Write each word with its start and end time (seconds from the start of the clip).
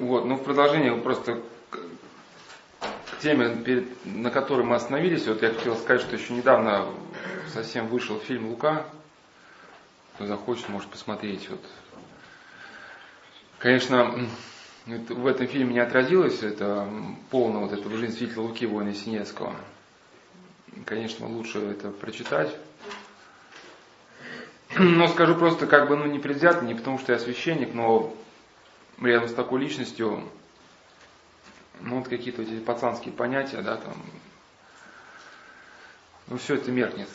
Вот, 0.00 0.24
ну 0.24 0.36
в 0.36 0.42
продолжение 0.42 0.96
просто 0.96 1.42
к, 1.68 1.78
теме, 3.20 3.86
на 4.06 4.30
которой 4.30 4.64
мы 4.64 4.76
остановились, 4.76 5.26
вот 5.26 5.42
я 5.42 5.52
хотел 5.52 5.76
сказать, 5.76 6.00
что 6.00 6.16
еще 6.16 6.32
недавно 6.32 6.86
совсем 7.52 7.86
вышел 7.86 8.18
фильм 8.18 8.48
«Лука». 8.48 8.86
Кто 10.14 10.24
захочет, 10.24 10.70
может 10.70 10.88
посмотреть. 10.88 11.50
Вот. 11.50 11.60
Конечно, 13.58 14.26
в 14.86 15.26
этом 15.26 15.46
фильме 15.46 15.74
не 15.74 15.80
отразилось 15.80 16.42
это 16.42 16.88
полно 17.28 17.60
вот 17.60 17.72
этого 17.74 17.94
жизнь 17.98 18.16
свидетеля 18.16 18.40
Луки 18.40 18.64
воина 18.64 18.94
Синецкого. 18.94 19.54
Конечно, 20.86 21.26
лучше 21.28 21.58
это 21.58 21.90
прочитать. 21.90 22.56
Но 24.78 25.08
скажу 25.08 25.34
просто 25.34 25.66
как 25.66 25.88
бы, 25.88 25.96
ну, 25.96 26.06
не 26.06 26.18
предвзято, 26.18 26.64
не 26.64 26.74
потому 26.74 26.98
что 26.98 27.12
я 27.12 27.18
священник, 27.18 27.74
но 27.74 28.16
рядом 29.00 29.28
с 29.28 29.34
такой 29.34 29.60
личностью, 29.60 30.28
ну, 31.80 31.98
вот 31.98 32.08
какие-то 32.08 32.42
эти 32.42 32.58
пацанские 32.60 33.14
понятия, 33.14 33.62
да, 33.62 33.76
там, 33.76 33.94
ну, 36.26 36.38
все 36.38 36.56
это 36.56 36.70
меркнет. 36.70 37.08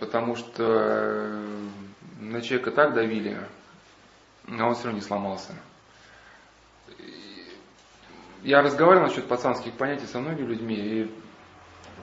Потому 0.00 0.36
что 0.36 0.64
э, 0.64 1.68
на 2.20 2.40
человека 2.40 2.70
так 2.70 2.94
давили, 2.94 3.38
а 4.48 4.66
он 4.66 4.74
все 4.74 4.84
равно 4.84 4.98
не 4.98 5.04
сломался. 5.04 5.54
Я 8.42 8.62
разговаривал 8.62 9.06
насчет 9.08 9.26
пацанских 9.26 9.72
понятий 9.74 10.06
со 10.06 10.20
многими 10.20 10.46
людьми, 10.46 10.76
и, 10.76 11.14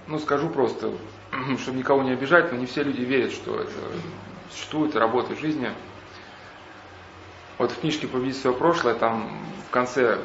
ну, 0.08 0.20
скажу 0.20 0.50
просто, 0.50 0.94
чтобы 1.60 1.78
никого 1.78 2.04
не 2.04 2.12
обижать, 2.12 2.52
но 2.52 2.58
не 2.58 2.66
все 2.66 2.84
люди 2.84 3.02
верят, 3.02 3.32
что 3.32 3.62
это 3.62 3.72
существует 4.52 4.96
и 4.96 5.00
работает 5.00 5.40
жизни. 5.40 5.72
Вот 7.58 7.72
в 7.72 7.80
книжке 7.80 8.08
«Победить 8.08 8.38
свое 8.38 8.56
прошлое», 8.56 8.96
там 8.96 9.38
в 9.68 9.72
конце, 9.72 10.20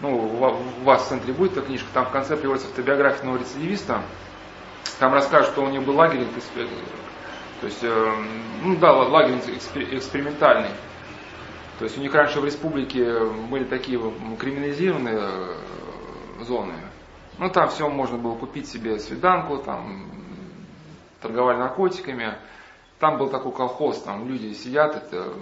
ну, 0.00 0.16
у 0.16 0.84
вас 0.84 1.04
в 1.04 1.08
центре 1.08 1.32
будет 1.32 1.52
эта 1.52 1.62
книжка, 1.62 1.88
там 1.92 2.06
в 2.06 2.10
конце 2.10 2.36
приводится 2.36 2.68
автобиография 2.68 3.20
одного 3.20 3.38
рецидивиста, 3.38 4.02
там 4.98 5.12
расскажут, 5.12 5.52
что 5.52 5.62
у 5.62 5.68
него 5.68 5.84
был 5.84 5.96
лагерь, 5.96 6.24
то 7.60 7.66
есть, 7.66 7.82
э, 7.82 8.12
ну 8.62 8.76
да, 8.76 8.92
лагерь 8.92 9.38
экспериментальный. 9.38 10.70
То 11.78 11.84
есть 11.84 11.98
у 11.98 12.00
них 12.00 12.14
раньше 12.14 12.40
в 12.40 12.44
республике 12.44 13.26
были 13.50 13.64
такие 13.64 14.00
криминализированные 14.38 15.18
э, 15.18 16.44
зоны. 16.44 16.74
Ну 17.38 17.50
там 17.50 17.68
все 17.68 17.88
можно 17.88 18.16
было 18.16 18.34
купить 18.34 18.68
себе 18.68 18.98
свиданку, 18.98 19.58
там 19.58 20.10
торговали 21.20 21.58
наркотиками. 21.58 22.34
Там 22.98 23.18
был 23.18 23.28
такой 23.28 23.52
колхоз, 23.52 24.00
там 24.00 24.26
люди 24.26 24.54
сидят, 24.54 24.96
это, 24.96 25.34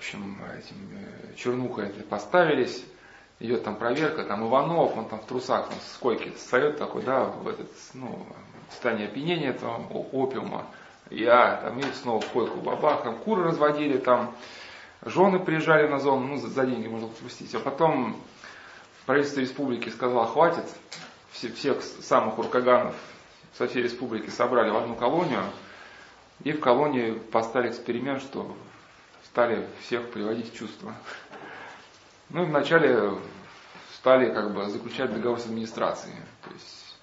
общем, 0.00 0.38
этим 0.58 0.76
э, 0.94 1.34
чернухой 1.36 1.88
это 1.88 2.02
поставились, 2.02 2.82
идет 3.38 3.64
там 3.64 3.76
проверка, 3.76 4.24
там 4.24 4.48
Иванов, 4.48 4.96
он 4.96 5.06
там 5.10 5.20
в 5.20 5.26
трусах, 5.26 5.68
там 5.68 5.78
с 5.78 5.98
койки 5.98 6.30
встает 6.30 6.78
такой, 6.78 7.02
да, 7.02 7.24
в 7.24 7.46
этот, 7.46 7.70
ну, 7.92 8.26
состояние 8.70 9.08
опьянения 9.08 9.50
этого 9.50 9.76
опиума. 10.12 10.66
Я 11.10 11.56
там 11.56 11.78
и 11.78 11.82
снова 11.92 12.20
в 12.20 12.28
койку 12.30 12.60
бабах, 12.60 13.02
там 13.02 13.18
куры 13.18 13.42
разводили, 13.42 13.98
там 13.98 14.34
жены 15.04 15.38
приезжали 15.38 15.86
на 15.86 15.98
зону, 15.98 16.28
ну, 16.28 16.36
за, 16.38 16.48
за 16.48 16.64
деньги 16.64 16.88
можно 16.88 17.08
отпустить. 17.08 17.54
А 17.54 17.60
потом 17.60 18.16
правительство 19.04 19.40
республики 19.40 19.90
сказало, 19.90 20.26
хватит, 20.26 20.64
все, 21.32 21.52
всех 21.52 21.82
самых 21.82 22.38
уркаганов 22.38 22.94
со 23.58 23.68
всей 23.68 23.82
республики 23.82 24.30
собрали 24.30 24.70
в 24.70 24.76
одну 24.78 24.94
колонию, 24.94 25.42
и 26.42 26.52
в 26.52 26.60
колонии 26.60 27.12
поставили 27.12 27.68
эксперимент, 27.70 28.22
что 28.22 28.56
стали 29.30 29.66
всех 29.82 30.10
приводить 30.10 30.52
в 30.52 30.56
чувство. 30.56 30.94
Ну 32.30 32.42
и 32.42 32.46
вначале 32.46 33.14
стали 33.94 34.32
как 34.32 34.52
бы 34.52 34.68
заключать 34.68 35.12
договор 35.12 35.40
с 35.40 35.46
администрацией. 35.46 36.16
То 36.44 36.50
есть 36.52 36.96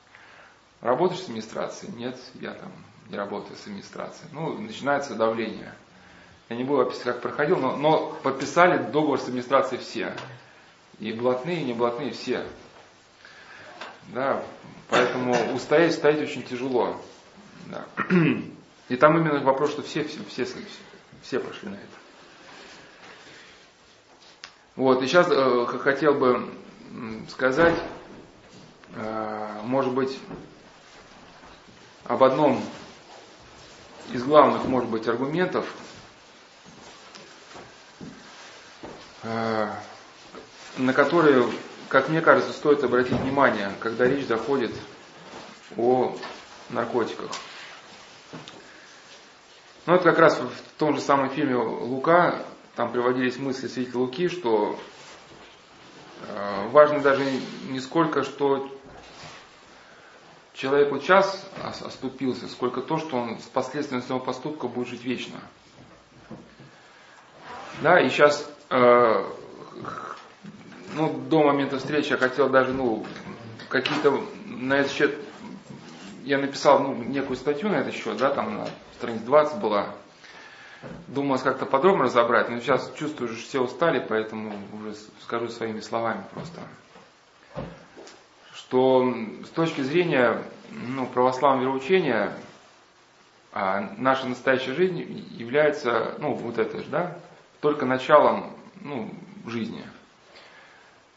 работаешь 0.81 1.21
с 1.21 1.25
администрацией? 1.25 1.93
Нет, 1.93 2.17
я 2.35 2.53
там 2.53 2.71
не 3.09 3.17
работаю 3.17 3.55
с 3.57 3.65
администрацией. 3.65 4.29
Ну, 4.33 4.57
начинается 4.57 5.15
давление. 5.15 5.73
Я 6.49 6.55
не 6.55 6.63
буду 6.63 6.81
описывать, 6.81 7.05
как 7.05 7.21
проходил, 7.21 7.57
но, 7.57 7.75
но 7.75 8.11
подписали 8.23 8.77
договор 8.77 9.19
с 9.19 9.27
администрацией 9.27 9.81
все. 9.81 10.13
И 10.99 11.11
блатные, 11.11 11.61
и 11.61 11.65
не 11.65 11.73
блатные 11.73 12.11
все. 12.11 12.45
Да, 14.07 14.41
поэтому 14.89 15.53
устоять, 15.53 15.93
стоять 15.93 16.21
очень 16.21 16.43
тяжело. 16.43 16.99
Да. 17.65 17.85
И 18.89 18.95
там 18.95 19.17
именно 19.17 19.41
вопрос, 19.41 19.71
что 19.71 19.81
все, 19.81 20.05
все, 20.05 20.23
все, 20.29 20.47
все 21.21 21.39
пошли 21.39 21.69
на 21.69 21.75
это. 21.75 21.96
Вот, 24.77 25.01
и 25.01 25.07
сейчас 25.07 25.27
э, 25.31 25.65
хотел 25.79 26.13
бы 26.13 26.51
сказать, 27.29 27.73
э, 28.93 29.61
может 29.63 29.91
быть, 29.91 30.19
об 32.03 32.23
одном 32.23 32.63
из 34.11 34.23
главных, 34.23 34.65
может 34.65 34.87
быть, 34.87 35.07
аргументов, 35.07 35.65
э, 39.23 39.67
на 40.77 40.93
которые, 40.93 41.49
как 41.89 42.09
мне 42.09 42.21
кажется, 42.21 42.53
стоит 42.53 42.83
обратить 42.83 43.19
внимание, 43.19 43.71
когда 43.79 44.05
речь 44.05 44.27
заходит 44.27 44.75
о 45.75 46.15
наркотиках. 46.69 47.31
Ну, 49.87 49.95
это 49.95 50.03
как 50.03 50.19
раз 50.19 50.37
в 50.37 50.77
том 50.77 50.93
же 50.93 51.01
самом 51.01 51.31
фильме 51.31 51.55
«Лука», 51.55 52.43
там 52.77 52.91
приводились 52.91 53.39
мысли 53.39 53.67
святителя 53.67 53.97
Луки, 53.97 54.29
что 54.29 54.79
э, 56.21 56.67
важно 56.69 56.99
даже 56.99 57.25
не 57.69 57.79
сколько, 57.79 58.23
что 58.23 58.71
человеку 60.53 60.99
час 60.99 61.43
оступился, 61.63 62.47
сколько 62.47 62.81
то, 62.81 62.99
что 62.99 63.17
он 63.17 63.39
с 63.39 63.45
последствиями 63.45 64.03
своего 64.03 64.23
поступка 64.23 64.67
будет 64.67 64.89
жить 64.89 65.03
вечно. 65.03 65.39
Да, 67.81 67.99
и 67.99 68.09
сейчас, 68.09 68.47
э, 68.69 69.25
ну, 70.93 71.13
до 71.29 71.41
момента 71.41 71.79
встречи 71.79 72.11
я 72.11 72.17
хотел 72.17 72.47
даже, 72.47 72.73
ну, 72.73 73.07
какие-то 73.69 74.21
на 74.45 74.75
этот 74.75 74.91
счет, 74.91 75.15
я 76.23 76.37
написал, 76.37 76.79
ну, 76.81 76.93
некую 76.93 77.37
статью 77.37 77.69
на 77.69 77.77
этот 77.77 77.95
счет, 77.95 78.17
да, 78.17 78.29
там 78.29 78.55
на 78.55 78.67
страниц 78.93 79.21
20 79.21 79.59
была. 79.59 79.95
Думалось 81.07 81.41
как-то 81.41 81.65
подробно 81.65 82.05
разобрать, 82.05 82.49
но 82.49 82.59
сейчас 82.59 82.91
чувствую, 82.97 83.29
что 83.29 83.37
все 83.37 83.61
устали, 83.61 84.05
поэтому 84.07 84.53
уже 84.73 84.93
скажу 85.21 85.47
своими 85.47 85.79
словами 85.79 86.23
просто. 86.33 86.61
Что 88.53 89.13
с 89.45 89.49
точки 89.49 89.81
зрения 89.81 90.43
ну, 90.71 91.07
православного 91.07 91.63
вероучения, 91.63 92.33
а 93.53 93.93
наша 93.97 94.27
настоящая 94.27 94.73
жизнь 94.73 95.25
является, 95.31 96.15
ну, 96.19 96.33
вот 96.33 96.57
это 96.57 96.79
же, 96.79 96.89
да, 96.89 97.17
только 97.61 97.85
началом, 97.85 98.53
ну, 98.81 99.09
жизни. 99.45 99.83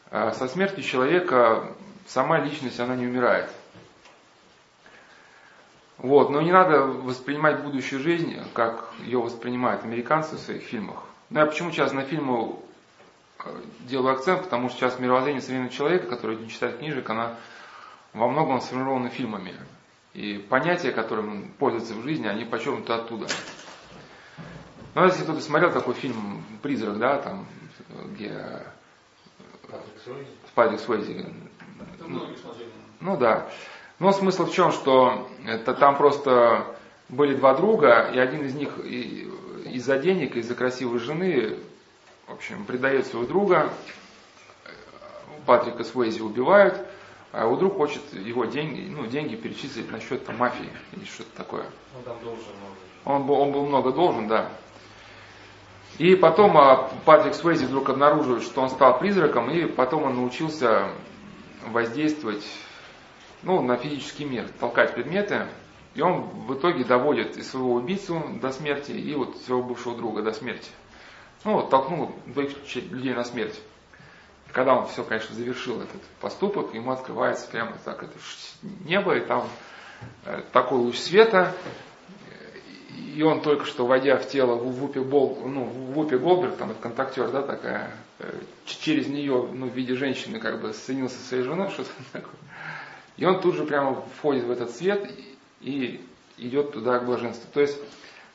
А 0.09 0.31
со 0.31 0.47
смертью 0.47 0.83
человека 0.83 1.71
сама 2.07 2.39
личность, 2.39 2.79
она 2.79 2.95
не 2.95 3.05
умирает. 3.05 3.51
Вот, 6.01 6.31
но 6.31 6.41
не 6.41 6.51
надо 6.51 6.81
воспринимать 6.81 7.63
будущую 7.63 8.01
жизнь, 8.01 8.35
как 8.55 8.89
ее 9.05 9.19
воспринимают 9.19 9.83
американцы 9.83 10.35
в 10.35 10.39
своих 10.39 10.63
фильмах. 10.63 11.03
Ну, 11.29 11.39
я 11.39 11.45
почему 11.45 11.71
сейчас 11.71 11.93
на 11.93 12.01
фильмы 12.01 12.55
э, 13.45 13.61
делаю 13.81 14.15
акцент, 14.15 14.43
потому 14.43 14.69
что 14.69 14.79
сейчас 14.79 14.97
мировоззрение 14.97 15.41
современного 15.41 15.71
человека, 15.71 16.07
который 16.07 16.37
не 16.37 16.49
читает 16.49 16.79
книжек, 16.79 17.07
она 17.07 17.35
во 18.13 18.27
многом 18.27 18.61
сформирована 18.61 19.09
фильмами. 19.09 19.53
И 20.13 20.39
понятия, 20.39 20.91
которым 20.91 21.31
он 21.31 21.43
пользуется 21.59 21.93
в 21.93 22.01
жизни, 22.01 22.25
они 22.25 22.45
почему-то 22.45 22.95
оттуда. 22.95 23.27
Ну, 24.95 25.05
если 25.05 25.21
кто-то 25.21 25.39
смотрел 25.39 25.71
такой 25.71 25.93
фильм 25.93 26.43
«Призрак», 26.63 26.97
да, 26.97 27.19
там, 27.19 27.45
где... 28.07 28.65
Патрик 30.55 30.79
Суэйзи. 30.79 31.25
Ну, 31.99 32.27
ну 32.99 33.17
да. 33.17 33.47
Но 34.01 34.11
смысл 34.11 34.47
в 34.47 34.51
чем, 34.51 34.71
что 34.71 35.29
это 35.45 35.75
там 35.75 35.95
просто 35.95 36.65
были 37.07 37.35
два 37.35 37.53
друга, 37.53 38.09
и 38.11 38.17
один 38.17 38.43
из 38.43 38.55
них 38.55 38.79
из-за 38.79 39.99
денег, 39.99 40.35
из-за 40.37 40.55
красивой 40.55 40.97
жены, 40.97 41.59
в 42.27 42.33
общем, 42.33 42.65
предает 42.65 43.05
своего 43.05 43.27
друга, 43.27 43.71
Патрика 45.45 45.83
Суэйзи 45.83 46.19
убивают, 46.19 46.83
а 47.31 47.43
его 47.43 47.55
друг 47.57 47.77
хочет 47.77 48.01
его 48.11 48.45
деньги, 48.45 48.89
ну, 48.89 49.05
деньги 49.05 49.35
перечислить 49.35 49.91
на 49.91 49.99
счет 49.99 50.25
там, 50.25 50.37
мафии 50.37 50.69
или 50.93 51.05
что-то 51.05 51.37
такое. 51.37 51.65
Он 51.95 52.03
там 52.03 52.17
должен 52.23 52.43
много. 52.59 52.75
Он 53.05 53.27
был, 53.27 53.35
он 53.35 53.51
был 53.51 53.65
много 53.67 53.91
должен, 53.91 54.27
да. 54.27 54.49
И 55.99 56.15
потом 56.15 56.57
а, 56.57 56.89
Патрик 57.05 57.35
Суэйзи 57.35 57.65
вдруг 57.65 57.89
обнаруживает, 57.89 58.41
что 58.41 58.61
он 58.61 58.71
стал 58.71 58.97
призраком, 58.97 59.51
и 59.51 59.67
потом 59.67 60.05
он 60.05 60.15
научился 60.15 60.87
воздействовать 61.67 62.43
ну, 63.43 63.61
на 63.61 63.77
физический 63.77 64.25
мир, 64.25 64.47
толкать 64.59 64.93
предметы, 64.93 65.47
и 65.93 66.01
он 66.01 66.21
в 66.21 66.53
итоге 66.53 66.83
доводит 66.83 67.37
и 67.37 67.43
своего 67.43 67.73
убийцу 67.73 68.23
до 68.41 68.51
смерти, 68.51 68.91
и 68.91 69.13
вот 69.15 69.37
своего 69.37 69.63
бывшего 69.63 69.95
друга 69.95 70.21
до 70.21 70.31
смерти. 70.31 70.69
Ну, 71.43 71.53
вот, 71.53 71.69
толкнул 71.69 72.13
двоих 72.27 72.51
людей 72.75 73.13
на 73.13 73.23
смерть. 73.23 73.59
Когда 74.51 74.75
он 74.75 74.87
все, 74.87 75.03
конечно, 75.03 75.33
завершил 75.33 75.81
этот 75.81 76.01
поступок, 76.19 76.73
ему 76.73 76.91
открывается 76.91 77.49
прямо 77.49 77.73
так 77.83 78.03
это 78.03 78.13
небо, 78.61 79.15
и 79.15 79.21
там 79.21 79.47
э, 80.25 80.41
такой 80.51 80.79
луч 80.79 80.97
света, 80.97 81.55
и 83.15 83.23
он 83.23 83.41
только 83.41 83.65
что, 83.65 83.85
войдя 83.85 84.17
в 84.17 84.27
тело 84.27 84.55
Вупи, 84.55 84.99
Бол, 84.99 85.41
ну, 85.45 85.63
Вупи 85.63 86.17
Голберг, 86.17 86.57
там 86.57 86.71
это 86.71 86.81
контактер, 86.81 87.29
да, 87.29 87.41
такая, 87.41 87.91
э, 88.19 88.39
через 88.65 89.07
нее, 89.07 89.49
ну, 89.51 89.67
в 89.67 89.73
виде 89.73 89.95
женщины, 89.95 90.39
как 90.39 90.61
бы 90.61 90.73
соединился 90.73 91.17
со 91.17 91.27
своей 91.27 91.43
женой, 91.43 91.69
что-то 91.69 91.89
такое. 92.11 92.35
И 93.17 93.25
он 93.25 93.39
тут 93.41 93.55
же 93.55 93.65
прямо 93.65 94.01
входит 94.17 94.45
в 94.45 94.51
этот 94.51 94.71
свет 94.71 95.09
и 95.59 96.01
идет 96.37 96.71
туда 96.71 96.99
к 96.99 97.05
блаженству. 97.05 97.49
То 97.53 97.61
есть, 97.61 97.77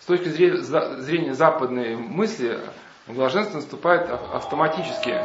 с 0.01 0.07
точки 0.07 0.29
зрения 0.29 1.35
западной 1.35 1.97
мысли, 1.97 2.59
блаженство 3.07 3.57
наступает 3.57 4.09
автоматически. 4.11 5.21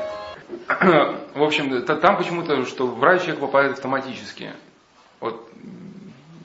В 0.67 1.43
общем, 1.43 1.83
там 1.85 2.17
почему-то, 2.17 2.65
что 2.65 2.87
в 2.87 3.01
рай 3.03 3.19
человек 3.19 3.39
попадает 3.39 3.73
автоматически. 3.73 4.53
Вот 5.19 5.49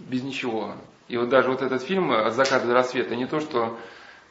без 0.08 0.22
ничего. 0.22 0.74
И 1.08 1.16
вот 1.16 1.28
даже 1.28 1.48
вот 1.48 1.62
этот 1.62 1.82
фильм 1.82 2.12
«От 2.12 2.34
заката 2.34 2.66
до 2.66 2.74
рассвета» 2.74 3.16
не 3.16 3.26
то, 3.26 3.40
что 3.40 3.78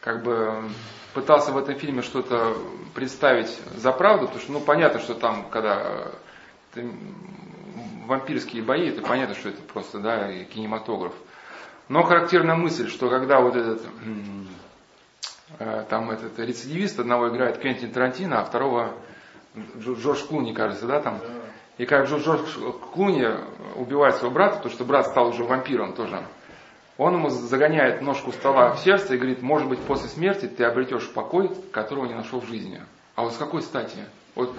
как 0.02 0.24
бы 0.24 0.70
пытался 1.14 1.52
в 1.52 1.58
этом 1.58 1.76
фильме 1.76 2.02
что-то 2.02 2.58
представить 2.94 3.60
за 3.76 3.92
правду, 3.92 4.28
потому 4.28 4.42
что, 4.42 4.52
ну, 4.52 4.60
понятно, 4.60 5.00
что 5.00 5.16
там, 5.16 5.50
когда 5.50 6.12
ты, 6.74 6.92
вампирские 8.06 8.64
бои, 8.64 8.90
это 8.90 9.02
понятно, 9.02 9.36
что 9.36 9.50
это 9.50 9.62
просто, 9.62 10.00
да, 10.00 10.32
кинематограф. 10.46 11.14
Но 11.88 12.04
характерная 12.04 12.56
мысль, 12.56 12.90
что 12.90 13.10
когда 13.10 13.42
вот 13.42 13.56
этот, 13.56 13.82
э, 15.60 15.86
там 15.90 16.10
этот 16.10 16.40
рецидивист 16.40 17.00
одного 17.00 17.30
играет 17.30 17.60
Квентин 17.60 17.92
Тарантино, 17.92 18.40
а 18.40 18.46
второго 18.46 18.94
Джордж 19.78 20.24
Клуни, 20.26 20.54
кажется, 20.54 20.88
да, 20.88 21.00
там. 21.02 21.20
И 21.78 21.86
как 21.86 22.08
Джордж 22.08 22.40
Клуни 22.94 23.28
убивает 23.76 24.16
своего 24.16 24.34
брата, 24.34 24.58
потому 24.58 24.74
что 24.74 24.86
брат 24.86 25.08
стал 25.08 25.28
уже 25.28 25.44
вампиром 25.44 25.94
тоже. 25.94 26.26
Он 26.98 27.16
ему 27.16 27.30
загоняет 27.30 28.02
ножку 28.02 28.32
стола 28.32 28.74
в 28.74 28.80
сердце 28.80 29.16
и 29.16 29.18
говорит, 29.18 29.42
может 29.42 29.68
быть, 29.68 29.80
после 29.80 30.08
смерти 30.08 30.48
ты 30.48 30.64
обретешь 30.64 31.12
покой, 31.12 31.52
которого 31.72 32.06
не 32.06 32.14
нашел 32.14 32.40
в 32.40 32.48
жизни. 32.48 32.82
А 33.16 33.24
вот 33.24 33.34
с 33.34 33.38
какой 33.38 33.62
стати? 33.62 33.98
Вот 34.34 34.56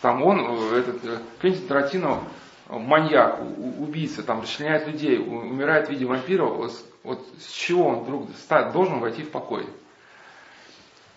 там 0.00 0.22
он, 0.22 0.40
э, 0.40 0.78
этот 0.78 1.04
э, 1.04 1.18
Квентин 1.40 1.66
Тарантино, 1.66 2.22
маньяк, 2.78 3.40
убийца, 3.78 4.22
там 4.22 4.42
расчленяет 4.42 4.86
людей, 4.86 5.18
умирает 5.18 5.88
в 5.88 5.90
виде 5.90 6.06
вампира, 6.06 6.44
вот, 6.44 6.72
вот 7.02 7.26
с 7.38 7.50
чего 7.52 7.86
он 7.86 8.00
вдруг 8.00 8.28
должен 8.72 9.00
войти 9.00 9.22
в 9.22 9.30
покой? 9.30 9.66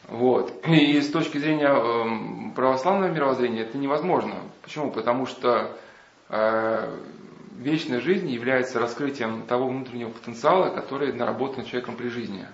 Вот. 0.07 0.53
И 0.67 1.01
с 1.01 1.09
точки 1.11 1.37
зрения 1.37 1.69
э, 1.69 2.53
православного 2.55 3.11
мировоззрения 3.11 3.61
это 3.61 3.77
невозможно. 3.77 4.35
Почему? 4.61 4.91
Потому 4.91 5.25
что 5.25 5.75
э, 6.29 6.97
вечная 7.57 8.01
жизнь 8.01 8.29
является 8.29 8.79
раскрытием 8.79 9.43
того 9.43 9.67
внутреннего 9.67 10.09
потенциала, 10.09 10.69
который 10.69 11.11
наработан 11.13 11.65
человеком 11.65 11.95
при 11.95 12.09
жизни. 12.09 12.45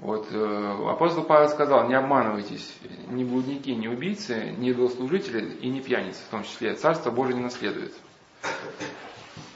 Вот, 0.00 0.28
э, 0.32 0.88
апостол 0.88 1.24
Павел 1.24 1.50
сказал, 1.50 1.86
не 1.86 1.94
обманывайтесь, 1.94 2.74
ни 3.10 3.22
блудники, 3.22 3.68
ни 3.68 3.86
убийцы, 3.86 4.54
ни 4.56 4.70
идолослужители 4.70 5.56
и 5.56 5.68
ни 5.68 5.80
пьяницы 5.80 6.20
в 6.26 6.30
том 6.30 6.42
числе. 6.42 6.74
Царство 6.74 7.10
Божие 7.10 7.36
не 7.36 7.42
наследует. 7.42 7.92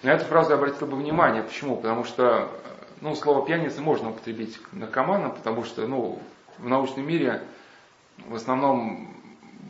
На 0.03 0.11
эту 0.11 0.27
фразу 0.27 0.51
я 0.51 0.57
обратил 0.57 0.87
бы 0.87 0.99
внимание. 0.99 1.43
Почему? 1.43 1.77
Потому 1.77 2.05
что 2.05 2.51
ну, 3.01 3.15
слово 3.15 3.47
пьяница 3.47 3.81
можно 3.81 4.11
употребить 4.11 4.59
к 4.59 4.75
наркоманам, 4.75 5.33
потому 5.33 5.65
что 5.65 5.87
ну, 5.87 6.19
в 6.59 6.69
научном 6.69 7.07
мире 7.07 7.43
в 8.29 8.35
основном 8.35 9.15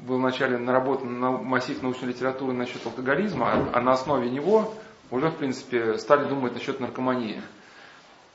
был 0.09 0.19
вначале 0.19 0.59
наработан 0.59 1.20
массив 1.44 1.81
научной 1.82 2.09
литературы 2.09 2.53
насчет 2.53 2.85
алкоголизма, 2.85 3.70
а 3.73 3.81
на 3.81 3.93
основе 3.93 4.29
него 4.29 4.75
уже, 5.12 5.31
в 5.31 5.37
принципе, 5.37 5.99
стали 5.99 6.29
думать 6.29 6.53
насчет 6.53 6.81
наркомании. 6.81 7.41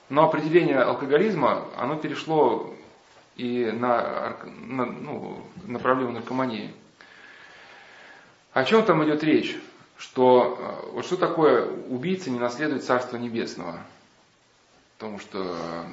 Но 0.09 0.25
определение 0.25 0.79
алкоголизма, 0.79 1.65
оно 1.77 1.95
перешло 1.95 2.73
и 3.35 3.71
на, 3.71 4.37
на, 4.45 4.85
ну, 4.85 5.41
на 5.65 5.79
проблему 5.79 6.11
наркомании. 6.11 6.73
О 8.53 8.63
чем 8.63 8.83
там 8.83 9.03
идет 9.05 9.23
речь? 9.23 9.55
Что 9.97 10.57
э, 10.59 10.91
вот 10.93 11.05
что 11.05 11.17
такое 11.17 11.69
убийца 11.69 12.31
не 12.31 12.39
наследует 12.39 12.83
Царство 12.83 13.17
Небесного? 13.17 13.79
Потому 14.97 15.19
что 15.19 15.55
э, 15.55 15.83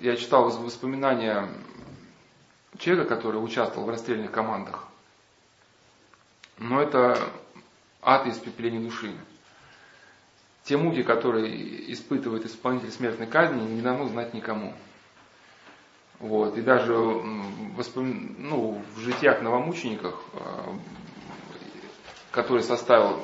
я 0.00 0.16
читал 0.16 0.48
воспоминания 0.48 1.48
человека, 2.78 3.16
который 3.16 3.42
участвовал 3.42 3.86
в 3.86 3.90
расстрельных 3.90 4.30
командах. 4.30 4.86
Но 6.58 6.80
это 6.80 7.18
ад 8.02 8.26
и 8.26 8.30
испепеление 8.30 8.80
души. 8.80 9.14
Те 10.64 10.76
муки, 10.76 11.02
которые 11.02 11.92
испытывает 11.92 12.44
исполнитель 12.46 12.90
смертной 12.90 13.26
казни, 13.26 13.60
не 13.60 13.80
дано 13.80 14.06
знать 14.08 14.34
никому. 14.34 14.74
Вот. 16.18 16.56
И 16.58 16.62
даже 16.62 16.94
воспом... 16.94 18.36
ну, 18.38 18.82
в 18.94 19.00
житиях 19.00 19.40
новомучениках, 19.40 20.22
э, 20.34 20.72
который 22.30 22.62
составил 22.62 23.22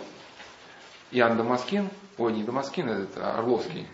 Иоанн 1.11 1.37
Дамаскин, 1.37 1.91
ой, 2.17 2.33
не 2.33 2.43
Дамаскин, 2.43 2.88
это 2.88 3.38
Орловский, 3.38 3.87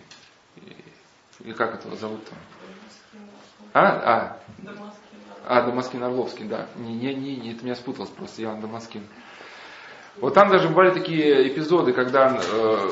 и 1.41 1.53
как 1.53 1.75
этого 1.75 1.97
зовут-то? 1.97 2.33
А? 3.75 3.83
А. 3.83 4.41
А, 5.45 5.63
Дамаскин 5.63 6.03
Орловский, 6.03 6.45
да. 6.45 6.69
Не, 6.77 6.95
не, 6.95 7.15
не, 7.15 7.53
это 7.53 7.65
меня 7.65 7.75
спуталось 7.75 8.11
просто, 8.11 8.43
Иоанн 8.43 8.61
Дамаскин. 8.61 9.03
Вот 10.19 10.35
там 10.35 10.51
даже 10.51 10.69
бывали 10.69 10.91
такие 10.91 11.49
эпизоды, 11.49 11.93
когда 11.93 12.39
э, 12.41 12.91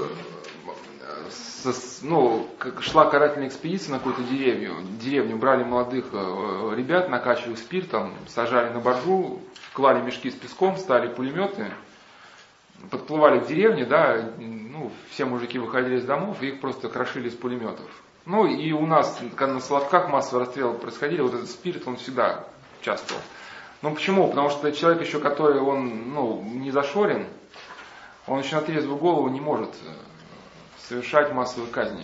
со, 1.63 2.07
ну, 2.07 2.49
шла 2.81 3.07
карательная 3.07 3.49
экспедиция 3.49 3.93
на 3.93 3.99
какую-то 3.99 4.23
деревню. 4.23 4.77
Деревню 5.01 5.37
брали 5.37 5.65
молодых 5.65 6.07
э, 6.13 6.75
ребят, 6.77 7.09
накачивали 7.09 7.55
спиртом, 7.55 8.15
сажали 8.29 8.73
на 8.73 8.81
боржу, 8.81 9.41
клали 9.73 10.01
мешки 10.03 10.31
с 10.31 10.35
песком, 10.35 10.77
стали 10.77 11.09
пулеметы, 11.09 11.71
подплывали 12.91 13.41
к 13.41 13.47
деревне, 13.47 13.85
да, 13.85 14.31
ну, 14.39 14.91
все 15.11 15.25
мужики 15.25 15.59
выходили 15.59 15.97
из 15.97 16.05
домов, 16.05 16.43
и 16.43 16.49
их 16.49 16.61
просто 16.61 16.89
крошили 16.89 17.29
из 17.29 17.35
пулеметов. 17.35 17.89
Ну 18.27 18.47
и 18.47 18.73
у 18.73 18.87
нас, 18.87 19.19
когда 19.37 19.55
на 19.55 19.61
Соловках 19.61 20.09
массовые 20.09 20.45
расстрелы 20.45 20.75
происходили, 20.79 21.21
вот 21.21 21.35
этот 21.35 21.51
спирт, 21.51 21.87
он 21.87 21.97
всегда 21.97 22.45
участвовал. 22.81 23.23
Ну 23.83 23.95
почему? 23.95 24.29
Потому 24.29 24.51
что 24.51 24.71
человек 24.73 25.03
еще, 25.03 25.21
который 25.21 25.61
он 25.61 26.13
ну, 26.13 26.43
не 26.43 26.71
зашорен, 26.71 27.27
он 28.27 28.41
еще 28.41 28.57
на 28.57 28.63
трезвую 28.63 28.99
голову 28.99 29.29
не 29.29 29.41
может 29.41 29.71
э, 29.71 29.93
совершать 30.91 31.33
массовые 31.33 31.71
казни. 31.71 32.03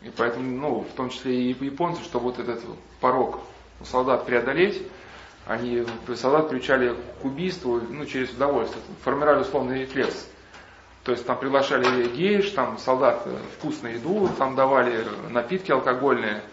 И 0.00 0.10
поэтому, 0.16 0.48
ну, 0.48 0.80
в 0.80 0.92
том 0.94 1.10
числе 1.10 1.50
и 1.50 1.64
японцы, 1.64 2.02
чтобы 2.04 2.26
вот 2.26 2.38
этот 2.38 2.62
порог 3.00 3.40
у 3.80 3.84
солдат 3.84 4.26
преодолеть, 4.26 4.80
они 5.44 5.84
солдат 6.14 6.48
приучали 6.48 6.94
к 7.20 7.24
убийству 7.24 7.80
ну, 7.80 8.06
через 8.06 8.30
удовольствие, 8.30 8.82
формировали 9.02 9.40
условный 9.40 9.80
рефлекс. 9.80 10.28
То 11.02 11.10
есть 11.10 11.26
там 11.26 11.36
приглашали 11.36 12.06
геиш, 12.14 12.50
там 12.50 12.78
солдат 12.78 13.26
вкусную 13.58 13.96
еду, 13.96 14.30
там 14.38 14.54
давали 14.54 15.04
напитки 15.30 15.72
алкогольные. 15.72 16.44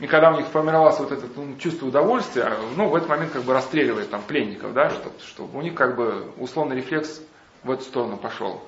И 0.00 0.08
когда 0.08 0.32
у 0.32 0.36
них 0.36 0.48
формировалось 0.48 0.98
вот 0.98 1.12
это 1.12 1.24
ну, 1.36 1.56
чувство 1.56 1.86
удовольствия, 1.86 2.52
ну, 2.76 2.88
в 2.88 2.96
этот 2.96 3.08
момент 3.08 3.30
как 3.30 3.42
бы 3.42 3.52
расстреливали 3.52 4.06
там 4.06 4.22
пленников, 4.22 4.74
да, 4.74 4.90
чтобы, 4.90 5.14
чтобы 5.20 5.58
у 5.58 5.62
них 5.62 5.74
как 5.74 5.94
бы 5.94 6.32
условный 6.36 6.76
рефлекс 6.76 7.22
в 7.62 7.70
эту 7.70 7.84
сторону 7.84 8.16
пошел. 8.16 8.60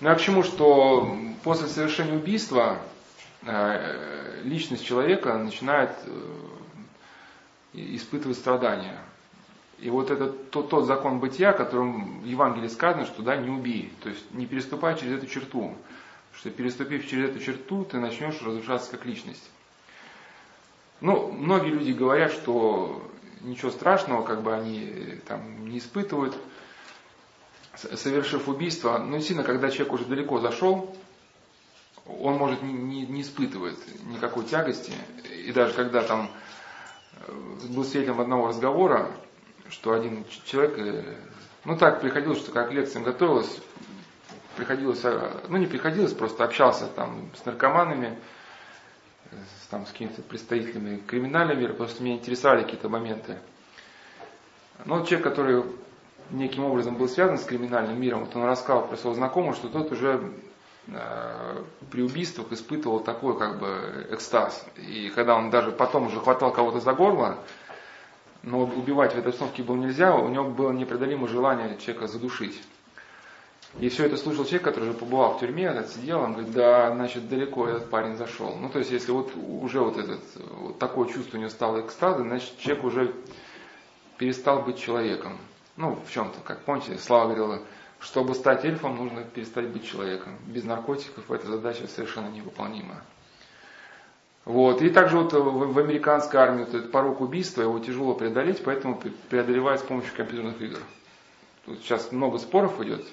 Ну, 0.00 0.10
а 0.10 0.14
к 0.14 0.20
чему, 0.20 0.42
что 0.42 1.16
после 1.42 1.68
совершения 1.68 2.14
убийства 2.14 2.78
э, 3.42 4.42
личность 4.44 4.84
человека 4.84 5.38
начинает 5.38 5.90
э, 6.04 6.20
испытывать 7.72 8.36
страдания. 8.36 8.98
И 9.78 9.88
вот 9.88 10.10
это 10.10 10.28
тот, 10.28 10.68
тот 10.68 10.86
закон 10.86 11.18
бытия, 11.18 11.52
которым 11.52 12.20
в 12.20 12.26
Евангелии 12.26 12.68
сказано, 12.68 13.06
что 13.06 13.22
да, 13.22 13.36
не 13.36 13.50
убей. 13.50 13.92
То 14.02 14.10
есть 14.10 14.32
не 14.32 14.46
переступай 14.46 14.98
через 14.98 15.18
эту 15.18 15.26
черту. 15.26 15.74
Что 16.34 16.50
переступив 16.50 17.08
через 17.08 17.30
эту 17.30 17.38
черту, 17.40 17.84
ты 17.84 17.98
начнешь 17.98 18.40
разрушаться 18.42 18.90
как 18.90 19.06
личность. 19.06 19.50
Ну, 21.00 21.30
многие 21.30 21.70
люди 21.70 21.92
говорят, 21.92 22.32
что 22.32 23.02
ничего 23.42 23.70
страшного, 23.70 24.22
как 24.22 24.42
бы 24.42 24.54
они 24.54 25.20
там 25.26 25.68
не 25.68 25.78
испытывают, 25.78 26.36
совершив 27.76 28.48
убийство. 28.48 28.98
Но 28.98 29.16
действительно, 29.16 29.46
когда 29.46 29.70
человек 29.70 29.92
уже 29.92 30.04
далеко 30.04 30.40
зашел, 30.40 30.96
он 32.06 32.34
может 32.34 32.62
не, 32.62 32.72
не, 33.06 33.22
испытывает 33.22 33.78
никакой 34.04 34.44
тягости. 34.44 34.92
И 35.44 35.52
даже 35.52 35.74
когда 35.74 36.02
там 36.02 36.30
э, 37.26 37.32
был 37.68 37.84
свидетелем 37.84 38.20
одного 38.20 38.48
разговора, 38.48 39.10
что 39.68 39.92
один 39.92 40.24
человек, 40.44 40.78
э, 40.78 41.16
ну 41.64 41.76
так 41.76 42.00
приходилось, 42.00 42.38
что 42.38 42.52
как 42.52 42.72
лекциям 42.72 43.04
готовилась, 43.04 43.60
приходилось, 44.56 45.04
э, 45.04 45.40
ну 45.48 45.56
не 45.56 45.66
приходилось, 45.66 46.12
просто 46.12 46.44
общался 46.44 46.86
там 46.86 47.30
с 47.34 47.44
наркоманами, 47.44 48.18
там, 49.70 49.84
с 49.84 49.90
какими-то 49.90 50.22
представителями 50.22 50.98
криминального 50.98 51.58
мира, 51.58 51.72
потому 51.72 51.90
меня 52.00 52.14
интересовали 52.14 52.62
какие-то 52.62 52.88
моменты. 52.88 53.38
Но 54.84 55.04
человек, 55.04 55.24
который 55.24 55.64
неким 56.30 56.64
образом 56.64 56.96
был 56.96 57.08
связан 57.08 57.38
с 57.38 57.44
криминальным 57.44 58.00
миром, 58.00 58.24
вот 58.24 58.34
он 58.36 58.44
рассказал 58.44 58.86
про 58.86 58.96
своего 58.96 59.14
знакомого, 59.16 59.54
что 59.54 59.68
тот 59.68 59.92
уже 59.92 60.32
э, 60.88 61.62
при 61.90 62.02
убийствах 62.02 62.52
испытывал 62.52 63.00
такой 63.00 63.38
как 63.38 63.58
бы 63.58 64.06
экстаз. 64.10 64.66
И 64.76 65.10
когда 65.14 65.36
он 65.36 65.50
даже 65.50 65.70
потом 65.70 66.06
уже 66.06 66.20
хватал 66.20 66.52
кого-то 66.52 66.80
за 66.80 66.92
горло, 66.92 67.38
но 68.42 68.60
убивать 68.60 69.14
в 69.14 69.18
этой 69.18 69.28
обстановке 69.28 69.62
было 69.62 69.76
нельзя, 69.76 70.14
у 70.14 70.28
него 70.28 70.44
было 70.44 70.72
непреодолимое 70.72 71.28
желание 71.28 71.76
человека 71.78 72.06
задушить. 72.06 72.60
И 73.80 73.90
все 73.90 74.06
это 74.06 74.16
слушал 74.16 74.44
человек, 74.44 74.62
который 74.62 74.88
уже 74.88 74.98
побывал 74.98 75.34
в 75.34 75.40
тюрьме, 75.40 75.84
сидел, 75.94 76.20
он 76.20 76.32
говорит, 76.32 76.52
да, 76.52 76.94
значит, 76.94 77.28
далеко 77.28 77.68
этот 77.68 77.90
парень 77.90 78.16
зашел. 78.16 78.56
Ну, 78.56 78.70
то 78.70 78.78
есть, 78.78 78.90
если 78.90 79.10
вот 79.10 79.32
уже 79.36 79.80
вот, 79.80 79.98
этот, 79.98 80.20
вот 80.52 80.78
такое 80.78 81.08
чувство 81.08 81.36
у 81.36 81.40
него 81.40 81.50
стало 81.50 81.80
экстаза, 81.80 82.22
значит, 82.22 82.56
человек 82.58 82.84
уже 82.84 83.14
перестал 84.16 84.62
быть 84.62 84.78
человеком. 84.78 85.36
Ну, 85.76 85.98
в 86.06 86.10
чем-то, 86.10 86.40
как 86.40 86.62
помните, 86.62 86.98
Слава 86.98 87.34
говорила, 87.34 87.62
чтобы 88.00 88.34
стать 88.34 88.64
эльфом, 88.64 88.96
нужно 88.96 89.24
перестать 89.24 89.68
быть 89.68 89.86
человеком. 89.86 90.38
Без 90.46 90.64
наркотиков 90.64 91.30
эта 91.30 91.46
задача 91.46 91.86
совершенно 91.86 92.28
невыполнима. 92.28 93.02
Вот. 94.46 94.80
И 94.80 94.90
также 94.90 95.18
вот 95.18 95.32
в, 95.32 95.78
американской 95.78 96.40
армии 96.40 96.64
вот 96.64 96.74
этот 96.74 96.92
порог 96.92 97.20
убийства, 97.20 97.62
его 97.62 97.78
тяжело 97.80 98.14
преодолеть, 98.14 98.62
поэтому 98.64 99.00
преодолевает 99.28 99.80
с 99.80 99.82
помощью 99.82 100.14
компьютерных 100.16 100.60
игр. 100.62 100.78
Тут 101.64 101.80
сейчас 101.80 102.12
много 102.12 102.38
споров 102.38 102.80
идет, 102.80 103.04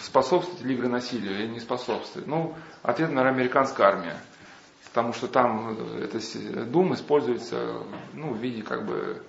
способствует 0.00 0.62
ли 0.62 0.74
игры 0.74 0.88
насилию 0.88 1.38
или 1.38 1.48
не 1.48 1.60
способствует. 1.60 2.26
Ну, 2.26 2.54
ответ, 2.82 3.10
наверное, 3.10 3.38
американская 3.38 3.86
армия. 3.86 4.16
Потому 4.86 5.12
что 5.12 5.28
там 5.28 5.76
эта 5.98 6.18
дум 6.64 6.94
используется 6.94 7.82
ну, 8.14 8.32
в 8.32 8.38
виде 8.38 8.62
как 8.62 8.86
бы, 8.86 9.22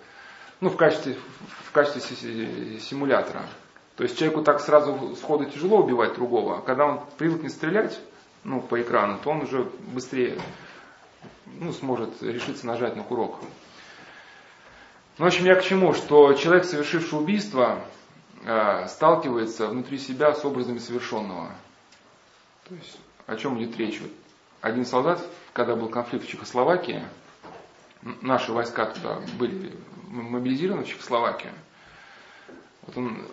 ну, 0.62 0.70
в 0.70 0.78
качестве, 0.78 1.18
в 1.66 1.72
качестве 1.72 2.80
симулятора. 2.80 3.44
То 3.96 4.04
есть 4.04 4.18
человеку 4.18 4.42
так 4.44 4.60
сразу 4.60 5.16
сходу 5.16 5.46
тяжело 5.46 5.80
убивать 5.80 6.16
другого, 6.16 6.58
а 6.58 6.62
когда 6.62 6.86
он 6.86 7.02
привыкнет 7.18 7.52
стрелять, 7.52 8.00
ну, 8.44 8.62
по 8.62 8.82
экрану, 8.82 9.20
то 9.24 9.32
он 9.32 9.42
уже 9.42 9.70
быстрее 9.94 10.38
ну, 11.46 11.72
сможет 11.72 12.22
решиться 12.22 12.68
нажать 12.68 12.96
на 12.96 13.04
курок. 13.04 13.40
Ну, 15.18 15.26
в 15.26 15.28
общем, 15.28 15.46
я 15.46 15.56
к 15.56 15.64
чему? 15.64 15.94
Что 15.94 16.34
человек, 16.34 16.66
совершивший 16.66 17.20
убийство, 17.20 17.80
э, 18.44 18.88
сталкивается 18.88 19.68
внутри 19.68 19.98
себя 19.98 20.34
с 20.34 20.44
образами 20.44 20.78
совершенного. 20.78 21.52
То 22.68 22.76
есть, 22.76 23.00
о 23.26 23.36
чем 23.38 23.58
идет 23.58 23.78
речь? 23.78 24.02
Один 24.60 24.86
солдат, 24.86 25.26
когда 25.54 25.76
был 25.76 25.88
конфликт 25.88 26.26
в 26.26 26.30
Чехословакии, 26.30 27.04
наши 28.22 28.52
войска 28.52 28.86
туда 28.88 29.20
были 29.40 29.72
мобилизированы 30.15 30.84
в 30.84 30.88
Чехословакию. 30.88 31.53
Вот 32.84 32.98
он, 32.98 33.27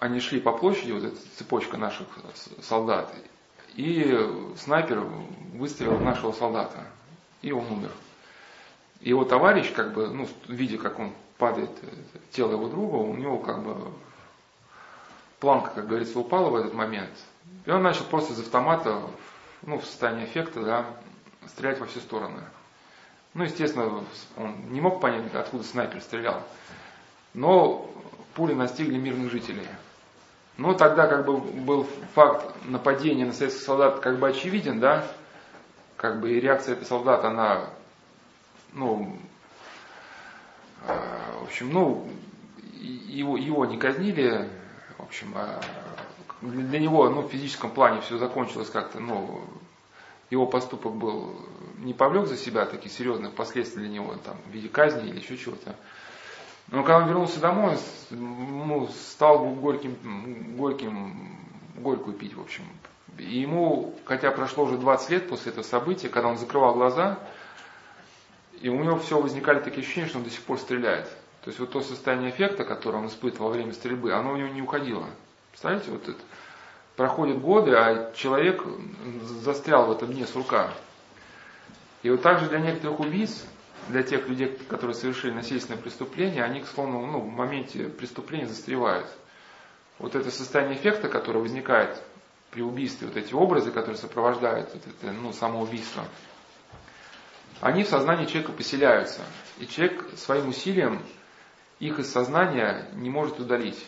они 0.00 0.20
шли 0.20 0.40
по 0.40 0.52
площади, 0.52 0.92
вот 0.92 1.04
эта 1.04 1.16
цепочка 1.36 1.76
наших 1.76 2.06
солдат, 2.62 3.12
и 3.74 4.54
снайпер 4.56 5.00
выстрелил 5.54 5.96
в 5.96 6.02
нашего 6.02 6.32
солдата, 6.32 6.86
и 7.42 7.52
он 7.52 7.66
умер. 7.70 7.90
Его 9.00 9.24
товарищ, 9.24 9.72
как 9.72 9.92
бы, 9.92 10.08
ну, 10.08 10.28
видя, 10.48 10.78
как 10.78 10.98
он 10.98 11.12
падает, 11.36 11.70
э, 11.82 11.86
тело 12.32 12.52
его 12.52 12.68
друга, 12.68 12.96
у 12.96 13.14
него 13.14 13.38
как 13.38 13.62
бы 13.62 13.92
планка, 15.38 15.70
как 15.70 15.86
говорится, 15.86 16.18
упала 16.18 16.50
в 16.50 16.56
этот 16.56 16.74
момент. 16.74 17.12
И 17.64 17.70
он 17.70 17.82
начал 17.82 18.04
просто 18.04 18.32
из 18.32 18.40
автомата, 18.40 19.00
ну, 19.62 19.78
в 19.78 19.84
состоянии 19.84 20.24
эффекта, 20.24 20.62
да, 20.62 20.86
стрелять 21.46 21.78
во 21.78 21.86
все 21.86 22.00
стороны. 22.00 22.40
Ну, 23.34 23.44
естественно, 23.44 24.02
он 24.36 24.54
не 24.70 24.80
мог 24.80 25.00
понять, 25.00 25.34
откуда 25.34 25.62
снайпер 25.62 26.00
стрелял. 26.00 26.42
Но 27.34 27.90
пули 28.34 28.54
настигли 28.54 28.96
мирных 28.98 29.30
жителей. 29.30 29.66
Но 30.56 30.74
тогда 30.74 31.06
как 31.06 31.24
бы 31.24 31.38
был 31.38 31.86
факт 32.14 32.52
нападения 32.64 33.24
на 33.24 33.32
советских 33.32 33.62
солдат 33.62 34.00
как 34.00 34.18
бы 34.18 34.28
очевиден, 34.28 34.80
да, 34.80 35.06
как 35.96 36.20
бы 36.20 36.32
и 36.32 36.40
реакция 36.40 36.72
этого 36.72 36.86
солдата, 36.86 37.28
она, 37.28 37.70
ну, 38.72 39.16
э, 40.86 40.98
в 41.40 41.44
общем, 41.44 41.72
ну, 41.72 42.08
его, 42.72 43.36
его 43.36 43.66
не 43.66 43.76
казнили, 43.76 44.48
в 44.96 45.02
общем, 45.02 45.32
а 45.36 45.60
для 46.40 46.78
него, 46.78 47.08
ну, 47.08 47.22
в 47.22 47.30
физическом 47.30 47.70
плане 47.70 48.00
все 48.00 48.18
закончилось 48.18 48.70
как-то, 48.70 49.00
ну, 49.00 49.44
его 50.30 50.46
поступок 50.46 50.94
был, 50.94 51.34
не 51.78 51.94
повлек 51.94 52.26
за 52.26 52.36
себя 52.36 52.66
таких 52.66 52.92
серьезных 52.92 53.34
последствий 53.34 53.82
для 53.82 53.90
него, 53.90 54.14
там, 54.24 54.36
в 54.46 54.50
виде 54.50 54.68
казни 54.68 55.08
или 55.08 55.18
еще 55.18 55.36
чего-то. 55.36 55.74
Но 56.70 56.82
когда 56.82 56.98
он 56.98 57.08
вернулся 57.08 57.40
домой, 57.40 57.78
он 58.10 58.88
стал 58.88 59.46
горьким, 59.54 60.56
горьким, 60.56 61.38
горькую 61.76 62.16
пить, 62.16 62.34
в 62.34 62.40
общем. 62.40 62.64
И 63.16 63.40
ему, 63.40 63.94
хотя 64.04 64.30
прошло 64.30 64.64
уже 64.64 64.76
20 64.76 65.10
лет 65.10 65.28
после 65.28 65.52
этого 65.52 65.64
события, 65.64 66.08
когда 66.08 66.28
он 66.28 66.36
закрывал 66.36 66.74
глаза, 66.74 67.18
и 68.60 68.68
у 68.68 68.82
него 68.82 68.98
все 68.98 69.20
возникали 69.20 69.60
такие 69.60 69.82
ощущения, 69.82 70.08
что 70.08 70.18
он 70.18 70.24
до 70.24 70.30
сих 70.30 70.42
пор 70.42 70.58
стреляет. 70.58 71.06
То 71.42 71.48
есть 71.48 71.58
вот 71.58 71.70
то 71.70 71.80
состояние 71.80 72.30
эффекта, 72.30 72.64
которое 72.64 72.98
он 72.98 73.06
испытывал 73.06 73.48
во 73.48 73.54
время 73.54 73.72
стрельбы, 73.72 74.12
оно 74.12 74.32
у 74.32 74.36
него 74.36 74.48
не 74.48 74.60
уходило. 74.60 75.06
Представляете, 75.50 75.90
вот 75.90 76.08
это. 76.08 76.20
Проходят 76.98 77.40
годы, 77.40 77.76
а 77.76 78.12
человек 78.12 78.60
застрял 79.22 79.86
в 79.86 79.92
этом 79.92 80.12
дне 80.12 80.26
сурка. 80.26 80.74
И 82.02 82.10
вот 82.10 82.22
также 82.22 82.48
для 82.48 82.58
некоторых 82.58 82.98
убийц 82.98 83.46
для 83.88 84.02
тех 84.02 84.26
людей, 84.26 84.48
которые 84.68 84.96
совершили 84.96 85.30
насильственное 85.30 85.80
преступление, 85.80 86.42
они, 86.42 86.64
словно 86.64 87.06
ну, 87.06 87.20
в 87.20 87.28
моменте 87.28 87.84
преступления 87.84 88.48
застревают. 88.48 89.06
Вот 90.00 90.16
это 90.16 90.32
состояние 90.32 90.76
эффекта, 90.76 91.08
которое 91.08 91.38
возникает 91.38 92.02
при 92.50 92.62
убийстве, 92.62 93.06
вот 93.06 93.16
эти 93.16 93.32
образы, 93.32 93.70
которые 93.70 93.96
сопровождают 93.96 94.74
вот 94.74 94.82
это 94.84 95.12
ну, 95.12 95.32
самоубийство, 95.32 96.02
они 97.60 97.84
в 97.84 97.88
сознании 97.88 98.26
человека 98.26 98.50
поселяются. 98.50 99.20
И 99.58 99.68
человек 99.68 100.04
своим 100.16 100.48
усилием 100.48 101.00
их 101.78 102.00
из 102.00 102.10
сознания 102.10 102.88
не 102.94 103.08
может 103.08 103.38
удалить. 103.38 103.86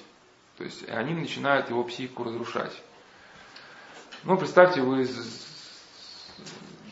То 0.59 0.62
есть 0.62 0.88
они 0.88 1.12
начинают 1.12 1.71
его 1.71 1.83
психику 1.83 2.23
разрушать. 2.23 2.81
Ну, 4.22 4.36
представьте, 4.36 4.82
вы 4.82 5.08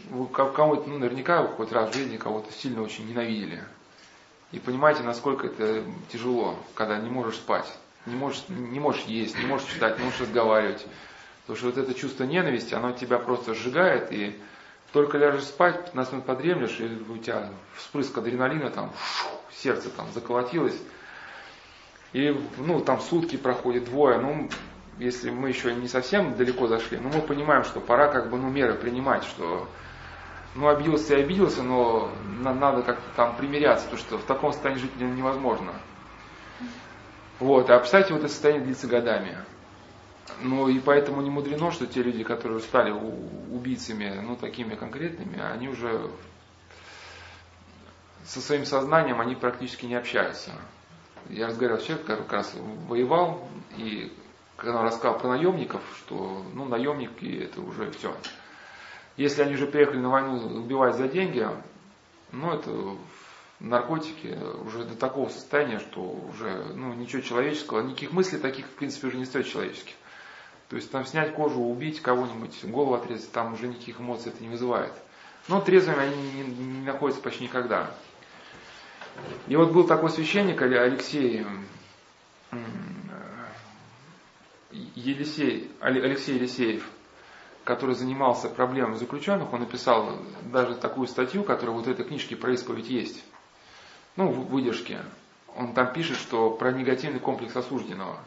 вы 0.08 0.26
кого-то, 0.28 0.88
ну, 0.88 0.98
наверняка 0.98 1.42
вы 1.42 1.48
хоть 1.48 1.72
раз 1.72 1.90
в 1.90 1.94
жизни 1.94 2.16
кого-то 2.16 2.50
сильно 2.50 2.82
очень 2.82 3.06
ненавидели. 3.06 3.62
И 4.50 4.58
понимаете, 4.58 5.02
насколько 5.02 5.46
это 5.46 5.84
тяжело, 6.10 6.58
когда 6.74 6.96
не 6.96 7.10
можешь 7.10 7.36
спать, 7.36 7.70
не 8.06 8.16
можешь, 8.16 8.44
не 8.48 8.80
можешь 8.80 9.02
есть, 9.02 9.38
не 9.38 9.44
можешь 9.44 9.68
читать, 9.68 9.98
не 9.98 10.04
можешь 10.04 10.22
разговаривать. 10.22 10.86
Потому 11.42 11.58
что 11.58 11.66
вот 11.66 11.76
это 11.76 11.92
чувство 11.92 12.24
ненависти, 12.24 12.72
оно 12.72 12.92
тебя 12.92 13.18
просто 13.18 13.54
сжигает, 13.54 14.10
и 14.10 14.34
только 14.94 15.18
ляжешь 15.18 15.44
спать, 15.44 15.84
15 15.84 16.12
минут 16.14 16.26
подремлешь, 16.26 16.80
и 16.80 16.86
у 16.86 17.18
тебя 17.18 17.50
вспрыск 17.74 18.16
адреналина, 18.16 18.70
там, 18.70 18.90
сердце 19.52 19.90
там 19.90 20.06
заколотилось. 20.14 20.80
И, 22.14 22.34
ну, 22.56 22.80
там 22.80 23.00
сутки 23.00 23.36
проходит, 23.36 23.84
двое, 23.84 24.18
ну, 24.18 24.48
если 24.98 25.30
мы 25.30 25.48
еще 25.48 25.74
не 25.74 25.88
совсем 25.88 26.36
далеко 26.36 26.66
зашли, 26.66 26.98
но 26.98 27.08
мы 27.08 27.22
понимаем, 27.22 27.64
что 27.64 27.80
пора 27.80 28.08
как 28.08 28.30
бы, 28.30 28.38
ну, 28.38 28.48
меры 28.50 28.74
принимать, 28.74 29.24
что 29.24 29.68
ну, 30.54 30.68
обиделся 30.68 31.16
и 31.16 31.22
обиделся, 31.22 31.62
но 31.62 32.10
надо 32.40 32.82
как-то 32.82 33.08
там 33.14 33.36
примиряться, 33.36 33.84
потому 33.84 34.00
что 34.00 34.18
в 34.18 34.24
таком 34.24 34.52
состоянии 34.52 34.80
жить 34.80 34.96
невозможно. 35.00 35.72
Вот, 37.38 37.70
а 37.70 37.78
представьте, 37.78 38.12
вот 38.12 38.20
это 38.24 38.28
состояние 38.28 38.64
длится 38.64 38.88
годами. 38.88 39.38
Ну 40.42 40.68
и 40.68 40.78
поэтому 40.80 41.22
не 41.22 41.30
мудрено, 41.30 41.70
что 41.70 41.86
те 41.86 42.02
люди, 42.02 42.24
которые 42.24 42.60
стали 42.60 42.90
убийцами, 42.90 44.20
ну 44.22 44.36
такими 44.36 44.74
конкретными, 44.74 45.40
они 45.40 45.68
уже 45.68 46.10
со 48.24 48.40
своим 48.40 48.64
сознанием 48.64 49.20
они 49.20 49.34
практически 49.34 49.86
не 49.86 49.94
общаются. 49.94 50.52
Я 51.28 51.46
разговаривал 51.46 51.80
с 51.80 51.86
человеком, 51.86 52.16
как 52.18 52.32
раз 52.32 52.54
воевал, 52.88 53.48
и 53.76 54.12
когда 54.58 54.80
он 54.80 54.86
рассказал 54.86 55.18
про 55.18 55.28
наемников, 55.28 55.80
что 55.96 56.44
ну, 56.52 56.64
наемники 56.64 57.44
это 57.44 57.62
уже 57.62 57.90
все. 57.92 58.14
Если 59.16 59.40
они 59.40 59.54
уже 59.54 59.66
приехали 59.66 59.98
на 59.98 60.10
войну 60.10 60.58
убивать 60.58 60.96
за 60.96 61.08
деньги, 61.08 61.48
ну 62.32 62.52
это 62.52 62.96
наркотики 63.60 64.36
уже 64.66 64.84
до 64.84 64.96
такого 64.96 65.28
состояния, 65.28 65.78
что 65.78 66.00
уже 66.00 66.72
ну, 66.74 66.92
ничего 66.92 67.22
человеческого, 67.22 67.82
никаких 67.82 68.12
мыслей 68.12 68.38
таких 68.40 68.66
в 68.66 68.70
принципе 68.70 69.06
уже 69.06 69.16
не 69.16 69.24
стоит 69.24 69.46
человеческих. 69.46 69.94
То 70.68 70.76
есть 70.76 70.90
там 70.90 71.06
снять 71.06 71.34
кожу, 71.34 71.60
убить 71.60 72.02
кого-нибудь, 72.02 72.64
голову 72.64 72.94
отрезать, 72.94 73.30
там 73.30 73.54
уже 73.54 73.68
никаких 73.68 74.00
эмоций 74.00 74.32
это 74.32 74.42
не 74.42 74.48
вызывает. 74.48 74.92
Но 75.46 75.60
трезвыми 75.60 76.00
они 76.00 76.32
не, 76.32 76.42
не 76.42 76.84
находятся 76.84 77.22
почти 77.22 77.44
никогда. 77.44 77.90
И 79.46 79.54
вот 79.54 79.70
был 79.70 79.86
такой 79.86 80.10
священник 80.10 80.60
Алексей, 80.60 81.46
Елисей, 84.70 85.70
Алексей 85.80 86.36
Елисеев, 86.36 86.88
который 87.64 87.94
занимался 87.94 88.48
проблемами 88.48 88.96
заключенных, 88.96 89.52
он 89.52 89.60
написал 89.60 90.18
даже 90.52 90.74
такую 90.74 91.06
статью, 91.06 91.44
которая 91.44 91.76
вот 91.76 91.86
в 91.86 91.90
этой 91.90 92.04
книжке 92.04 92.36
про 92.36 92.52
исповедь 92.52 92.88
есть. 92.88 93.24
Ну, 94.16 94.28
в 94.28 94.48
выдержке. 94.48 95.00
Он 95.56 95.74
там 95.74 95.92
пишет, 95.92 96.16
что 96.16 96.50
про 96.50 96.72
негативный 96.72 97.20
комплекс 97.20 97.54
осужденного. 97.56 98.18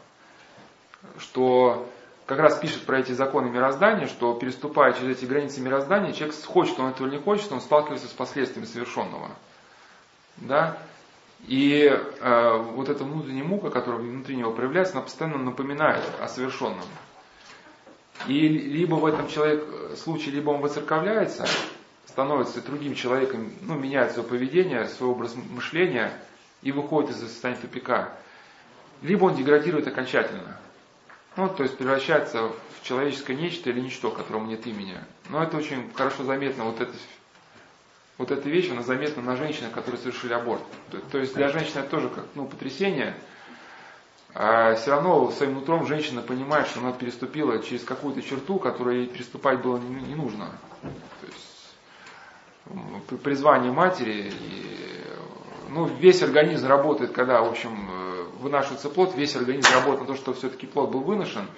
Что 1.18 1.88
как 2.26 2.38
раз 2.38 2.58
пишет 2.58 2.86
про 2.86 3.00
эти 3.00 3.12
законы 3.12 3.50
мироздания, 3.50 4.06
что 4.06 4.34
переступая 4.34 4.92
через 4.92 5.18
эти 5.18 5.24
границы 5.26 5.60
мироздания, 5.60 6.12
человек 6.12 6.36
хочет 6.44 6.78
он 6.78 6.90
этого 6.90 7.06
или 7.06 7.16
не 7.16 7.22
хочет, 7.22 7.50
он 7.52 7.60
сталкивается 7.60 8.08
с 8.08 8.12
последствиями 8.12 8.66
совершенного. 8.66 9.30
Да? 10.36 10.78
И 11.46 11.84
э, 11.84 12.56
вот 12.74 12.88
эта 12.88 13.02
внутренняя 13.04 13.44
мука, 13.44 13.70
которая 13.70 14.00
внутри 14.00 14.36
него 14.36 14.52
проявляется, 14.52 14.94
она 14.94 15.02
постоянно 15.02 15.38
напоминает 15.38 16.04
о 16.20 16.28
совершенном. 16.28 16.84
И 18.28 18.48
либо 18.48 18.94
в 18.94 19.06
этом 19.06 19.26
человек, 19.28 19.64
э, 19.68 19.96
случае, 19.96 20.36
либо 20.36 20.50
он 20.50 20.60
выцерковляется, 20.60 21.46
становится 22.06 22.62
другим 22.62 22.94
человеком, 22.94 23.52
ну, 23.62 23.74
меняет 23.74 24.12
свое 24.12 24.28
поведение, 24.28 24.86
свой 24.86 25.10
образ 25.10 25.34
мышления 25.34 26.12
и 26.62 26.70
выходит 26.70 27.10
из 27.10 27.18
состояния 27.18 27.60
тупика. 27.60 28.12
Либо 29.02 29.24
он 29.24 29.34
деградирует 29.34 29.88
окончательно. 29.88 30.58
Ну, 31.36 31.48
то 31.48 31.64
есть 31.64 31.76
превращается 31.76 32.48
в 32.48 32.84
человеческое 32.84 33.34
нечто 33.34 33.70
или 33.70 33.80
ничто, 33.80 34.10
которому 34.10 34.46
нет 34.46 34.66
имени. 34.66 34.98
Но 35.28 35.42
это 35.42 35.56
очень 35.56 35.90
хорошо 35.94 36.22
заметно, 36.22 36.64
вот 36.64 36.80
это 36.80 36.92
вот 38.22 38.30
эта 38.30 38.48
вещь, 38.48 38.70
она 38.70 38.82
заметна 38.82 39.20
на 39.20 39.34
женщинах, 39.34 39.72
которые 39.72 40.00
совершили 40.00 40.32
аборт. 40.32 40.62
То, 40.92 40.98
то 41.10 41.18
есть 41.18 41.34
для 41.34 41.48
женщины 41.48 41.80
это 41.80 41.90
тоже 41.90 42.08
как 42.08 42.24
ну, 42.36 42.46
потрясение, 42.46 43.16
а 44.32 44.76
все 44.76 44.92
равно 44.92 45.28
своим 45.32 45.58
утром 45.58 45.86
женщина 45.86 46.22
понимает, 46.22 46.68
что 46.68 46.78
она 46.78 46.92
переступила 46.92 47.60
через 47.60 47.82
какую-то 47.82 48.22
черту, 48.22 48.60
которую 48.60 49.00
ей 49.00 49.06
переступать 49.08 49.60
было 49.60 49.78
не, 49.78 50.02
не 50.02 50.14
нужно. 50.14 50.50
То 50.82 51.26
есть 51.26 53.22
призвание 53.24 53.72
матери, 53.72 54.32
и, 54.32 54.66
ну, 55.70 55.86
весь 55.86 56.22
организм 56.22 56.68
работает, 56.68 57.10
когда, 57.10 57.42
в 57.42 57.48
общем, 57.48 57.90
э, 57.90 58.22
вынашивается 58.38 58.88
плод, 58.88 59.16
весь 59.16 59.34
организм 59.34 59.74
работает 59.74 60.02
на 60.02 60.06
то, 60.06 60.14
что 60.14 60.32
все-таки 60.32 60.68
плод 60.68 60.92
был 60.92 61.00
выношен. 61.00 61.48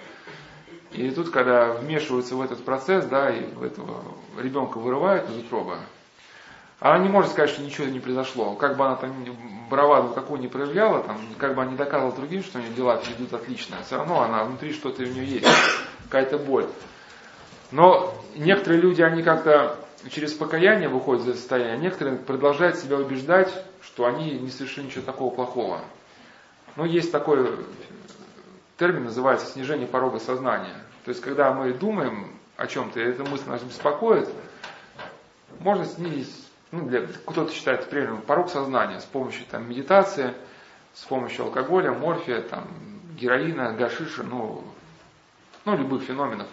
И 0.92 1.11
тут, 1.11 1.28
когда 1.28 1.75
вмешиваются 1.75 2.37
в 2.37 2.40
этот 2.40 2.64
процесс, 2.64 3.04
да, 3.04 3.28
и 3.28 3.42
этого 3.62 4.02
ребенка 4.38 4.78
вырывают 4.78 5.28
из 5.28 5.37
утроба, 5.37 5.80
она 6.85 6.99
не 6.99 7.09
может 7.09 7.31
сказать, 7.31 7.49
что 7.49 7.62
ничего 7.62 7.87
не 7.87 7.99
произошло. 7.99 8.55
Как 8.57 8.76
бы 8.76 8.85
она 8.85 8.97
там 8.97 9.14
браваду 9.71 10.11
какую 10.11 10.38
не 10.38 10.49
проявляла, 10.49 11.03
там, 11.03 11.19
как 11.38 11.55
бы 11.55 11.62
она 11.62 11.71
не 11.71 11.79
доказывала 11.79 12.14
другим, 12.14 12.43
что 12.43 12.59
у 12.59 12.61
нее 12.61 12.75
дела 12.75 13.00
идут 13.17 13.33
отлично, 13.33 13.79
все 13.87 13.97
равно 13.97 14.21
она 14.21 14.45
внутри 14.45 14.75
что-то 14.75 15.03
у 15.03 15.07
нее 15.07 15.25
есть, 15.25 15.47
какая-то 16.05 16.37
боль. 16.37 16.67
Но 17.71 18.12
некоторые 18.37 18.83
люди, 18.83 19.00
они 19.00 19.23
как-то 19.23 19.79
через 20.11 20.35
покаяние 20.35 20.91
выходят 20.91 21.26
из 21.26 21.37
состояния, 21.37 21.73
а 21.73 21.76
некоторые 21.79 22.19
продолжают 22.19 22.76
себя 22.76 22.99
убеждать, 22.99 23.50
что 23.81 24.05
они 24.05 24.33
не 24.33 24.50
совершили 24.50 24.85
ничего 24.85 25.05
такого 25.05 25.35
плохого. 25.35 25.81
Но 26.76 26.85
есть 26.85 27.11
такой 27.11 27.64
термин, 28.76 29.05
называется 29.05 29.47
снижение 29.47 29.87
порога 29.87 30.19
сознания. 30.19 30.76
То 31.07 31.12
есть, 31.12 31.23
когда 31.23 31.50
мы 31.55 31.73
думаем 31.73 32.38
о 32.59 32.67
чем-то, 32.67 33.00
и 33.00 33.05
эта 33.05 33.25
мысль 33.25 33.49
нас 33.49 33.62
беспокоит, 33.62 34.29
можно 35.61 35.87
снизить 35.87 36.45
ну, 36.73 36.87
для, 36.87 37.06
кто-то 37.06 37.52
считает 37.52 37.88
примером 37.88 38.23
порог 38.23 38.50
сознания 38.50 39.00
с 39.00 39.04
помощью 39.04 39.47
там, 39.50 39.68
медитации, 39.68 40.35
с 40.94 41.04
помощью 41.04 41.44
алкоголя, 41.44 41.92
морфия, 41.92 42.42
там, 42.42 42.66
героина, 43.16 43.73
гашиша, 43.73 44.23
ну, 44.23 44.64
ну, 45.64 45.76
любых 45.76 46.02
феноменов. 46.02 46.49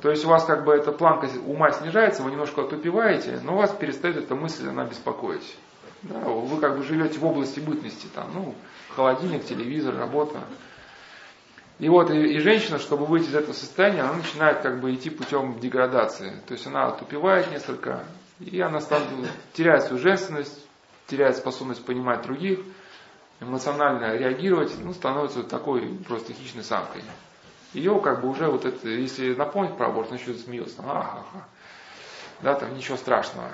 То 0.00 0.10
есть 0.10 0.24
у 0.24 0.28
вас 0.28 0.44
как 0.44 0.64
бы 0.64 0.74
эта 0.74 0.92
планка 0.92 1.28
ума 1.46 1.70
снижается, 1.70 2.22
вы 2.22 2.32
немножко 2.32 2.62
отупеваете, 2.62 3.40
но 3.44 3.54
у 3.54 3.58
вас 3.58 3.70
перестает 3.72 4.16
эта 4.16 4.34
мысль, 4.34 4.68
она 4.68 4.84
беспокоить. 4.84 5.56
Да, 6.02 6.18
вы 6.18 6.60
как 6.60 6.76
бы 6.76 6.84
живете 6.84 7.18
в 7.18 7.24
области 7.24 7.60
бытности, 7.60 8.06
там, 8.14 8.30
ну, 8.34 8.54
холодильник, 8.94 9.44
телевизор, 9.44 9.96
работа. 9.96 10.38
И 11.78 11.88
вот 11.88 12.10
и, 12.10 12.34
и 12.34 12.38
женщина, 12.40 12.78
чтобы 12.78 13.06
выйти 13.06 13.28
из 13.28 13.34
этого 13.34 13.52
состояния, 13.52 14.02
она 14.02 14.14
начинает 14.14 14.60
как 14.60 14.80
бы 14.80 14.92
идти 14.94 15.10
путем 15.10 15.58
деградации. 15.60 16.34
То 16.46 16.54
есть 16.54 16.66
она 16.66 16.88
отупевает 16.88 17.50
несколько, 17.50 18.04
и 18.40 18.60
она 18.60 18.80
теряет 19.52 19.84
свою 19.84 20.00
женственность, 20.00 20.66
теряет 21.06 21.36
способность 21.36 21.84
понимать 21.84 22.22
других, 22.22 22.60
эмоционально 23.40 24.16
реагировать, 24.16 24.72
ну, 24.78 24.92
становится 24.92 25.42
такой 25.42 25.82
просто 26.06 26.32
хищной 26.32 26.64
самкой. 26.64 27.02
Ее 27.72 28.00
как 28.00 28.22
бы 28.22 28.28
уже 28.28 28.48
вот 28.48 28.64
это, 28.64 28.88
если 28.88 29.34
напомнить 29.34 29.76
про 29.76 29.88
аборт, 29.88 30.08
она 30.08 30.18
еще 30.18 30.34
смеется. 30.34 30.82
Ага, 30.82 31.24
Да, 32.40 32.54
там 32.54 32.74
ничего 32.76 32.96
страшного. 32.96 33.50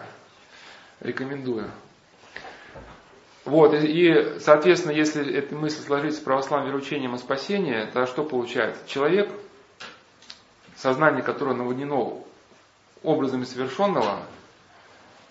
Рекомендую. 1.01 1.71
Вот, 3.45 3.75
и, 3.75 4.39
соответственно, 4.41 4.93
если 4.93 5.35
эта 5.35 5.55
мысль 5.55 5.83
сложить 5.83 6.15
с 6.15 6.21
православным 6.21 6.69
вероучением 6.69 7.15
о 7.15 7.19
спасении, 7.19 7.85
то 7.93 8.07
что 8.07 8.25
получается? 8.25 8.81
Человек, 8.87 9.29
сознание 10.77 11.23
которое 11.23 11.55
наводнено 11.55 12.23
образами 13.03 13.45
совершенного, 13.45 14.21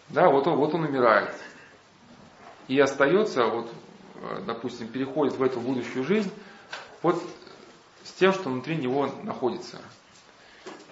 да, 0.09 0.29
вот 0.29 0.47
он, 0.47 0.57
вот 0.57 0.73
он 0.73 0.83
умирает. 0.83 1.33
И 2.67 2.79
остается, 2.79 3.45
вот, 3.45 3.69
э, 4.21 4.43
допустим, 4.45 4.87
переходит 4.87 5.35
в 5.35 5.43
эту 5.43 5.59
будущую 5.59 6.05
жизнь, 6.05 6.31
вот 7.01 7.21
с 8.03 8.11
тем, 8.13 8.33
что 8.33 8.49
внутри 8.49 8.77
него 8.77 9.09
находится. 9.23 9.81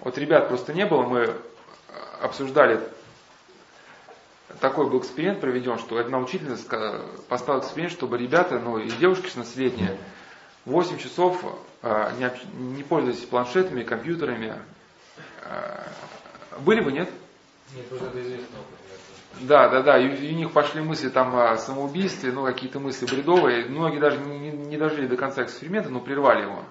Вот 0.00 0.18
ребят 0.18 0.48
просто 0.48 0.74
не 0.74 0.86
было, 0.86 1.02
мы 1.02 1.20
э, 1.20 1.36
обсуждали, 2.20 2.80
такой 4.60 4.88
был 4.90 4.98
эксперимент 5.00 5.40
проведен, 5.40 5.78
что 5.78 5.98
одна 5.98 6.18
учительница 6.18 7.00
поставила 7.28 7.62
эксперимент, 7.62 7.92
чтобы 7.92 8.18
ребята, 8.18 8.58
ну 8.58 8.78
и 8.78 8.90
девушки 8.90 9.26
16-летние, 9.26 9.96
8 10.66 10.98
часов 10.98 11.42
э, 11.82 12.12
не, 12.18 12.76
не 12.76 12.82
пользовались 12.82 13.24
планшетами, 13.24 13.82
компьютерами. 13.82 14.54
Были 16.60 16.80
бы, 16.80 16.92
нет? 16.92 17.10
Нет, 17.74 17.90
уже 17.90 18.04
это 18.04 18.20
известно. 18.20 18.58
Да, 19.40 19.68
да, 19.68 19.82
да, 19.82 19.98
и 19.98 20.32
у 20.32 20.36
них 20.36 20.52
пошли 20.52 20.82
мысли 20.82 21.08
там 21.08 21.34
о 21.34 21.56
самоубийстве, 21.56 22.32
ну 22.32 22.44
какие-то 22.44 22.78
мысли 22.78 23.06
бредовые. 23.06 23.66
Многие 23.66 23.98
даже 23.98 24.18
не, 24.18 24.50
не 24.50 24.76
дожили 24.76 25.06
до 25.06 25.16
конца 25.16 25.42
эксперимента, 25.42 25.88
но 25.88 26.00
прервали 26.00 26.42
его. 26.42 26.64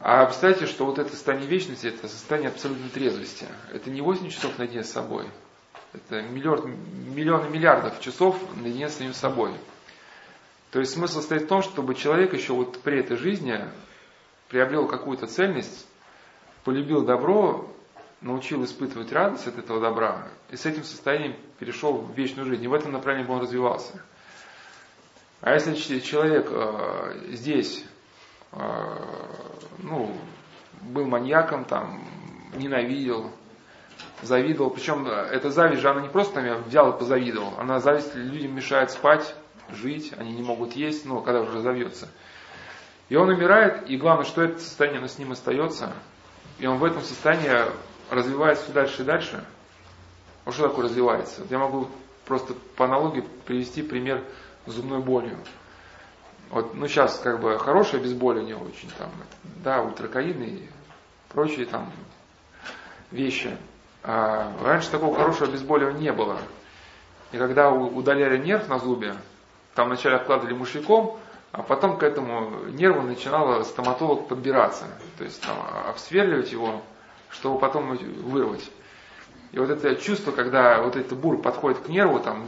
А 0.00 0.24
представьте, 0.26 0.66
что 0.66 0.86
вот 0.86 0.98
это 0.98 1.10
состояние 1.10 1.48
вечности, 1.48 1.88
это 1.88 2.08
состояние 2.08 2.50
абсолютной 2.50 2.88
трезвости. 2.88 3.46
Это 3.72 3.90
не 3.90 4.00
8 4.00 4.28
часов 4.30 4.58
наедине 4.58 4.84
с 4.84 4.90
собой. 4.90 5.26
Это 5.92 6.22
миллион, 6.22 6.76
миллионы 7.14 7.48
миллиардов 7.48 8.00
часов 8.00 8.36
наедине 8.56 8.88
с 8.88 8.94
самим 8.94 9.12
собой. 9.12 9.52
То 10.70 10.80
есть 10.80 10.92
смысл 10.92 11.20
состоит 11.20 11.42
в 11.42 11.48
том, 11.48 11.62
чтобы 11.62 11.94
человек 11.94 12.32
еще 12.34 12.52
вот 12.52 12.80
при 12.80 13.00
этой 13.00 13.16
жизни 13.16 13.58
приобрел 14.48 14.86
какую-то 14.86 15.26
цельность, 15.26 15.86
полюбил 16.64 17.04
добро, 17.04 17.68
научил 18.20 18.64
испытывать 18.64 19.12
радость 19.12 19.46
от 19.46 19.58
этого 19.58 19.80
добра, 19.80 20.28
и 20.50 20.56
с 20.56 20.66
этим 20.66 20.84
состоянием 20.84 21.36
перешел 21.58 21.98
в 21.98 22.14
вечную 22.14 22.46
жизнь. 22.46 22.64
И 22.64 22.68
в 22.68 22.74
этом 22.74 22.92
направлении 22.92 23.26
бы 23.26 23.34
он 23.34 23.42
развивался. 23.42 24.02
А 25.40 25.54
если 25.54 26.00
человек 26.00 26.48
э, 26.50 27.28
здесь 27.28 27.84
э, 28.52 28.58
ну, 29.78 30.12
был 30.80 31.06
маньяком, 31.06 31.64
там, 31.64 32.04
ненавидел, 32.56 33.30
завидовал, 34.22 34.70
причем 34.70 35.06
э, 35.06 35.10
эта 35.10 35.50
зависть 35.50 35.82
же, 35.82 35.88
она 35.88 36.00
не 36.00 36.08
просто 36.08 36.34
там 36.34 36.44
я 36.44 36.56
взял 36.56 36.90
и 36.90 36.98
позавидовал, 36.98 37.54
она 37.58 37.78
зависть 37.78 38.16
людям 38.16 38.54
мешает 38.54 38.90
спать, 38.90 39.32
жить, 39.70 40.12
они 40.18 40.32
не 40.32 40.42
могут 40.42 40.72
есть, 40.72 41.04
ну, 41.04 41.20
когда 41.20 41.40
уже 41.40 41.52
разовьется. 41.52 42.08
И 43.08 43.14
он 43.14 43.28
умирает, 43.28 43.88
и 43.88 43.96
главное, 43.96 44.24
что 44.24 44.42
это 44.42 44.58
состояние 44.58 44.98
оно 44.98 45.08
с 45.08 45.18
ним 45.18 45.32
остается, 45.32 45.92
и 46.58 46.66
он 46.66 46.78
в 46.78 46.84
этом 46.84 47.02
состоянии 47.02 47.70
развивается 48.10 48.64
все 48.64 48.72
дальше 48.72 49.02
и 49.02 49.04
дальше. 49.04 49.44
Вот 50.44 50.54
что 50.54 50.68
такое 50.68 50.84
развивается? 50.84 51.42
Я 51.50 51.58
могу 51.58 51.88
просто 52.24 52.54
по 52.76 52.84
аналогии 52.84 53.24
привести 53.46 53.82
пример 53.82 54.22
зубной 54.66 55.00
болью. 55.00 55.38
Вот, 56.50 56.74
ну 56.74 56.88
сейчас 56.88 57.18
как 57.18 57.40
бы 57.40 57.58
хорошее 57.58 58.00
обезболивание 58.00 58.56
очень 58.56 58.90
там, 58.96 59.10
да, 59.62 59.82
ультракаин 59.82 60.42
и 60.42 60.68
прочие 61.28 61.66
там 61.66 61.92
вещи. 63.10 63.56
А 64.02 64.52
раньше 64.62 64.90
такого 64.90 65.14
хорошего 65.14 65.48
обезболивания 65.48 66.00
не 66.00 66.12
было. 66.12 66.38
И 67.32 67.36
когда 67.36 67.70
удаляли 67.70 68.38
нерв 68.38 68.68
на 68.68 68.78
зубе, 68.78 69.14
там 69.74 69.88
вначале 69.88 70.16
обкладывали 70.16 70.54
мышьяком, 70.54 71.18
а 71.52 71.62
потом 71.62 71.98
к 71.98 72.02
этому 72.02 72.64
нерву 72.70 73.02
начинала 73.02 73.62
стоматолог 73.64 74.28
подбираться. 74.28 74.86
То 75.18 75.24
есть 75.24 75.42
там 75.42 75.56
обсверливать 75.86 76.52
его, 76.52 76.82
чтобы 77.30 77.58
потом 77.58 77.96
вырвать. 77.96 78.70
И 79.52 79.58
вот 79.58 79.70
это 79.70 79.96
чувство, 79.96 80.32
когда 80.32 80.82
вот 80.82 80.96
этот 80.96 81.18
бур 81.18 81.40
подходит 81.40 81.78
к 81.78 81.88
нерву, 81.88 82.20
там, 82.20 82.46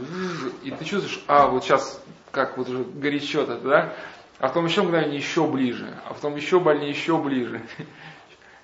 и 0.63 0.71
ты 0.71 0.85
чувствуешь, 0.85 1.23
а 1.27 1.47
вот 1.47 1.63
сейчас 1.63 2.03
как 2.31 2.57
вот 2.57 2.69
уже 2.69 2.83
горячо-то, 2.83 3.57
да? 3.57 3.93
А 4.39 4.47
потом 4.47 4.65
еще 4.65 4.83
мгновение 4.83 5.17
еще 5.17 5.47
ближе, 5.47 5.99
а 6.05 6.13
потом 6.13 6.35
еще 6.35 6.59
больнее, 6.59 6.89
еще 6.89 7.17
ближе. 7.17 7.61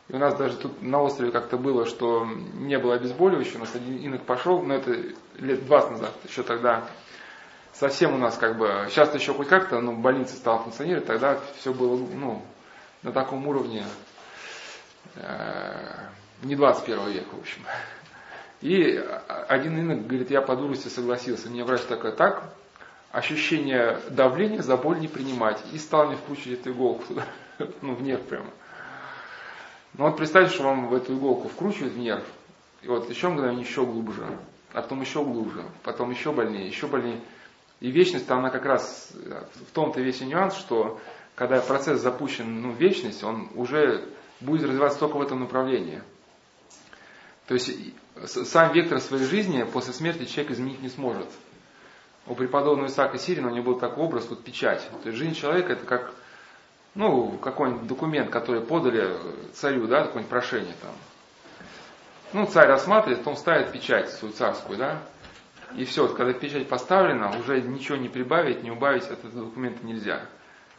И 0.08 0.14
у 0.14 0.18
нас 0.18 0.36
даже 0.36 0.56
тут 0.56 0.82
на 0.82 1.02
острове 1.02 1.32
как-то 1.32 1.58
было, 1.58 1.86
что 1.86 2.26
не 2.54 2.80
было 2.80 2.96
обезболивающего, 2.96 3.58
у 3.58 3.60
нас 3.62 3.76
один 3.76 3.98
инок 3.98 4.22
пошел, 4.24 4.62
но 4.62 4.76
это 4.76 4.96
лет 5.38 5.66
20 5.66 5.92
назад, 5.92 6.14
еще 6.28 6.44
тогда 6.44 6.88
совсем 7.74 8.14
у 8.16 8.18
нас 8.18 8.38
как 8.38 8.58
бы, 8.58 8.88
сейчас 8.90 9.14
еще 9.14 9.34
хоть 9.34 9.50
как-то, 9.50 9.82
ну, 9.82 9.98
больница 9.98 10.36
стала 10.36 10.60
функционировать, 10.60 11.06
тогда 11.06 11.40
все 11.60 11.74
было, 11.74 11.98
ну, 11.98 12.42
на 13.04 13.12
таком 13.12 13.46
уровне, 13.48 13.84
не 16.44 16.56
21 16.56 17.10
века, 17.12 17.36
в 17.36 17.40
общем. 17.40 17.62
И 18.62 19.04
один 19.48 19.80
инок 19.80 20.08
говорит, 20.08 20.32
я 20.32 20.42
по 20.42 20.56
дурости 20.56 20.88
согласился. 20.88 21.50
Мне 21.50 21.64
врач 21.64 21.82
такой, 21.82 22.12
так, 22.12 22.44
ощущение 23.12 24.00
давления 24.10 24.62
за 24.62 24.78
боль 24.78 25.00
не 25.00 25.08
принимать. 25.08 25.62
И 25.74 25.78
стал 25.78 26.08
мне 26.08 26.16
вкручивать 26.16 26.62
эту 26.62 26.72
иголку 26.72 27.04
туда, 27.08 27.26
ну, 27.82 27.94
в 27.94 28.02
нерв 28.02 28.24
прямо. 28.24 28.50
Ну 29.94 30.06
вот 30.06 30.18
представьте, 30.18 30.54
что 30.54 30.64
вам 30.64 30.88
в 30.88 30.94
эту 30.94 31.16
иголку 31.16 31.48
вкручивают 31.48 31.94
в 31.94 31.98
нерв, 31.98 32.24
и 32.84 32.88
вот 32.88 33.10
еще 33.10 33.30
мгновение 33.30 33.66
еще 33.66 33.86
глубже, 33.86 34.24
а 34.74 34.82
потом 34.82 35.02
еще 35.02 35.24
глубже, 35.24 35.64
потом 35.82 36.12
еще 36.12 36.32
больнее, 36.32 36.68
еще 36.68 36.88
больнее. 36.88 37.20
И 37.80 37.90
вечность, 37.90 38.30
она 38.30 38.50
как 38.50 38.66
раз 38.66 39.12
в 39.14 39.72
том-то 39.74 40.02
весь 40.02 40.22
и 40.22 40.26
нюанс, 40.26 40.56
что 40.56 41.00
когда 41.36 41.62
процесс 41.62 42.02
запущен 42.02 42.62
ну, 42.62 42.72
в 42.72 42.78
вечность, 42.78 43.24
он 43.24 43.50
уже 43.56 44.08
будет 44.40 44.64
развиваться 44.64 45.00
только 45.00 45.18
в 45.18 45.22
этом 45.22 45.42
направлении. 45.42 46.02
То 47.48 47.54
есть 47.54 47.72
сам 48.26 48.74
вектор 48.74 49.00
своей 49.00 49.26
жизни 49.26 49.64
после 49.64 49.94
смерти 49.94 50.26
человек 50.26 50.52
изменить 50.54 50.82
не 50.82 50.90
сможет. 50.90 51.28
У 52.26 52.36
преподобного 52.36 52.88
Исаака 52.88 53.18
Сирина 53.18 53.48
у 53.48 53.52
него 53.52 53.72
был 53.72 53.80
такой 53.80 54.04
образ, 54.04 54.28
вот 54.30 54.44
печать. 54.44 54.88
То 55.04 55.10
есть 55.10 55.18
жизнь 55.18 55.34
человека 55.34 55.74
это 55.74 55.86
как 55.86 56.14
ну, 56.98 57.38
какой-нибудь 57.38 57.88
документ, 57.88 58.32
который 58.32 58.60
подали 58.60 59.16
царю, 59.54 59.88
да, 59.88 60.04
какое-нибудь 60.04 60.30
прошение 60.30 60.74
там. 60.82 60.92
Ну, 62.34 62.46
царь 62.48 62.68
рассматривает, 62.68 63.20
потом 63.20 63.38
ставит 63.38 63.72
печать 63.72 64.10
свою 64.10 64.34
царскую, 64.34 64.78
да, 64.78 65.04
и 65.76 65.86
все, 65.86 66.08
когда 66.08 66.34
печать 66.34 66.68
поставлена, 66.68 67.38
уже 67.38 67.62
ничего 67.62 67.98
не 67.98 68.10
прибавить, 68.10 68.64
не 68.64 68.72
убавить 68.72 69.04
от 69.04 69.24
этого 69.24 69.46
документа 69.46 69.86
нельзя. 69.86 70.26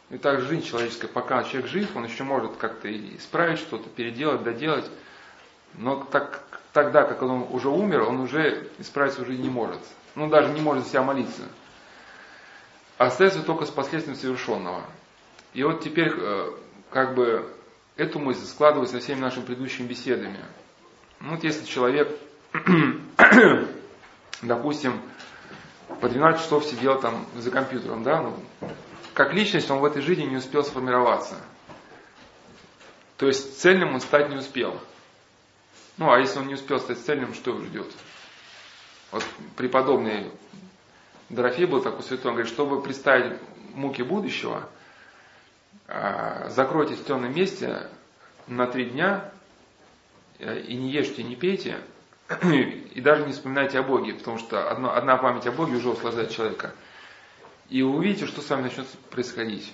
И 0.09 0.17
так 0.17 0.41
жизнь 0.41 0.65
человеческая, 0.65 1.07
пока 1.07 1.43
человек 1.43 1.69
жив, 1.69 1.95
он 1.95 2.05
еще 2.05 2.23
может 2.23 2.57
как-то 2.57 2.91
исправить 3.15 3.59
что-то, 3.59 3.89
переделать, 3.89 4.43
доделать. 4.43 4.89
Но 5.75 6.03
так, 6.03 6.43
тогда, 6.73 7.03
как 7.03 7.21
он 7.21 7.45
уже 7.51 7.69
умер, 7.69 8.01
он 8.01 8.19
уже 8.21 8.69
исправиться 8.79 9.21
уже 9.21 9.37
не 9.37 9.49
может. 9.49 9.79
Ну, 10.15 10.27
даже 10.27 10.51
не 10.51 10.61
может 10.61 10.87
себя 10.87 11.03
молиться. 11.03 11.43
Остается 12.97 13.43
только 13.43 13.65
с 13.65 13.69
последствием 13.69 14.17
совершенного. 14.17 14.83
И 15.53 15.63
вот 15.63 15.81
теперь 15.81 16.11
э, 16.11 16.51
как 16.89 17.13
бы 17.13 17.47
эту 17.95 18.19
мысль 18.19 18.45
складывать 18.45 18.89
со 18.89 18.99
всеми 18.99 19.19
нашими 19.19 19.45
предыдущими 19.45 19.87
беседами. 19.87 20.39
Ну, 21.19 21.35
вот 21.35 21.43
если 21.43 21.65
человек, 21.65 22.09
допустим, 24.41 24.99
по 26.01 26.09
12 26.09 26.41
часов 26.41 26.65
сидел 26.65 26.99
там 26.99 27.25
за 27.35 27.51
компьютером, 27.51 28.03
да, 28.03 28.21
ну, 28.21 28.37
как 29.19 29.33
личность 29.33 29.69
он 29.69 29.79
в 29.79 29.83
этой 29.83 30.01
жизни 30.01 30.23
не 30.23 30.37
успел 30.37 30.63
сформироваться. 30.63 31.35
То 33.17 33.27
есть 33.27 33.59
цельным 33.59 33.93
он 33.93 33.99
стать 33.99 34.29
не 34.29 34.37
успел. 34.37 34.79
Ну, 35.97 36.09
а 36.09 36.19
если 36.19 36.39
он 36.39 36.47
не 36.47 36.53
успел 36.53 36.79
стать 36.79 36.99
цельным, 36.99 37.33
что 37.33 37.51
его 37.51 37.65
ждет? 37.65 37.91
Вот 39.11 39.25
преподобный 39.57 40.31
Дорофей 41.27 41.65
был 41.65 41.81
такой 41.81 42.03
святой, 42.03 42.31
он 42.31 42.35
говорит, 42.37 42.53
чтобы 42.53 42.81
представить 42.81 43.37
муки 43.73 44.03
будущего– 44.03 44.69
а, 45.91 46.47
закройтесь 46.49 46.99
в 46.99 47.05
темном 47.05 47.35
месте 47.35 47.89
на 48.47 48.67
три 48.67 48.85
дня 48.85 49.31
э, 50.37 50.59
и 50.61 50.77
не 50.77 50.91
ешьте, 50.91 51.23
не 51.23 51.35
пейте, 51.35 51.77
и 52.43 53.01
даже 53.01 53.25
не 53.25 53.33
вспоминайте 53.33 53.79
о 53.79 53.83
Боге, 53.83 54.13
потому 54.13 54.37
что 54.37 54.71
одна 54.71 55.17
память 55.17 55.47
о 55.47 55.51
Боге 55.51 55.75
уже 55.75 55.89
услаждает 55.89 56.29
человека. 56.29 56.73
И 57.69 57.83
вы 57.83 57.97
увидите, 57.97 58.25
что 58.25 58.41
с 58.41 58.49
вами 58.49 58.63
начнет 58.63 58.87
происходить. 59.11 59.73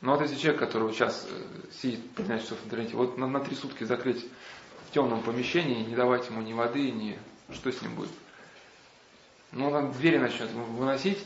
Ну 0.00 0.12
вот 0.12 0.20
если 0.20 0.36
человек, 0.36 0.60
который 0.60 0.92
сейчас 0.92 1.26
э, 1.30 1.70
сидит 1.80 2.10
15 2.16 2.44
часов 2.44 2.58
в 2.60 2.66
интернете, 2.66 2.96
вот 2.96 3.16
на, 3.16 3.26
на 3.26 3.40
три 3.40 3.54
сутки 3.54 3.84
закрыть 3.84 4.26
в 4.88 4.92
темном 4.92 5.22
помещении, 5.22 5.84
не 5.84 5.94
давать 5.94 6.28
ему 6.28 6.42
ни 6.42 6.52
воды, 6.52 6.90
ни 6.90 7.18
что 7.52 7.70
с 7.70 7.80
ним 7.82 7.94
будет. 7.94 8.10
Ну, 9.52 9.70
он 9.70 9.92
двери 9.92 10.18
начнет 10.18 10.50
выносить, 10.50 11.24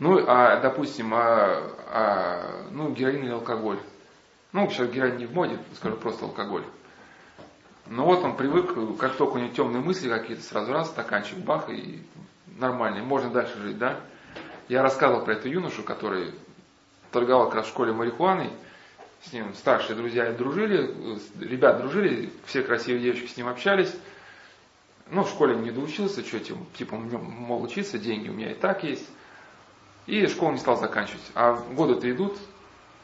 ну, 0.00 0.18
а, 0.26 0.58
допустим, 0.60 1.14
а, 1.14 1.70
а, 1.86 2.68
ну, 2.70 2.90
героин 2.90 3.22
или 3.24 3.32
алкоголь. 3.32 3.78
Ну, 4.52 4.68
сейчас 4.70 4.90
героин 4.90 5.18
не 5.18 5.26
в 5.26 5.32
моде, 5.32 5.58
скажу 5.76 5.96
просто 5.96 6.24
алкоголь. 6.24 6.64
Но 7.86 8.04
вот 8.04 8.24
он 8.24 8.36
привык, 8.36 8.98
как 8.98 9.16
только 9.16 9.34
у 9.34 9.38
него 9.38 9.54
темные 9.54 9.82
мысли 9.82 10.08
какие-то, 10.08 10.42
сразу 10.42 10.72
раз, 10.72 10.88
стаканчик, 10.88 11.38
бах, 11.38 11.70
и 11.70 12.02
нормальный, 12.56 13.02
можно 13.02 13.30
дальше 13.30 13.58
жить, 13.60 13.78
да? 13.78 14.00
Я 14.70 14.84
рассказывал 14.84 15.24
про 15.24 15.32
эту 15.32 15.48
юношу, 15.48 15.82
который 15.82 16.32
торговал 17.10 17.46
как 17.46 17.56
раз 17.56 17.66
в 17.66 17.70
школе 17.70 17.92
марихуаной, 17.92 18.50
с 19.20 19.32
ним 19.32 19.52
старшие 19.54 19.96
друзья 19.96 20.30
дружили, 20.30 20.94
ребят 21.40 21.78
дружили, 21.78 22.30
все 22.44 22.62
красивые 22.62 23.02
девочки 23.02 23.26
с 23.26 23.36
ним 23.36 23.48
общались. 23.48 23.92
Ну, 25.10 25.24
в 25.24 25.28
школе 25.28 25.56
не 25.56 25.72
доучился, 25.72 26.24
что, 26.24 26.38
типа, 26.38 26.60
типа, 26.78 26.94
мол, 26.94 27.64
учиться, 27.64 27.98
деньги 27.98 28.28
у 28.28 28.32
меня 28.32 28.52
и 28.52 28.54
так 28.54 28.84
есть. 28.84 29.08
И 30.06 30.24
школу 30.28 30.52
не 30.52 30.58
стал 30.58 30.78
заканчивать. 30.78 31.32
А 31.34 31.54
годы-то 31.72 32.08
идут, 32.08 32.38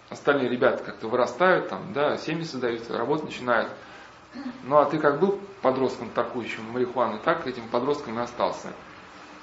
остальные 0.08 0.48
ребята 0.48 0.84
как-то 0.84 1.08
вырастают, 1.08 1.68
там, 1.68 1.92
да, 1.92 2.16
семьи 2.16 2.44
создают, 2.44 2.88
работать 2.92 3.24
начинают. 3.24 3.72
Ну 4.62 4.76
а 4.76 4.84
ты 4.84 5.00
как 5.00 5.18
был 5.18 5.40
подростком 5.62 6.10
торгующим 6.10 6.62
марихуаной, 6.70 7.18
так 7.24 7.44
этим 7.44 7.66
подростком 7.70 8.20
и 8.20 8.22
остался. 8.22 8.68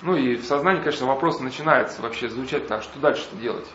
Ну 0.03 0.17
и 0.17 0.35
в 0.35 0.43
сознании, 0.43 0.81
конечно, 0.81 1.07
вопрос 1.07 1.39
начинается 1.39 2.01
вообще 2.01 2.27
звучать 2.27 2.67
так, 2.67 2.83
что 2.83 2.99
дальше-то 2.99 3.37
делать. 3.37 3.65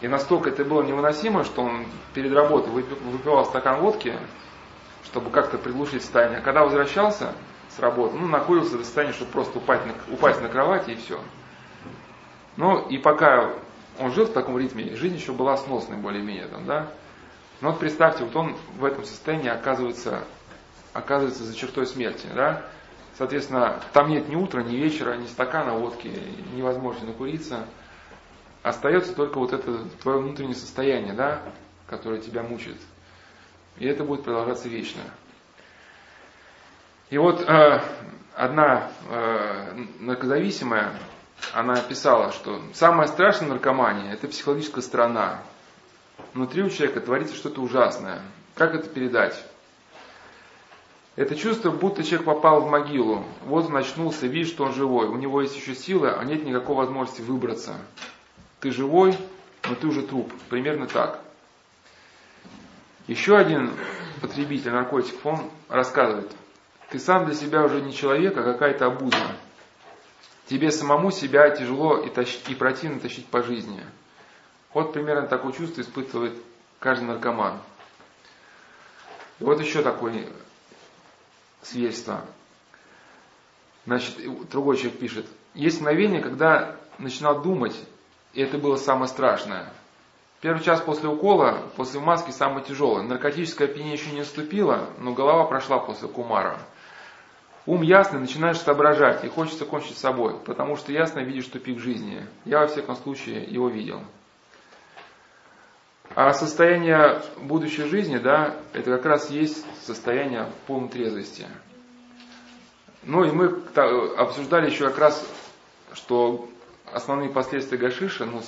И 0.00 0.08
настолько 0.08 0.50
это 0.50 0.64
было 0.64 0.82
невыносимо, 0.82 1.44
что 1.44 1.62
он 1.62 1.86
перед 2.12 2.32
работой 2.32 2.70
выпивал 2.72 3.44
стакан 3.44 3.80
водки, 3.80 4.18
чтобы 5.04 5.30
как-то 5.30 5.58
приглушить 5.58 6.02
состояние. 6.02 6.38
А 6.38 6.42
когда 6.42 6.64
возвращался 6.64 7.34
с 7.68 7.78
работы, 7.78 8.16
ну, 8.16 8.26
накурился 8.26 8.76
до 8.76 8.82
состояния, 8.82 9.12
чтобы 9.12 9.30
просто 9.30 9.58
упасть 9.58 9.86
на, 9.86 9.94
упасть 10.12 10.42
на 10.42 10.48
кровати 10.48 10.90
и 10.90 10.96
все. 10.96 11.20
Ну, 12.56 12.80
и 12.88 12.98
пока 12.98 13.52
он 14.00 14.10
жил 14.10 14.26
в 14.26 14.32
таком 14.32 14.58
ритме, 14.58 14.96
жизнь 14.96 15.14
еще 15.14 15.30
была 15.30 15.56
сносной 15.56 15.98
более-менее 15.98 16.48
там, 16.48 16.66
да. 16.66 16.88
Но 17.60 17.70
вот 17.70 17.78
представьте, 17.78 18.24
вот 18.24 18.34
он 18.34 18.56
в 18.76 18.84
этом 18.84 19.04
состоянии 19.04 19.50
оказывается, 19.50 20.24
оказывается 20.92 21.44
за 21.44 21.54
чертой 21.54 21.86
смерти, 21.86 22.26
да. 22.34 22.64
Соответственно, 23.16 23.80
там 23.92 24.08
нет 24.08 24.28
ни 24.28 24.36
утра, 24.36 24.62
ни 24.62 24.76
вечера, 24.76 25.16
ни 25.16 25.26
стакана 25.26 25.74
водки, 25.74 26.10
невозможно 26.54 27.08
накуриться. 27.08 27.66
Остается 28.62 29.14
только 29.14 29.38
вот 29.38 29.52
это 29.52 29.84
твое 30.02 30.18
внутреннее 30.18 30.54
состояние, 30.54 31.12
да, 31.12 31.42
которое 31.86 32.20
тебя 32.20 32.42
мучает. 32.42 32.78
И 33.76 33.86
это 33.86 34.04
будет 34.04 34.24
продолжаться 34.24 34.68
вечно. 34.68 35.02
И 37.10 37.18
вот 37.18 37.42
э, 37.42 37.80
одна 38.34 38.90
э, 39.10 39.84
наркозависимая 40.00 40.92
она 41.52 41.80
писала, 41.80 42.32
что 42.32 42.62
самое 42.72 43.08
страшное 43.08 43.48
наркомания– 43.48 44.12
это 44.14 44.28
психологическая 44.28 44.82
сторона. 44.82 45.42
Внутри 46.34 46.62
у 46.62 46.70
человека 46.70 47.00
творится 47.00 47.34
что-то 47.34 47.60
ужасное. 47.60 48.22
Как 48.54 48.74
это 48.74 48.88
передать? 48.88 49.44
Это 51.14 51.36
чувство, 51.36 51.70
будто 51.70 52.02
человек 52.02 52.24
попал 52.24 52.62
в 52.62 52.70
могилу. 52.70 53.24
Вот 53.44 53.66
он 53.66 53.76
очнулся, 53.76 54.26
видит, 54.26 54.48
что 54.48 54.64
он 54.64 54.72
живой. 54.72 55.08
У 55.08 55.16
него 55.16 55.42
есть 55.42 55.54
еще 55.54 55.74
силы, 55.74 56.10
а 56.10 56.24
нет 56.24 56.44
никакой 56.44 56.74
возможности 56.74 57.20
выбраться. 57.20 57.76
Ты 58.60 58.70
живой, 58.70 59.16
но 59.68 59.74
ты 59.74 59.86
уже 59.86 60.02
труп. 60.02 60.32
Примерно 60.48 60.86
так. 60.86 61.20
Еще 63.08 63.36
один 63.36 63.72
потребитель 64.22 64.70
наркотиков, 64.70 65.26
он 65.26 65.50
рассказывает. 65.68 66.30
Ты 66.88 66.98
сам 66.98 67.26
для 67.26 67.34
себя 67.34 67.64
уже 67.64 67.82
не 67.82 67.92
человек, 67.92 68.36
а 68.38 68.42
какая-то 68.42 68.86
обуза. 68.86 69.16
Тебе 70.46 70.70
самому 70.70 71.10
себя 71.10 71.50
тяжело 71.50 71.98
и, 71.98 72.08
тащ... 72.08 72.38
и 72.48 72.54
противно 72.54 73.00
тащить 73.00 73.26
по 73.26 73.42
жизни. 73.42 73.82
Вот 74.72 74.92
примерно 74.92 75.26
такое 75.26 75.52
чувство 75.52 75.82
испытывает 75.82 76.34
каждый 76.78 77.04
наркоман. 77.04 77.58
И 79.40 79.44
вот 79.44 79.60
еще 79.60 79.82
такое 79.82 80.26
свидетельство. 81.62 82.24
Значит, 83.86 84.16
другой 84.50 84.76
человек 84.76 84.98
пишет. 84.98 85.26
Есть 85.54 85.80
мгновение, 85.80 86.20
когда 86.20 86.76
начинал 86.98 87.42
думать, 87.42 87.76
и 88.32 88.40
это 88.40 88.58
было 88.58 88.76
самое 88.76 89.08
страшное. 89.08 89.72
Первый 90.40 90.62
час 90.62 90.80
после 90.80 91.08
укола, 91.08 91.62
после 91.76 92.00
маски 92.00 92.30
самое 92.30 92.64
тяжелое. 92.64 93.02
Наркотическое 93.02 93.68
опьянение 93.68 93.94
еще 93.94 94.10
не 94.10 94.20
наступило, 94.20 94.88
но 94.98 95.12
голова 95.12 95.44
прошла 95.44 95.78
после 95.78 96.08
кумара. 96.08 96.58
Ум 97.64 97.82
ясный, 97.82 98.18
начинаешь 98.18 98.58
соображать, 98.58 99.24
и 99.24 99.28
хочется 99.28 99.64
кончить 99.64 99.96
с 99.96 100.00
собой, 100.00 100.36
потому 100.40 100.76
что 100.76 100.90
ясно 100.90 101.20
видишь 101.20 101.46
тупик 101.46 101.78
жизни. 101.78 102.26
Я, 102.44 102.60
во 102.60 102.66
всяком 102.66 102.96
случае, 102.96 103.44
его 103.44 103.68
видел. 103.68 104.02
А 106.14 106.34
состояние 106.34 107.22
будущей 107.38 107.84
жизни, 107.84 108.18
да, 108.18 108.56
это 108.74 108.90
как 108.96 109.06
раз 109.06 109.30
есть 109.30 109.64
состояние 109.82 110.46
полной 110.66 110.90
трезвости. 110.90 111.46
Ну 113.02 113.24
и 113.24 113.32
мы 113.32 113.62
обсуждали 114.18 114.70
еще 114.70 114.88
как 114.88 114.98
раз, 114.98 115.26
что 115.94 116.48
основные 116.92 117.30
последствия 117.30 117.78
гашиша, 117.78 118.26
ну, 118.26 118.42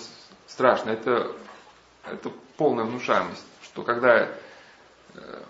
страшно, 0.46 0.90
это, 0.90 1.32
это 2.04 2.30
полная 2.56 2.84
внушаемость, 2.84 3.44
что 3.62 3.82
когда 3.82 4.28
э, 5.14 5.42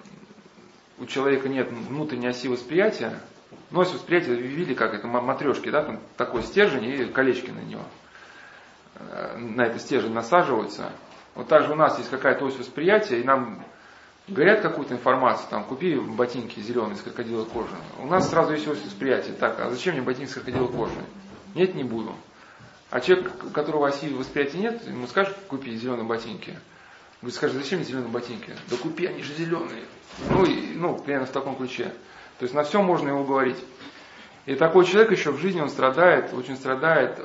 у 0.98 1.07
человека 1.07 1.48
нет 1.48 1.70
внутренней 1.70 2.29
оси 2.29 2.48
восприятия, 2.48 3.20
ну, 3.70 3.81
ось 3.81 3.92
восприятия, 3.92 4.35
видели, 4.35 4.74
как 4.74 4.94
это 4.94 5.09
матрешки, 5.09 5.68
да, 5.68 5.83
там 5.83 6.00
такой 6.16 6.44
стержень 6.44 6.85
и 6.85 7.05
колечки 7.07 7.50
на 7.50 7.61
него. 7.61 7.85
Э, 8.94 9.37
на 9.37 9.62
этот 9.62 9.83
стержень 9.83 10.12
насаживаются. 10.12 10.92
Вот 11.35 11.49
также 11.49 11.73
у 11.73 11.75
нас 11.75 11.99
есть 11.99 12.11
какая-то 12.11 12.44
ось 12.44 12.57
восприятия, 12.57 13.20
и 13.20 13.25
нам 13.25 13.64
говорят 14.29 14.61
какую-то 14.61 14.94
информацию, 14.94 15.47
там, 15.51 15.64
купи 15.64 15.97
ботинки 15.97 16.61
зеленые 16.61 16.94
из 16.94 17.03
крокодиловой 17.03 17.47
кожи. 17.47 17.75
У 17.99 18.07
нас 18.07 18.31
сразу 18.31 18.53
есть 18.53 18.66
ось 18.68 18.83
восприятия. 18.85 19.33
Так, 19.33 19.59
а 19.61 19.70
зачем 19.70 19.94
мне 19.94 20.03
ботинки 20.03 20.31
с 20.31 20.35
крокодиловой 20.35 20.73
кожи? 20.73 21.05
Нет, 21.55 21.75
не 21.75 21.85
буду. 21.85 22.14
А 22.90 23.01
человек, 23.01 23.33
у 23.44 23.51
которого 23.51 23.88
оси 23.88 24.09
восприятия 24.09 24.59
нет, 24.59 24.87
ему 24.87 25.07
скажешь, 25.07 25.35
купи 25.49 25.75
зеленые 25.77 26.05
ботинки. 26.05 26.59
Говорит, 27.20 27.37
скажет, 27.37 27.57
зачем 27.57 27.79
мне 27.79 27.88
зеленые 27.88 28.11
ботинки? 28.11 28.55
Да 28.70 28.77
купи, 28.77 29.07
они 29.07 29.23
же 29.23 29.35
зеленые. 29.35 29.85
Ну, 30.31 30.44
и, 30.44 30.75
ну, 30.75 30.97
примерно 30.99 31.27
в 31.27 31.31
таком 31.31 31.57
ключе. 31.57 31.92
То 32.38 32.44
есть 32.44 32.55
на 32.55 32.62
все 32.62 32.83
можно 32.83 33.09
его 33.09 33.25
говорить. 33.25 33.57
И 34.47 34.55
такой 34.55 34.85
человек 34.85 35.11
еще 35.11 35.33
в 35.33 35.38
жизни, 35.38 35.61
он 35.61 35.70
страдает, 35.70 36.33
очень 36.35 36.57
страдает 36.57 37.18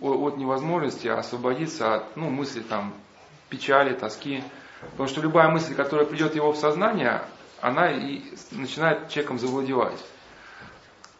от 0.00 0.36
невозможности 0.36 1.08
освободиться 1.08 1.94
от 1.94 2.16
ну, 2.16 2.30
мысли 2.30 2.60
там, 2.60 2.94
печали, 3.52 3.92
тоски. 3.92 4.42
Потому 4.92 5.08
что 5.08 5.20
любая 5.20 5.48
мысль, 5.48 5.74
которая 5.74 6.06
придет 6.06 6.34
его 6.34 6.52
в 6.52 6.56
сознание, 6.56 7.22
она 7.60 7.92
и 7.92 8.22
начинает 8.50 9.10
человеком 9.10 9.38
завладевать. 9.38 10.02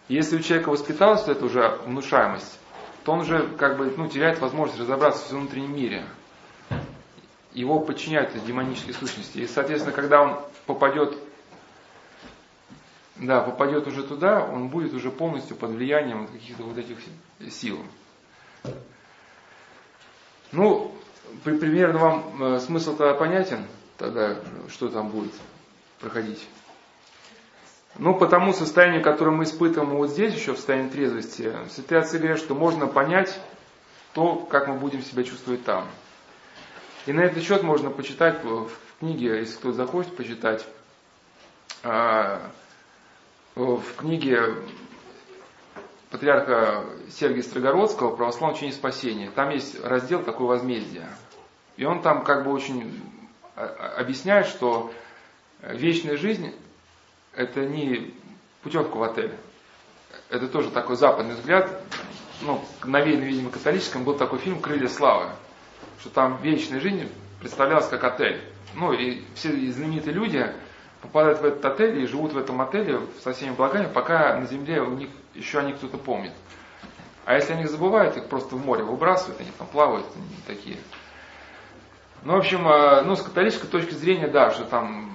Если 0.09 0.37
у 0.37 0.41
человека 0.41 0.71
воспиталась 0.71 1.21
вот 1.27 1.37
эта 1.37 1.45
уже 1.45 1.79
внушаемость, 1.85 2.59
то 3.05 3.13
он 3.13 3.21
уже 3.21 3.47
как 3.59 3.77
бы 3.77 3.93
ну, 3.97 4.09
теряет 4.09 4.41
возможность 4.41 4.81
разобраться 4.81 5.23
в 5.25 5.31
внутреннем 5.31 5.77
мире. 5.77 6.05
Его 7.53 7.81
подчиняют 7.81 8.35
эти 8.35 8.45
демонические 8.45 8.95
сущности. 8.95 9.39
И, 9.39 9.47
соответственно, 9.47 9.95
когда 9.95 10.23
он 10.23 10.41
попадет, 10.67 11.17
да, 13.17 13.43
попадет 13.43 13.87
уже 13.87 14.03
туда, 14.03 14.45
он 14.45 14.69
будет 14.69 14.95
уже 14.95 15.11
полностью 15.11 15.57
под 15.57 15.73
влиянием 15.73 16.27
каких-то 16.27 16.63
вот 16.63 16.79
этих 16.79 16.97
сил. 17.51 17.79
Ну, 20.51 20.95
примерно 21.45 21.99
вам 21.99 22.43
э, 22.43 22.61
смысл 22.61 22.97
тогда 22.97 23.15
понятен, 23.15 23.67
тогда 23.99 24.37
что 24.69 24.89
там 24.89 25.09
будет 25.09 25.33
проходить. 26.01 26.47
Ну, 27.99 28.15
по 28.15 28.27
тому 28.27 28.53
состоянию, 28.53 29.03
которое 29.03 29.33
мы 29.33 29.45
испытываем 29.45 29.97
вот 29.97 30.11
здесь, 30.11 30.35
еще 30.35 30.55
в 30.55 30.57
состоянии 30.57 30.89
трезвости, 30.89 31.53
святые 31.69 32.01
отцы 32.01 32.19
говорят, 32.19 32.39
что 32.39 32.55
можно 32.55 32.87
понять 32.87 33.39
то, 34.15 34.37
как 34.37 34.69
мы 34.69 34.77
будем 34.77 35.03
себя 35.03 35.25
чувствовать 35.25 35.65
там. 35.65 35.87
И 37.07 37.13
на 37.13 37.21
этот 37.21 37.43
счет 37.43 37.63
можно 37.63 37.91
почитать 37.91 38.43
в 38.45 38.71
книге, 39.01 39.39
если 39.39 39.57
кто 39.57 39.73
захочет 39.73 40.17
почитать, 40.17 40.67
а, 41.83 42.41
в 43.55 43.83
книге 43.97 44.55
патриарха 46.13 46.85
Сергия 47.11 47.43
Строгородского 47.43 48.15
«Православное 48.15 48.55
учение 48.55 48.75
спасения». 48.75 49.31
Там 49.31 49.49
есть 49.49 49.83
раздел 49.83 50.23
такой 50.23 50.47
возмездие. 50.47 51.09
И 51.79 51.85
он 51.87 52.03
там 52.03 52.23
как 52.23 52.45
бы 52.45 52.53
очень 52.53 53.03
объясняет, 53.97 54.47
что 54.47 54.93
вечная 55.63 56.19
жизнь– 56.19 56.55
это 57.35 57.65
не 57.65 58.15
путевка 58.63 58.95
в 58.95 59.03
отель. 59.03 59.33
Это 60.29 60.49
тоже 60.49 60.71
такой 60.71 60.97
западный 60.97 61.35
взгляд. 61.35 61.83
Ну, 62.43 62.63
навеянный, 62.85 63.27
видимо, 63.27 63.51
католическим, 63.51 64.05
был 64.05 64.15
такой 64.15 64.39
фильм 64.39 64.61
«Крылья 64.61 64.89
славы», 64.89 65.31
что 66.01 66.11
там 66.11 66.43
вечная 66.43 66.81
жизнь 66.81 67.09
представлялась 67.41 67.89
как 67.89 68.05
отель. 68.05 68.43
Ну, 68.75 68.93
и 68.93 69.23
все 69.35 69.49
знаменитые 69.71 70.13
люди 70.13 70.47
попадают 71.03 71.41
в 71.41 71.45
этот 71.45 71.65
отель 71.65 72.01
и 72.01 72.07
живут 72.07 72.33
в 72.33 72.39
этом 72.39 72.61
отеле 72.61 73.01
со 73.23 73.33
всеми 73.33 73.55
благами, 73.55 73.89
пока 73.93 74.37
на 74.37 74.47
земле 74.47 74.81
у 74.81 74.95
них 74.95 75.11
еще 75.35 75.59
они 75.59 75.73
кто-то 75.73 75.99
помнит. 75.99 76.33
А 77.25 77.35
если 77.35 77.53
они 77.53 77.67
забывают, 77.67 78.17
их 78.17 78.27
просто 78.27 78.57
в 78.57 78.65
море 78.65 78.83
выбрасывают, 78.85 79.41
они 79.41 79.51
там 79.59 79.67
плавают, 79.67 80.07
они 80.15 80.37
такие. 80.47 80.77
Ну, 82.25 82.35
в 82.35 82.37
общем, 82.37 82.67
э, 82.67 83.03
ну, 83.03 83.17
с 83.17 83.23
католической 83.23 83.67
точки 83.67 83.95
зрения, 83.95 84.29
да, 84.29 84.51
что 84.53 84.65
там, 84.65 85.13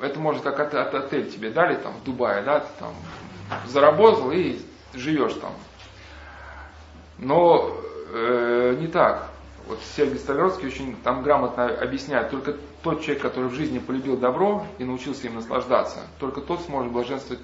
это 0.00 0.18
может 0.18 0.42
как 0.42 0.58
от, 0.58 0.74
от 0.74 0.94
отель 0.94 1.30
тебе 1.30 1.50
дали, 1.50 1.76
там, 1.76 1.94
в 1.94 2.04
Дубае, 2.04 2.42
да, 2.42 2.60
ты 2.60 2.68
там 2.78 2.94
заработал 3.66 4.32
и 4.32 4.60
живешь 4.92 5.34
там. 5.34 5.52
Но 7.18 7.76
э, 8.12 8.76
не 8.78 8.88
так. 8.88 9.31
Вот 9.66 9.78
Сергей 9.96 10.18
Столярский 10.18 10.66
очень 10.66 10.96
там 11.02 11.22
грамотно 11.22 11.66
объясняет, 11.66 12.30
только 12.30 12.56
тот 12.82 13.02
человек, 13.02 13.22
который 13.22 13.48
в 13.48 13.54
жизни 13.54 13.78
полюбил 13.78 14.16
добро 14.16 14.66
и 14.78 14.84
научился 14.84 15.26
им 15.26 15.36
наслаждаться, 15.36 16.00
только 16.18 16.40
тот 16.40 16.62
сможет 16.62 16.92
блаженствовать 16.92 17.42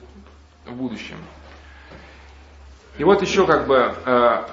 в 0.67 0.73
будущем. 0.73 1.17
И 2.99 3.05
вот 3.05 3.23
еще 3.23 3.47
как 3.47 3.69
бы 3.69 3.95
э, 4.05 4.45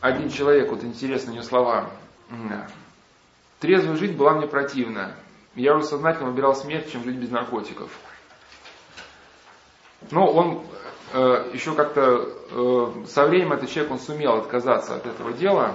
один 0.00 0.30
человек, 0.30 0.70
вот 0.70 0.84
интересные 0.84 1.32
у 1.32 1.34
него 1.36 1.44
слова. 1.44 1.90
Трезвая 3.60 3.96
жить 3.96 4.16
была 4.16 4.34
мне 4.34 4.46
противна. 4.46 5.14
Я 5.54 5.74
уже 5.74 5.86
сознательно 5.86 6.30
выбирал 6.30 6.54
смерть, 6.54 6.92
чем 6.92 7.02
жить 7.02 7.16
без 7.16 7.30
наркотиков. 7.30 7.90
Но 10.10 10.30
он 10.30 10.62
э, 11.12 11.50
еще 11.52 11.74
как-то 11.74 12.28
э, 12.50 13.04
со 13.08 13.26
временем 13.26 13.54
этот 13.54 13.70
человек 13.70 13.92
он 13.92 13.98
сумел 13.98 14.34
отказаться 14.34 14.94
от 14.94 15.06
этого 15.06 15.32
дела, 15.32 15.74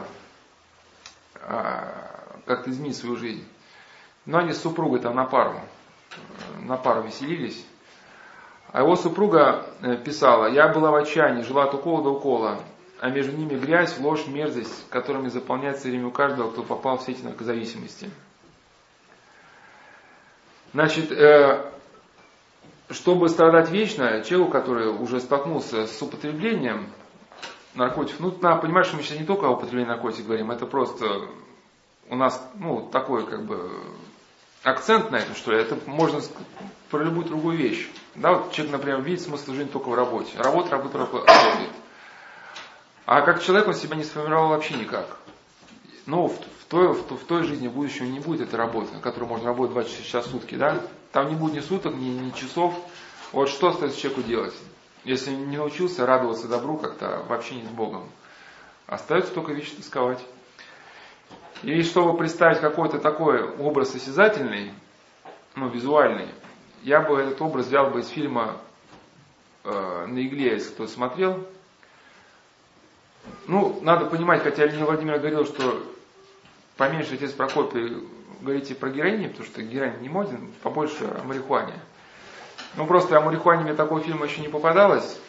как-то 2.45 2.69
изменить 2.69 2.97
свою 2.97 3.15
жизнь. 3.15 3.45
Но 4.25 4.39
они 4.39 4.53
с 4.53 4.61
супругой 4.61 4.99
там 4.99 5.15
на 5.15 5.25
пару, 5.25 5.59
на 6.61 6.77
пару 6.77 7.03
веселились. 7.03 7.65
А 8.71 8.81
его 8.81 8.95
супруга 8.95 9.67
э, 9.81 9.97
писала, 9.97 10.47
я 10.47 10.67
была 10.67 10.89
в 10.89 10.95
отчаянии, 10.95 11.43
жила 11.43 11.65
от 11.65 11.75
укола 11.75 12.03
до 12.03 12.09
укола, 12.09 12.59
а 12.99 13.09
между 13.09 13.37
ними 13.37 13.55
грязь, 13.55 13.99
ложь, 13.99 14.25
мерзость, 14.25 14.89
которыми 14.89 15.27
заполняется 15.27 15.89
время 15.89 16.07
у 16.07 16.11
каждого, 16.11 16.49
кто 16.49 16.63
попал 16.63 16.97
в 16.97 17.03
сети 17.03 17.21
наркозависимости. 17.21 18.09
Значит, 20.73 21.11
э, 21.11 21.69
чтобы 22.89 23.29
страдать 23.29 23.69
вечно, 23.69 24.23
человеку, 24.23 24.51
который 24.51 24.87
уже 24.87 25.19
столкнулся 25.19 25.85
с 25.85 26.01
употреблением 26.01 26.87
наркотиков, 27.75 28.19
ну, 28.19 28.37
надо 28.41 28.61
понимать, 28.61 28.85
что 28.85 28.97
мы 28.97 29.03
сейчас 29.03 29.19
не 29.19 29.25
только 29.25 29.45
о 29.45 29.51
употреблении 29.51 29.89
наркотиков 29.89 30.27
говорим, 30.27 30.51
это 30.51 30.65
просто 30.65 31.27
у 32.09 32.15
нас, 32.15 32.41
ну, 32.55 32.87
такой, 32.91 33.25
как 33.25 33.45
бы, 33.45 33.71
акцент 34.63 35.11
на 35.11 35.17
этом, 35.17 35.35
что 35.35 35.51
ли, 35.51 35.59
это 35.59 35.77
можно 35.85 36.21
про 36.89 37.03
любую 37.03 37.25
другую 37.25 37.57
вещь. 37.57 37.89
Да, 38.15 38.33
вот 38.33 38.51
человек, 38.51 38.73
например, 38.73 39.01
видит 39.01 39.21
смысл 39.21 39.53
жизни 39.53 39.69
только 39.69 39.89
в 39.89 39.95
работе. 39.95 40.31
Работа, 40.37 40.71
работа, 40.71 40.97
работа. 40.99 41.33
А 43.05 43.21
как 43.21 43.43
человек 43.43 43.67
он 43.67 43.73
себя 43.73 43.95
не 43.95 44.03
сформировал 44.03 44.49
вообще 44.49 44.75
никак. 44.75 45.17
Ну, 46.05 46.27
в, 46.27 46.37
в, 46.37 46.65
той, 46.69 46.93
в, 46.93 47.09
в 47.09 47.23
той 47.25 47.43
жизни 47.43 47.67
в 47.67 47.73
будущем 47.73 48.11
не 48.11 48.19
будет 48.19 48.47
этой 48.47 48.55
работы, 48.55 48.93
на 48.93 48.99
которой 48.99 49.25
можно 49.25 49.47
работать 49.47 49.73
24 49.73 50.05
часа 50.05 50.21
в 50.21 50.27
сутки, 50.27 50.55
да? 50.55 50.81
Там 51.11 51.29
не 51.29 51.35
будет 51.35 51.55
ни 51.55 51.59
суток, 51.59 51.95
ни, 51.95 52.05
ни 52.05 52.31
часов. 52.31 52.73
Вот 53.31 53.49
что 53.49 53.69
остается 53.69 53.99
человеку 53.99 54.21
делать? 54.23 54.53
Если 55.03 55.31
не 55.31 55.57
научился 55.57 56.05
радоваться 56.05 56.47
добру 56.47 56.77
как-то 56.77 57.23
вообще 57.27 57.55
не 57.55 57.63
с 57.63 57.69
Богом, 57.69 58.09
остается 58.87 59.33
только 59.33 59.51
вещи 59.51 59.75
тосковать. 59.75 60.23
И 61.61 61.81
чтобы 61.83 62.17
представить 62.17 62.59
какой-то 62.59 62.99
такой 62.99 63.43
образ 63.43 63.95
осязательный, 63.95 64.73
ну, 65.55 65.69
визуальный, 65.69 66.27
я 66.83 67.01
бы 67.01 67.19
этот 67.19 67.41
образ 67.41 67.67
взял 67.67 67.89
бы 67.89 68.01
из 68.01 68.07
фильма 68.07 68.57
э, 69.63 70.05
«На 70.07 70.19
игле», 70.25 70.51
если 70.51 70.73
кто 70.73 70.87
смотрел. 70.87 71.45
Ну, 73.47 73.79
надо 73.81 74.05
понимать, 74.05 74.43
хотя 74.43 74.65
Леонид 74.65 74.85
Владимир 74.85 75.19
говорил, 75.19 75.45
что 75.45 75.81
поменьше 76.75 77.15
отец 77.15 77.31
Прокопий 77.31 78.05
говорите 78.41 78.75
про 78.75 78.89
героини, 78.89 79.27
потому 79.27 79.45
что 79.45 79.61
героин 79.61 80.01
не 80.01 80.09
моден, 80.09 80.51
побольше 80.61 81.05
о 81.05 81.23
марихуане. 81.23 81.79
Ну, 82.75 82.87
просто 82.87 83.17
о 83.17 83.21
марихуане 83.21 83.63
мне 83.63 83.73
такого 83.73 84.01
фильма 84.01 84.25
еще 84.25 84.41
не 84.41 84.47
попадалось. 84.47 85.19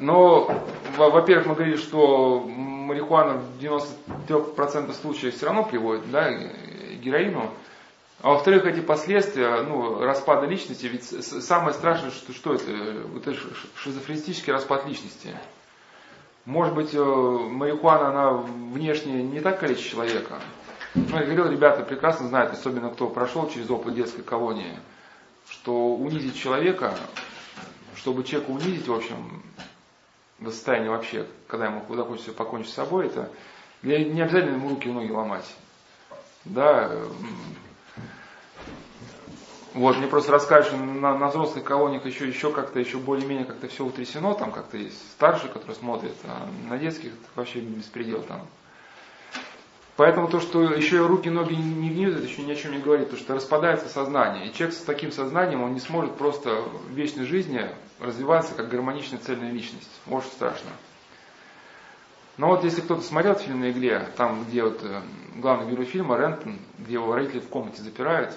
Но, 0.00 0.50
во-первых, 0.96 1.46
мы 1.46 1.54
говорили, 1.54 1.76
что 1.76 2.40
марихуана 2.40 3.34
в 3.34 3.62
93% 3.62 4.92
случаев 4.94 5.34
все 5.34 5.46
равно 5.46 5.64
приводит 5.64 6.10
да, 6.10 6.30
героину. 7.02 7.50
А 8.22 8.30
во-вторых, 8.30 8.64
эти 8.64 8.80
последствия 8.80 9.62
ну, 9.62 10.00
распада 10.00 10.46
личности, 10.46 10.86
ведь 10.86 11.04
самое 11.04 11.74
страшное, 11.74 12.10
что, 12.10 12.32
что 12.32 12.54
это? 12.54 12.70
Это 13.16 13.36
шизофренистический 13.76 14.52
распад 14.52 14.86
личности. 14.86 15.36
Может 16.46 16.74
быть, 16.74 16.94
э, 16.94 16.98
марихуана, 16.98 18.08
она 18.08 18.32
внешне 18.32 19.22
не 19.22 19.40
так 19.40 19.60
калечит 19.60 19.90
человека, 19.90 20.40
Ну, 20.94 21.16
я 21.16 21.24
говорил, 21.24 21.48
ребята 21.48 21.82
прекрасно 21.82 22.28
знают, 22.28 22.52
особенно 22.52 22.90
кто 22.90 23.08
прошел 23.08 23.48
через 23.48 23.68
опыт 23.70 23.94
детской 23.94 24.22
колонии, 24.22 24.78
что 25.54 25.94
унизить 25.94 26.36
человека, 26.36 26.94
чтобы 27.96 28.24
человека 28.24 28.50
унизить, 28.50 28.88
в 28.88 28.92
общем, 28.92 29.42
до 30.40 30.50
состояния 30.50 30.90
вообще, 30.90 31.26
когда 31.46 31.66
ему 31.66 31.82
захочется 31.94 32.32
покончить 32.32 32.72
с 32.72 32.74
собой, 32.74 33.06
это 33.06 33.30
не 33.82 34.20
обязательно 34.20 34.56
ему 34.56 34.70
руки 34.70 34.88
и 34.88 34.92
ноги 34.92 35.10
ломать. 35.10 35.46
Да, 36.44 36.90
вот, 39.74 39.96
мне 39.96 40.06
просто 40.06 40.32
рассказывают, 40.32 40.66
что 40.66 40.76
на, 40.76 41.16
на 41.16 41.28
взрослых 41.28 41.64
колониях 41.64 42.04
еще, 42.04 42.28
еще 42.28 42.52
как-то, 42.52 42.78
еще 42.78 42.98
более-менее 42.98 43.44
как-то 43.44 43.68
все 43.68 43.84
утрясено, 43.84 44.34
там 44.34 44.52
как-то 44.52 44.76
есть 44.76 45.00
старшие, 45.12 45.50
которые 45.52 45.76
смотрят, 45.76 46.14
а 46.24 46.48
на 46.68 46.78
детских 46.78 47.12
вообще 47.34 47.60
беспредел 47.60 48.22
там. 48.22 48.46
Поэтому 49.96 50.26
то, 50.26 50.40
что 50.40 50.62
еще 50.62 51.06
руки 51.06 51.28
и 51.28 51.30
ноги 51.30 51.54
не 51.54 51.90
гниют, 51.90 52.16
это 52.16 52.26
еще 52.26 52.42
ни 52.42 52.50
о 52.50 52.56
чем 52.56 52.72
не 52.72 52.78
говорит, 52.78 53.06
потому 53.06 53.22
что 53.22 53.34
распадается 53.34 53.88
сознание. 53.88 54.46
И 54.46 54.52
человек 54.52 54.74
с 54.76 54.80
таким 54.80 55.12
сознанием, 55.12 55.62
он 55.62 55.72
не 55.72 55.80
сможет 55.80 56.16
просто 56.16 56.62
в 56.62 56.90
вечной 56.90 57.24
жизни 57.24 57.70
развиваться 58.00 58.54
как 58.54 58.68
гармоничная 58.68 59.20
цельная 59.20 59.52
личность. 59.52 59.88
Очень 60.08 60.30
страшно. 60.30 60.70
Но 62.36 62.48
вот 62.48 62.64
если 62.64 62.80
кто-то 62.80 63.02
смотрел 63.02 63.36
фильм 63.36 63.60
на 63.60 63.70
игле, 63.70 64.08
там, 64.16 64.44
где 64.44 64.64
вот 64.64 64.80
э, 64.82 65.00
главный 65.36 65.70
герой 65.70 65.84
фильма, 65.84 66.18
Рентон, 66.18 66.58
где 66.78 66.94
его 66.94 67.14
родители 67.14 67.38
в 67.38 67.48
комнате 67.48 67.80
запирают, 67.80 68.34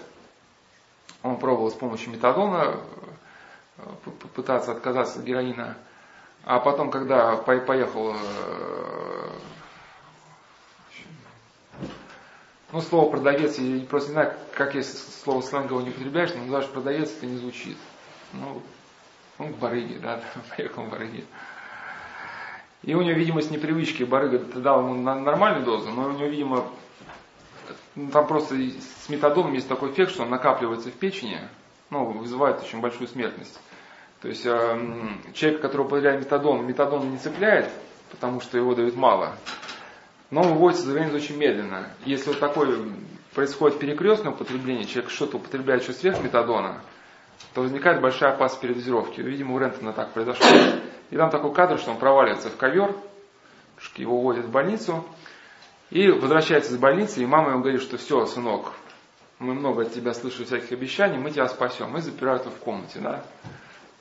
он 1.23 1.37
пробовал 1.37 1.71
с 1.71 1.73
помощью 1.73 2.11
метадона 2.11 2.75
э, 3.77 3.81
пытаться 4.35 4.73
отказаться 4.73 5.19
от 5.19 5.25
героина. 5.25 5.75
А 6.45 6.59
потом, 6.59 6.91
когда 6.91 7.35
поехал 7.35 8.15
ну, 12.77 12.81
слово 12.83 13.09
продавец, 13.09 13.57
я 13.57 13.85
просто 13.87 14.09
не 14.09 14.13
знаю, 14.13 14.33
как 14.53 14.75
если 14.75 14.97
слово 15.23 15.41
сленгово 15.41 15.81
не 15.81 15.89
употребляешь, 15.89 16.31
но 16.35 16.51
даже 16.51 16.67
продавец 16.67 17.09
это 17.09 17.25
не 17.25 17.37
звучит. 17.37 17.75
Ну, 18.33 18.61
ну 19.39 19.47
барыги, 19.59 19.97
да, 19.97 20.21
поехал 20.55 20.83
барыги. 20.83 21.25
И 22.83 22.93
у 22.93 23.01
него, 23.01 23.17
видимо, 23.17 23.41
с 23.41 23.49
непривычки 23.49 24.03
барыга 24.03 24.37
дал 24.59 24.81
ему 24.81 24.93
нормальную 24.93 25.65
дозу, 25.65 25.89
но 25.89 26.05
у 26.05 26.11
него, 26.11 26.27
видимо, 26.27 26.67
ну, 27.95 28.11
там 28.11 28.27
просто 28.27 28.53
с 28.55 29.09
метадоном 29.09 29.53
есть 29.53 29.67
такой 29.67 29.91
эффект, 29.91 30.11
что 30.11 30.21
он 30.21 30.29
накапливается 30.29 30.89
в 30.89 30.93
печени, 30.93 31.39
ну, 31.89 32.05
вызывает 32.11 32.61
очень 32.61 32.79
большую 32.79 33.07
смертность. 33.07 33.59
То 34.21 34.27
есть 34.27 34.45
э, 34.45 34.79
человек, 35.33 35.61
который 35.61 35.81
употребляет 35.81 36.23
метадон, 36.23 36.63
метадон 36.63 37.09
не 37.09 37.17
цепляет, 37.17 37.71
потому 38.11 38.39
что 38.39 38.59
его 38.59 38.75
дают 38.75 38.95
мало, 38.95 39.35
но 40.29 40.43
выводится 40.43 40.85
за 40.85 40.93
границу 40.93 41.15
очень 41.15 41.37
медленно. 41.37 41.89
Если 42.05 42.29
вот 42.29 42.39
такое 42.39 42.77
происходит 43.33 43.79
перекрестное 43.79 44.31
употребление, 44.31 44.85
человек 44.85 45.11
что-то 45.11 45.37
употребляет 45.37 45.83
еще 45.83 45.93
сверх 45.93 46.21
метадона, 46.23 46.81
то 47.53 47.61
возникает 47.61 48.01
большая 48.01 48.33
опасность 48.33 48.61
передозировки. 48.61 49.21
Видимо, 49.21 49.55
у 49.55 49.59
Рентона 49.59 49.93
так 49.93 50.11
произошло. 50.11 50.47
И 51.09 51.15
там 51.15 51.29
такой 51.29 51.53
кадр, 51.53 51.77
что 51.77 51.91
он 51.91 51.97
проваливается 51.97 52.49
в 52.49 52.57
ковер, 52.57 52.95
его 53.95 54.19
уводят 54.19 54.45
в 54.45 54.51
больницу, 54.51 55.05
и 55.89 56.09
возвращается 56.09 56.73
из 56.73 56.77
больницы, 56.77 57.21
и 57.21 57.25
мама 57.25 57.51
ему 57.51 57.61
говорит, 57.61 57.81
что 57.81 57.97
все, 57.97 58.25
сынок, 58.25 58.73
мы 59.39 59.53
много 59.53 59.83
от 59.83 59.93
тебя 59.93 60.13
слышали 60.13 60.45
всяких 60.45 60.71
обещаний, 60.71 61.17
мы 61.17 61.31
тебя 61.31 61.47
спасем. 61.47 61.95
И 61.95 62.01
запирают 62.01 62.43
его 62.43 62.51
в 62.51 62.57
комнате, 62.57 62.99
да. 62.99 63.23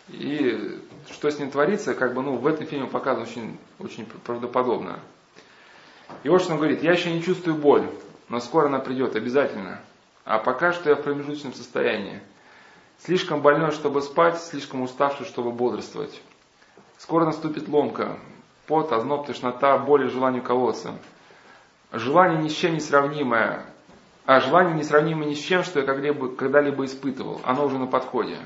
И 0.08 0.80
что 1.10 1.30
с 1.30 1.38
ним 1.38 1.50
творится, 1.50 1.94
как 1.94 2.14
бы, 2.14 2.22
ну, 2.22 2.36
в 2.36 2.46
этом 2.46 2.66
фильме 2.66 2.86
показано 2.86 3.24
очень, 3.24 3.58
очень 3.78 4.06
правдоподобно. 4.06 5.00
И 6.22 6.28
вот 6.28 6.42
что 6.42 6.52
он 6.52 6.58
говорит, 6.58 6.82
я 6.82 6.92
еще 6.92 7.12
не 7.12 7.22
чувствую 7.22 7.56
боль, 7.56 7.88
но 8.28 8.40
скоро 8.40 8.66
она 8.66 8.78
придет, 8.78 9.16
обязательно. 9.16 9.80
А 10.24 10.38
пока 10.38 10.72
что 10.72 10.90
я 10.90 10.96
в 10.96 11.02
промежуточном 11.02 11.54
состоянии. 11.54 12.20
Слишком 12.98 13.42
больной, 13.42 13.70
чтобы 13.72 14.02
спать, 14.02 14.40
слишком 14.40 14.82
уставший, 14.82 15.26
чтобы 15.26 15.52
бодрствовать. 15.52 16.20
Скоро 16.98 17.24
наступит 17.24 17.68
ломка, 17.68 18.18
пот, 18.66 18.90
озноб, 18.92 19.26
тошнота, 19.26 19.78
боль 19.78 20.06
и 20.06 20.10
желание 20.10 20.42
колоться. 20.42 20.94
Желание 21.92 22.42
ни 22.42 22.48
с 22.48 22.54
чем 22.54 22.74
не 22.74 22.80
сравнимое, 22.80 23.64
а 24.24 24.40
желание 24.40 24.74
несравнимое 24.74 25.28
ни 25.28 25.34
с 25.34 25.38
чем, 25.38 25.62
что 25.62 25.78
я 25.78 25.86
когда-либо, 25.86 26.34
когда-либо 26.34 26.84
испытывал. 26.84 27.40
Оно 27.44 27.64
уже 27.66 27.78
на 27.78 27.86
подходе. 27.86 28.38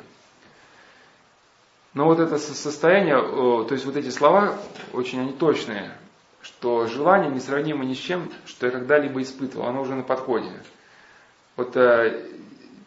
Но 1.94 2.04
вот 2.04 2.20
это 2.20 2.38
состояние, 2.38 3.16
то 3.20 3.72
есть 3.72 3.86
вот 3.86 3.96
эти 3.96 4.10
слова, 4.10 4.56
очень 4.92 5.20
они 5.20 5.32
точные, 5.32 5.90
что 6.42 6.86
желание 6.86 7.30
несравнимо 7.30 7.84
ни 7.84 7.94
с 7.94 7.98
чем, 7.98 8.30
что 8.46 8.66
я 8.66 8.72
когда-либо 8.72 9.20
испытывал, 9.22 9.66
оно 9.66 9.82
уже 9.82 9.94
на 9.94 10.02
подходе. 10.02 10.50
Вот 11.56 11.76
э, 11.76 12.26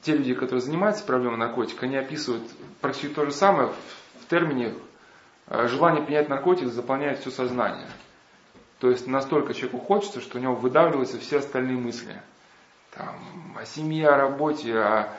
те 0.02 0.16
люди, 0.16 0.34
которые 0.34 0.62
занимаются 0.62 1.04
проблемой 1.04 1.38
наркотика, 1.38 1.86
они 1.86 1.96
описывают 1.96 2.44
практически 2.82 3.14
то 3.14 3.26
же 3.26 3.32
самое 3.32 3.68
в, 3.70 4.24
в 4.24 4.28
термине 4.28 4.74
э, 5.48 5.68
желание 5.68 6.04
принять 6.04 6.30
наркотик 6.30 6.70
заполняет 6.70 7.20
все 7.20 7.32
сознание. 7.32 7.88
То 8.80 8.90
есть 8.90 9.08
настолько 9.08 9.54
человеку 9.54 9.80
хочется, 9.80 10.20
что 10.20 10.38
у 10.38 10.42
него 10.42 10.56
выдавливаются 10.56 11.20
все 11.20 11.40
остальные 11.40 11.78
мысли. 11.78 12.20
Там, 12.92 13.16
о 13.58 13.66
семье, 13.66 14.10
о 14.10 14.18
работе, 14.18 14.78
о, 14.78 15.10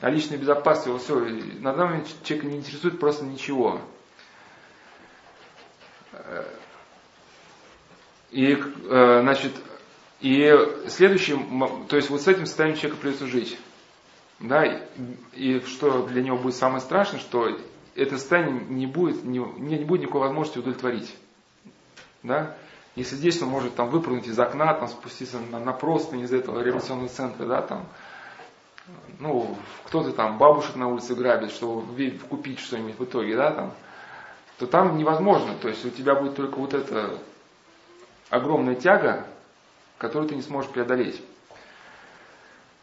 о 0.00 0.10
личной 0.10 0.36
безопасности, 0.36 0.98
все. 0.98 1.20
На 1.60 1.72
данный 1.72 1.90
момент 1.90 2.08
человека 2.24 2.48
не 2.48 2.56
интересует 2.56 2.98
просто 2.98 3.24
ничего. 3.24 3.80
И, 8.34 8.52
э, 8.56 9.20
значит, 9.22 9.52
и 10.20 10.52
следующим, 10.88 11.86
то 11.86 11.94
есть 11.94 12.10
вот 12.10 12.20
с 12.20 12.26
этим 12.26 12.46
состоянием 12.46 12.76
человека 12.80 13.00
придется 13.00 13.28
жить. 13.28 13.56
Да, 14.40 14.64
и, 15.34 15.60
что 15.60 16.04
для 16.08 16.20
него 16.20 16.36
будет 16.36 16.56
самое 16.56 16.80
страшное, 16.80 17.20
что 17.20 17.56
это 17.94 18.18
состояние 18.18 18.64
не 18.68 18.86
будет, 18.86 19.22
не, 19.22 19.38
не 19.38 19.84
будет 19.84 20.02
никакой 20.02 20.22
возможности 20.22 20.58
удовлетворить. 20.58 21.16
Да? 22.24 22.56
Если 22.96 23.14
здесь 23.14 23.40
он 23.40 23.50
может 23.50 23.76
там 23.76 23.88
выпрыгнуть 23.88 24.26
из 24.26 24.36
окна, 24.36 24.74
там 24.74 24.88
спуститься 24.88 25.38
на, 25.38 25.60
на 25.60 25.72
простынь 25.72 26.22
из 26.22 26.32
этого 26.32 26.60
реабилитационного 26.60 27.10
центра, 27.10 27.46
да, 27.46 27.62
там, 27.62 27.86
ну, 29.20 29.56
кто-то 29.84 30.10
там 30.10 30.38
бабушек 30.38 30.74
на 30.74 30.88
улице 30.88 31.14
грабит, 31.14 31.52
чтобы 31.52 32.10
купить 32.28 32.58
что-нибудь 32.58 32.98
в 32.98 33.04
итоге, 33.04 33.36
да, 33.36 33.52
там, 33.52 33.74
то 34.58 34.66
там 34.66 34.98
невозможно. 34.98 35.54
То 35.62 35.68
есть 35.68 35.84
у 35.84 35.90
тебя 35.90 36.16
будет 36.16 36.34
только 36.34 36.56
вот 36.56 36.74
это 36.74 37.20
огромная 38.30 38.74
тяга, 38.74 39.26
которую 39.98 40.28
ты 40.28 40.34
не 40.34 40.42
сможешь 40.42 40.70
преодолеть. 40.70 41.22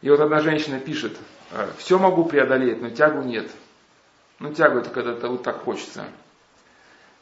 И 0.02 0.10
вот 0.10 0.20
одна 0.20 0.40
женщина 0.40 0.80
пишет, 0.80 1.18
все 1.78 2.00
могу 2.00 2.26
преодолеть, 2.26 2.82
но 2.82 2.90
тягу 2.90 3.22
нет. 3.22 3.52
Ну, 4.40 4.54
тягу 4.54 4.80
это 4.80 4.90
когда-то 4.90 5.28
вот 5.28 5.44
так 5.44 5.64
хочется. 5.64 6.06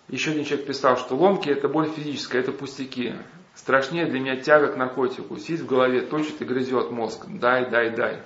Еще 0.07 0.31
один 0.31 0.45
человек 0.45 0.65
писал, 0.65 0.97
что 0.97 1.15
ломки 1.15 1.49
это 1.49 1.67
боль 1.67 1.89
физическая, 1.89 2.41
это 2.41 2.51
пустяки. 2.51 3.13
Страшнее 3.53 4.05
для 4.05 4.19
меня 4.19 4.37
тяга 4.37 4.71
к 4.71 4.77
наркотику. 4.77 5.37
Сидит 5.37 5.61
в 5.61 5.65
голове, 5.65 6.01
точит 6.01 6.41
и 6.41 6.45
грызет 6.45 6.91
мозг. 6.91 7.25
Дай, 7.27 7.69
дай, 7.69 7.89
дай. 7.89 8.21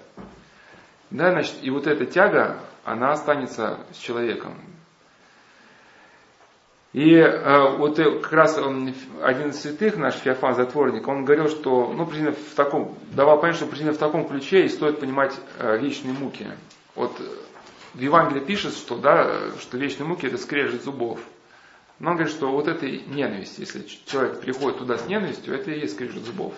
Да, 1.10 1.32
значит, 1.32 1.56
и 1.62 1.72
вот 1.72 1.88
эта 1.88 2.06
тяга, 2.06 2.60
она 2.84 3.12
останется 3.12 3.80
с 3.92 3.98
человеком. 3.98 4.62
И 6.94 7.16
э, 7.16 7.78
вот 7.78 7.98
э, 7.98 8.20
как 8.20 8.32
раз 8.32 8.58
он, 8.60 8.94
один 9.24 9.50
из 9.50 9.60
святых, 9.60 9.98
наш 9.98 10.14
Феофан 10.14 10.54
Затворник, 10.54 11.08
он 11.08 11.26
говорил, 11.26 11.50
что, 11.50 11.92
ну, 11.92 12.06
примерно 12.06 12.36
в 12.36 12.54
таком, 12.56 12.96
давал 13.14 13.42
понять, 13.42 13.56
что 13.56 13.66
примерно 13.66 13.94
в 13.94 13.98
таком 13.98 14.28
ключе 14.28 14.66
и 14.66 14.70
стоит 14.70 15.00
понимать 15.00 15.36
э, 15.58 15.80
вечные 15.80 16.14
муки. 16.14 16.46
Вот 16.94 17.20
э, 17.20 17.24
в 17.96 18.00
Евангелии 18.00 18.42
пишет, 18.42 18.76
что, 18.76 18.96
да, 18.98 19.52
что 19.60 19.78
вечные 19.78 20.06
муки 20.06 20.28
это 20.28 20.38
скрежет 20.38 20.84
зубов. 20.84 21.20
Но 21.98 22.12
он 22.12 22.18
говорит, 22.18 22.36
что 22.36 22.52
вот 22.52 22.68
это 22.68 22.86
ненависть, 22.86 23.58
если 23.58 23.84
человек 24.06 24.40
приходит 24.42 24.78
туда 24.78 25.00
с 25.00 25.08
ненавистью, 25.08 25.56
это 25.56 25.72
и 25.72 25.80
есть 25.80 25.96
скрежет 25.96 26.24
зубов. 26.24 26.54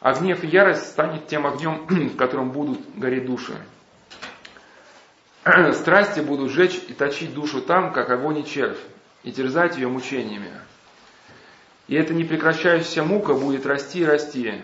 А 0.00 0.14
гнев 0.14 0.42
и 0.42 0.46
ярость 0.46 0.86
станет 0.86 1.26
тем 1.26 1.46
огнем, 1.46 1.86
в 1.88 2.16
котором 2.16 2.50
будут 2.50 2.80
гореть 2.96 3.26
души. 3.26 3.58
Страсти 5.74 6.20
будут 6.20 6.50
жечь 6.50 6.80
и 6.88 6.94
точить 6.94 7.34
душу 7.34 7.60
там, 7.60 7.92
как 7.92 8.08
огонь 8.08 8.38
и 8.38 8.46
червь, 8.46 8.78
и 9.22 9.32
терзать 9.32 9.76
ее 9.76 9.88
мучениями. 9.88 10.52
И 11.86 11.94
эта 11.94 12.14
непрекращающаяся 12.14 13.02
мука 13.02 13.34
будет 13.34 13.66
расти 13.66 14.00
и 14.00 14.04
расти, 14.04 14.62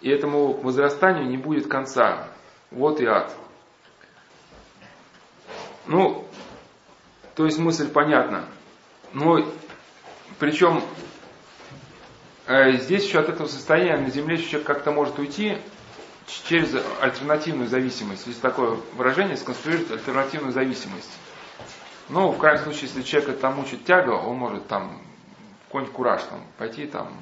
и 0.00 0.10
этому 0.10 0.52
возрастанию 0.52 1.26
не 1.26 1.36
будет 1.36 1.66
конца. 1.66 2.28
Вот 2.70 3.00
и 3.00 3.06
ад. 3.06 3.34
Ну, 5.86 6.26
то 7.34 7.44
есть 7.44 7.58
мысль 7.58 7.88
понятна. 7.88 8.44
Но 9.12 9.44
причем 10.38 10.82
э, 12.46 12.72
здесь 12.72 13.04
еще 13.04 13.20
от 13.20 13.28
этого 13.28 13.46
состояния 13.46 14.04
на 14.04 14.10
Земле 14.10 14.36
еще 14.36 14.58
как-то 14.58 14.90
может 14.90 15.18
уйти 15.18 15.58
через 16.48 16.74
альтернативную 17.00 17.68
зависимость. 17.68 18.26
Есть 18.26 18.40
такое 18.40 18.78
выражение, 18.96 19.36
сконструировать 19.36 19.90
альтернативную 19.90 20.52
зависимость. 20.52 21.10
Ну, 22.12 22.30
в 22.30 22.36
крайнем 22.36 22.64
случае, 22.64 22.82
если 22.88 23.00
человека 23.00 23.32
там 23.32 23.54
мучит 23.54 23.86
тяга, 23.86 24.10
он 24.10 24.36
может 24.36 24.66
там 24.66 25.00
какой-нибудь 25.64 25.94
кураж 25.94 26.22
там 26.24 26.42
пойти 26.58 26.84
там 26.84 27.16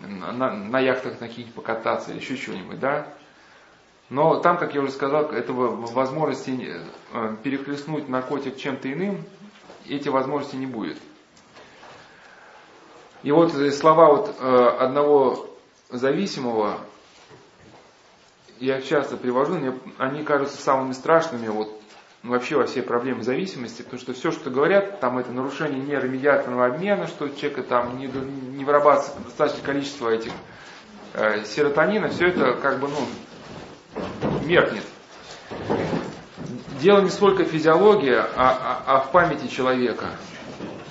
на, 0.00 0.50
на 0.50 0.80
яхтах 0.80 1.20
на 1.20 1.28
каких-нибудь 1.28 1.54
покататься 1.54 2.10
или 2.10 2.18
еще 2.18 2.34
что-нибудь, 2.34 2.80
да. 2.80 3.06
Но 4.10 4.40
там, 4.40 4.58
как 4.58 4.74
я 4.74 4.80
уже 4.80 4.90
сказал, 4.90 5.26
этого 5.26 5.68
возможности 5.86 6.82
э, 7.12 7.36
перехлестнуть 7.44 8.08
наркотик 8.08 8.56
чем-то 8.56 8.92
иным, 8.92 9.24
эти 9.86 10.08
возможности 10.08 10.56
не 10.56 10.66
будет. 10.66 10.98
И 13.22 13.30
вот 13.30 13.52
слова 13.52 14.16
вот 14.16 14.34
э, 14.40 14.66
одного 14.80 15.48
зависимого, 15.90 16.80
я 18.58 18.82
часто 18.82 19.16
привожу, 19.16 19.54
мне 19.54 19.78
они 19.98 20.24
кажутся 20.24 20.60
самыми 20.60 20.90
страшными 20.90 21.46
вот 21.46 21.81
вообще 22.22 22.56
во 22.56 22.66
всей 22.66 22.82
проблеме 22.82 23.22
зависимости, 23.22 23.82
потому 23.82 24.00
что 24.00 24.12
все, 24.12 24.30
что 24.30 24.50
говорят, 24.50 25.00
там 25.00 25.18
это 25.18 25.32
нарушение 25.32 25.80
нейромедиаторного 25.80 26.66
обмена, 26.66 27.06
что 27.06 27.24
у 27.24 27.28
человека 27.28 27.62
там 27.62 27.98
не, 27.98 28.06
не 28.06 28.64
вырабатывается 28.64 29.20
достаточное 29.24 29.64
количество 29.64 30.08
этих 30.08 30.32
э, 31.14 31.44
серотонина, 31.44 32.08
все 32.08 32.28
это 32.28 32.54
как 32.54 32.78
бы, 32.78 32.88
ну, 32.88 34.00
меркнет. 34.44 34.84
Дело 36.80 37.00
не 37.00 37.10
сколько 37.10 37.44
физиология, 37.44 38.26
а, 38.36 38.82
а, 38.86 38.96
а 38.96 39.00
в 39.00 39.12
памяти 39.12 39.46
человека. 39.48 40.06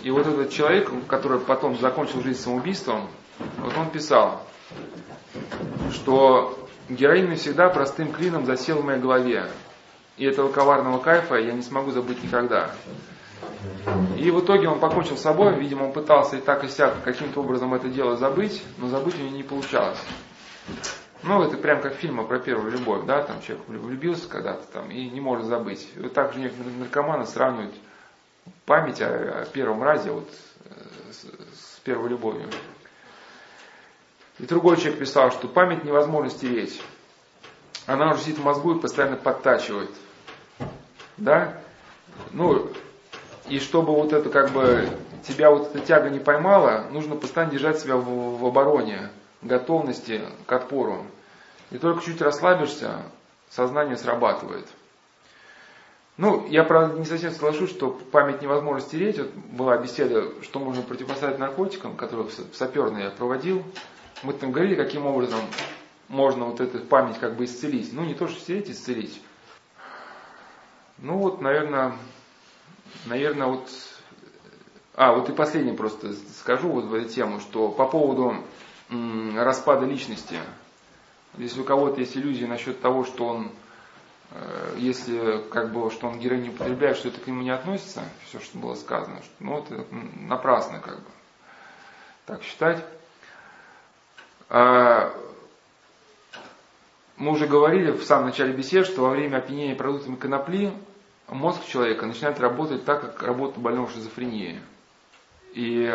И 0.04 0.10
вот 0.10 0.26
этот 0.26 0.50
человек, 0.52 0.90
который 1.08 1.40
потом 1.40 1.78
закончил 1.80 2.22
жизнь 2.24 2.40
самоубийством, 2.40 3.10
вот 3.58 3.78
он 3.78 3.90
писал, 3.90 4.42
что 5.92 6.68
героин 6.90 7.30
навсегда 7.30 7.70
простым 7.70 8.12
клином 8.12 8.46
засел 8.46 8.82
в 8.82 8.86
моей 8.86 9.00
голове. 9.00 9.46
И 10.22 10.24
этого 10.24 10.52
коварного 10.52 11.00
кайфа 11.00 11.34
я 11.34 11.52
не 11.52 11.64
смогу 11.64 11.90
забыть 11.90 12.22
никогда. 12.22 12.70
И 14.20 14.30
в 14.30 14.40
итоге 14.40 14.70
он 14.70 14.80
покончил 14.80 15.18
с 15.18 15.22
собой, 15.22 15.56
видимо, 15.56 15.86
он 15.86 15.94
пытался 15.94 16.38
и 16.38 16.42
так 16.42 16.64
и 16.64 16.68
сяк 16.68 16.94
каким-то 17.04 17.40
образом 17.40 17.74
это 17.74 17.90
дело 17.90 18.16
забыть, 18.16 18.64
но 18.78 18.88
забыть 18.88 19.16
у 19.16 19.24
него 19.24 19.36
не 19.36 19.42
получалось. 19.42 19.98
Ну, 21.24 21.42
это 21.42 21.58
прям 21.58 21.82
как 21.82 21.96
фильма 21.96 22.24
про 22.24 22.38
первую 22.38 22.72
любовь, 22.72 23.06
да, 23.08 23.24
там 23.24 23.42
человек 23.42 23.68
влюбился 23.68 24.30
когда-то 24.30 24.64
там 24.72 24.92
и 24.92 25.10
не 25.10 25.20
может 25.20 25.48
забыть. 25.48 25.90
Вот 25.96 26.14
так 26.14 26.34
же 26.34 26.40
некоторые 26.40 26.78
наркоманы 26.78 27.26
сравнивают 27.26 27.74
память 28.68 29.02
о, 29.02 29.42
о 29.42 29.46
первом 29.52 29.82
разе 29.82 30.12
вот 30.12 30.30
э, 30.66 31.12
с, 31.12 31.24
с 31.24 31.80
первой 31.84 32.10
любовью. 32.10 32.48
И 34.38 34.46
другой 34.46 34.78
человек 34.78 35.00
писал, 35.00 35.32
что 35.32 35.48
память 35.48 35.84
невозможно 35.84 36.30
стереть. 36.30 36.80
Она 37.88 38.12
уже 38.12 38.22
сидит 38.22 38.38
в 38.38 38.44
мозгу 38.44 38.76
и 38.76 38.80
постоянно 38.80 39.18
подтачивает. 39.18 39.90
Да? 41.22 41.54
Ну, 42.32 42.72
и 43.48 43.60
чтобы 43.60 43.94
вот 43.94 44.12
это 44.12 44.30
как 44.30 44.52
бы 44.52 44.90
тебя 45.28 45.52
вот 45.52 45.68
эта 45.68 45.86
тяга 45.86 46.10
не 46.10 46.20
поймала, 46.20 46.86
нужно 46.92 47.16
постоянно 47.16 47.52
держать 47.52 47.80
себя 47.80 47.96
в, 47.96 48.40
в 48.40 48.46
обороне, 48.46 49.10
готовности 49.44 50.22
к 50.48 50.52
отпору. 50.52 51.06
И 51.70 51.78
только 51.78 52.04
чуть 52.04 52.22
расслабишься, 52.22 53.04
сознание 53.50 53.98
срабатывает. 53.98 54.68
Ну, 56.18 56.48
я, 56.48 56.64
правда, 56.64 56.98
не 56.98 57.06
совсем 57.06 57.32
соглашусь, 57.32 57.70
что 57.70 57.92
память 58.12 58.42
невозможно 58.42 58.82
стереть. 58.82 59.20
Вот 59.20 59.32
была 59.52 59.78
беседа, 59.78 60.26
что 60.42 60.60
можно 60.60 60.82
противопоставить 60.82 61.38
наркотикам, 61.38 61.96
которую 61.96 62.30
в 62.30 62.56
саперной 62.56 63.04
я 63.04 63.10
проводил. 63.12 63.64
Мы 64.24 64.34
там 64.34 64.52
говорили, 64.52 64.76
каким 64.76 65.06
образом 65.06 65.40
можно 66.10 66.46
вот 66.46 66.60
эту 66.60 66.80
память 66.80 67.20
как 67.20 67.36
бы 67.36 67.46
исцелить. 67.46 67.94
Ну, 67.94 68.06
не 68.06 68.16
то, 68.16 68.28
что 68.28 68.40
стереть, 68.40 68.70
исцелить. 68.72 69.22
Ну, 71.02 71.18
вот, 71.18 71.42
наверное, 71.42 71.94
наверное, 73.06 73.48
вот... 73.48 73.70
А, 74.94 75.14
вот 75.14 75.30
и 75.30 75.34
последнее 75.34 75.74
просто 75.74 76.14
скажу 76.40 76.70
вот 76.70 76.86
в 76.86 76.94
эту 76.94 77.10
тему, 77.10 77.40
что 77.40 77.70
по 77.70 77.88
поводу 77.88 78.36
м, 78.90 79.36
распада 79.36 79.86
личности. 79.86 80.38
Если 81.38 81.62
у 81.62 81.64
кого-то 81.64 82.00
есть 82.02 82.16
иллюзии 82.16 82.46
насчет 82.46 82.82
того, 82.82 83.04
что 83.06 83.26
он, 83.26 83.52
э, 84.32 84.76
если 84.78 85.42
как 85.50 85.74
бы, 85.74 85.90
что 85.90 86.08
он 86.08 86.20
героин 86.20 86.44
не 86.44 86.50
употребляет, 86.50 86.98
что 86.98 87.08
это 87.08 87.20
к 87.20 87.26
нему 87.26 87.42
не 87.42 87.50
относится, 87.50 88.04
все, 88.28 88.40
что 88.40 88.60
было 88.60 88.76
сказано, 88.76 89.24
что, 89.24 89.34
ну, 89.40 89.58
это 89.60 89.86
напрасно 90.20 90.80
как 90.80 90.98
бы 91.00 91.10
так 92.26 92.44
считать. 92.44 92.86
А, 94.50 95.14
мы 97.16 97.32
уже 97.32 97.48
говорили 97.48 97.92
в 97.92 98.04
самом 98.04 98.26
начале 98.26 98.54
беседы, 98.54 98.86
что 98.86 99.02
во 99.02 99.10
время 99.10 99.38
опьянения 99.38 99.76
продуктами 99.76 100.16
конопли 100.16 100.72
мозг 101.32 101.66
человека 101.66 102.06
начинает 102.06 102.40
работать 102.40 102.86
так, 102.86 103.02
как 103.02 103.24
работает 103.24 103.60
больного 103.60 103.90
шизофрении. 103.90 104.62
И 105.54 105.92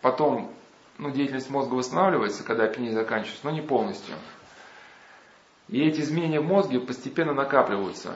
потом 0.00 0.52
ну, 0.98 1.10
деятельность 1.10 1.50
мозга 1.50 1.74
восстанавливается, 1.74 2.44
когда 2.44 2.64
опьянение 2.64 2.94
заканчивается, 2.94 3.44
но 3.44 3.50
не 3.50 3.62
полностью. 3.62 4.14
И 5.68 5.80
эти 5.82 6.00
изменения 6.00 6.40
в 6.40 6.46
мозге 6.46 6.80
постепенно 6.80 7.32
накапливаются. 7.32 8.14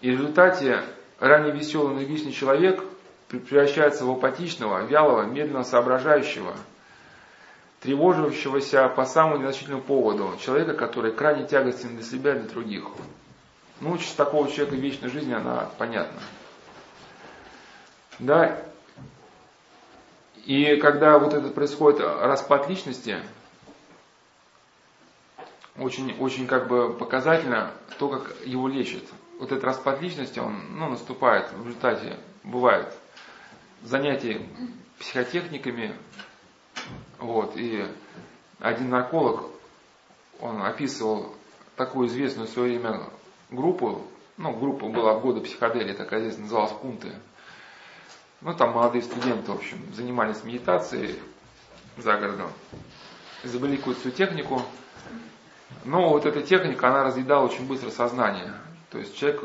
И 0.00 0.10
в 0.10 0.14
результате 0.14 0.82
ранее 1.18 1.52
веселый, 1.52 1.94
энергичный 1.94 2.32
человек 2.32 2.82
превращается 3.28 4.04
в 4.04 4.10
апатичного, 4.10 4.84
вялого, 4.84 5.22
медленно 5.22 5.64
соображающего– 5.64 6.54
тревожившегося 7.82 8.88
по 8.88 9.04
самому 9.04 9.38
незначительному 9.38 9.82
поводу, 9.82 10.34
человека, 10.40 10.74
который 10.74 11.12
крайне 11.12 11.46
тягостен 11.46 11.96
для 11.96 12.04
себя 12.04 12.34
и 12.34 12.38
для 12.38 12.48
других. 12.48 12.84
Ну, 13.82 13.90
участь 13.90 14.16
такого 14.16 14.48
человека 14.48 14.76
вечной 14.76 15.08
жизни, 15.08 15.32
она 15.32 15.68
понятна. 15.76 16.20
Да, 18.20 18.62
и 20.44 20.76
когда 20.76 21.18
вот 21.18 21.34
это 21.34 21.48
происходит 21.48 21.98
распад 22.00 22.68
личности, 22.68 23.18
очень, 25.76 26.16
очень 26.20 26.46
как 26.46 26.68
бы 26.68 26.92
показательно 26.92 27.72
то, 27.98 28.08
как 28.08 28.46
его 28.46 28.68
лечат. 28.68 29.02
Вот 29.40 29.50
этот 29.50 29.64
распад 29.64 30.00
личности, 30.00 30.38
он 30.38 30.78
ну, 30.78 30.88
наступает 30.88 31.50
в 31.50 31.66
результате, 31.66 32.20
бывает, 32.44 32.86
занятий 33.82 34.46
психотехниками, 35.00 35.96
вот, 37.18 37.56
и 37.56 37.84
один 38.60 38.90
нарколог, 38.90 39.46
он 40.38 40.62
описывал 40.62 41.34
такую 41.74 42.06
известную 42.06 42.46
в 42.46 42.50
свое 42.52 42.78
время 42.78 43.10
группу, 43.52 44.02
ну, 44.36 44.52
группа 44.56 44.88
была 44.88 45.14
в 45.14 45.22
годы 45.22 45.40
психоделии, 45.40 45.92
такая 45.92 46.20
здесь 46.20 46.38
называлась 46.38 46.72
Пунты. 46.72 47.12
Ну, 48.40 48.54
там 48.54 48.72
молодые 48.72 49.02
студенты, 49.02 49.52
в 49.52 49.56
общем, 49.56 49.78
занимались 49.94 50.42
медитацией 50.42 51.18
за 51.96 52.16
городом, 52.16 52.50
изобрели 53.44 53.76
какую-то 53.76 54.10
технику, 54.10 54.62
но 55.84 56.08
вот 56.08 56.26
эта 56.26 56.42
техника, 56.42 56.88
она 56.88 57.04
разъедала 57.04 57.44
очень 57.44 57.66
быстро 57.66 57.90
сознание. 57.90 58.52
То 58.90 58.98
есть 58.98 59.16
человек 59.16 59.44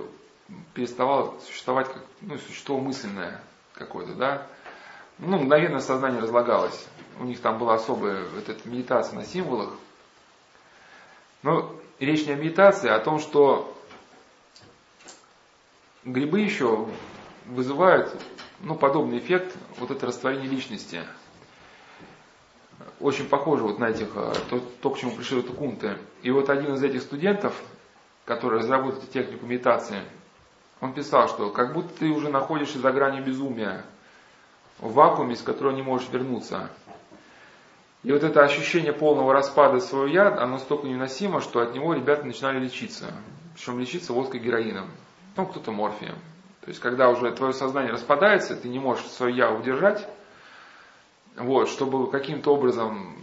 переставал 0.74 1.39
существовать 1.41 1.88
как, 1.88 2.03
ну, 2.22 2.38
существо 2.38 2.80
мысленное 2.80 3.41
какое-то, 3.74 4.14
да. 4.14 4.47
Ну, 5.20 5.38
мгновенно 5.38 5.80
сознание 5.80 6.22
разлагалось 6.22 6.88
у 7.20 7.24
них 7.24 7.41
там 7.41 7.58
была 7.58 7.76
особая 7.76 8.26
вот 8.34 8.49
эта 8.49 8.68
медитация 8.68 9.16
на 9.16 9.26
символах. 9.26 9.74
Но 11.43 11.76
речь 11.99 12.26
не 12.26 12.34
о 12.34 12.36
медитации, 12.36 12.89
а 12.89 12.95
о 12.95 12.99
том, 12.99 13.20
что 13.20 13.76
грибы 16.08 16.39
еще 16.39 16.88
вызывают 17.45 18.16
ну, 18.62 18.76
подобный 18.76 19.20
эффект, 19.20 19.55
вот 19.78 19.91
это 19.91 20.08
растворение 20.08 20.47
личности. 20.47 21.01
Очень 22.99 23.28
похоже 23.28 23.64
вот 23.64 23.78
на 23.78 23.89
этих, 23.89 24.08
э, 24.16 24.34
то, 24.49 24.60
то 24.82 24.89
к 24.89 24.97
чему 24.97 25.12
пришли 25.12 25.41
вот 25.41 25.55
кунты. 25.55 25.97
И 26.24 26.32
вот 26.32 26.49
один 26.49 26.74
из 26.74 26.84
этих 26.84 27.01
студентов, 27.01 27.53
который 28.26 28.60
разработал 28.60 29.01
технику 29.01 29.45
медитации, 29.45 30.01
он 30.80 30.93
писал, 30.93 31.28
что 31.28 31.49
как 31.49 31.74
будто 31.74 31.89
ты 31.99 32.10
уже 32.10 32.30
находишься 32.30 32.80
за 32.80 32.91
гранью 32.91 33.24
безумия, 33.24 33.84
в 34.80 34.93
вакууме, 34.93 35.34
из 35.34 35.41
которого 35.41 35.76
не 35.76 35.82
можешь 35.82 36.10
вернуться. 36.10 36.70
И 38.03 38.12
вот 38.12 38.24
это 38.24 38.43
ощущение 38.43 38.93
полного 38.93 39.34
распада 39.34 39.80
своего 39.80 40.08
я, 40.08 40.28
оно 40.28 40.53
настолько 40.53 40.88
невыносимо, 40.88 41.41
что 41.41 41.60
от 41.62 41.74
него 41.74 41.93
ребята 41.93 42.26
начинали 42.26 42.60
лечиться. 42.60 43.12
Причем 43.53 43.80
лечиться 43.80 44.14
водкой 44.14 44.39
героином. 44.39 44.89
Ну, 45.38 45.45
кто-то 45.45 45.71
морфием. 45.71 46.15
То 46.61 46.69
есть, 46.69 46.79
когда 46.81 47.09
уже 47.09 47.31
твое 47.31 47.53
сознание 47.53 47.93
распадается, 47.93 48.55
ты 48.55 48.67
не 48.67 48.79
можешь 48.79 49.05
свое 49.05 49.35
я 49.35 49.51
удержать, 49.51 50.05
вот, 51.35 51.69
чтобы 51.69 52.09
каким-то 52.09 52.55
образом, 52.55 53.15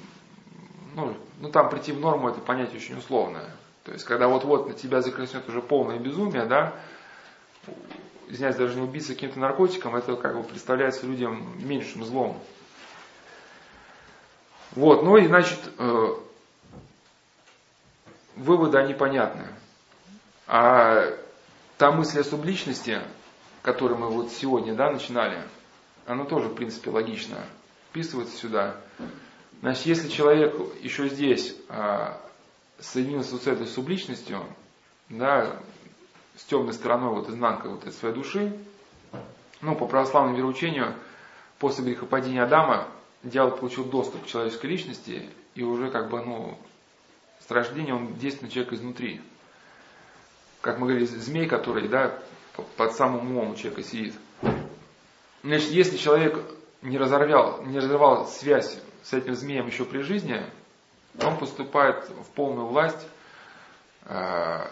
ну, 0.95 1.17
ну, 1.41 1.51
там 1.51 1.69
прийти 1.69 1.91
в 1.91 2.01
норму, 2.01 2.29
это 2.29 2.41
понятие 2.41 2.77
очень 2.77 2.97
условное. 2.97 3.51
То 3.83 3.93
есть, 3.93 4.05
когда 4.05 4.29
вот-вот 4.29 4.69
на 4.69 4.75
тебя 4.75 5.03
захлестнет 5.03 5.49
уже 5.49 5.61
полное 5.61 5.99
безумие, 5.99 6.47
да, 6.47 6.73
извиняюсь, 8.29 8.57
даже 8.57 8.77
не 8.77 8.83
убиться 8.83 9.15
каким-то 9.15 9.41
наркотиком, 9.41 9.97
это 9.97 10.15
как 10.15 10.37
бы 10.37 10.45
представляется 10.45 11.07
людям 11.07 11.45
меньшим 11.59 12.05
злом. 12.05 12.41
Вот, 14.71 15.03
ну 15.03 15.17
и 15.17 15.27
значит, 15.27 15.59
э, 15.79 16.15
выводы, 18.37 18.79
они 18.79 18.95
понятны. 18.95 19.49
А 20.47 21.24
та 21.79 21.91
мысль 21.91 22.21
о 22.21 22.25
субличности, 22.25 23.01
которую 23.63 23.99
мы 23.99 24.09
вот 24.09 24.31
сегодня 24.31 24.75
да, 24.75 24.91
начинали, 24.91 25.43
она 26.07 26.25
тоже, 26.25 26.49
в 26.49 26.55
принципе, 26.55 26.91
логично 26.91 27.37
вписывается 27.91 28.37
сюда. 28.37 28.77
Значит, 29.61 29.87
если 29.87 30.09
человек 30.09 30.55
еще 30.83 31.09
здесь 31.09 31.57
а, 31.69 32.21
соединился 32.79 33.39
с 33.39 33.47
этой 33.47 33.67
субличностью, 33.67 34.45
да, 35.09 35.57
с 36.37 36.45
темной 36.45 36.75
стороной, 36.75 37.11
вот 37.11 37.29
изнанкой 37.29 37.71
вот 37.71 37.83
этой 37.83 37.93
своей 37.93 38.15
души, 38.15 38.57
ну, 39.61 39.75
по 39.75 39.87
православному 39.87 40.37
вероучению, 40.37 40.95
после 41.59 41.85
грехопадения 41.85 42.45
Адама 42.45 42.89
дьявол 43.23 43.57
получил 43.57 43.85
доступ 43.85 44.25
к 44.25 44.27
человеческой 44.27 44.67
личности, 44.67 45.31
и 45.55 45.63
уже 45.63 45.91
как 45.91 46.11
бы, 46.11 46.21
ну, 46.23 46.59
с 47.47 47.51
рождения 47.51 47.95
он 47.95 48.15
действует 48.15 48.43
на 48.43 48.51
человека 48.51 48.75
изнутри. 48.75 49.21
Как 50.65 50.79
мы 50.79 50.87
говорили, 50.87 51.05
змей, 51.05 51.47
который, 51.47 51.89
да, 51.89 52.19
под 52.79 52.95
самым 52.95 53.31
умом 53.31 53.51
у 53.51 53.55
человека 53.55 53.83
сидит. 53.83 54.15
Значит, 55.43 55.69
если 55.69 55.99
человек 55.99 56.43
не 56.81 56.97
разорвал, 56.97 57.63
не 57.65 57.77
разорвал 57.77 58.27
связь 58.27 58.81
с 59.03 59.13
этим 59.13 59.35
змеем 59.35 59.67
еще 59.67 59.85
при 59.85 59.99
жизни, 59.99 60.43
он 61.23 61.37
поступает 61.37 62.09
в 62.09 62.31
полную 62.35 62.67
власть 62.67 63.07
э, 64.07 64.67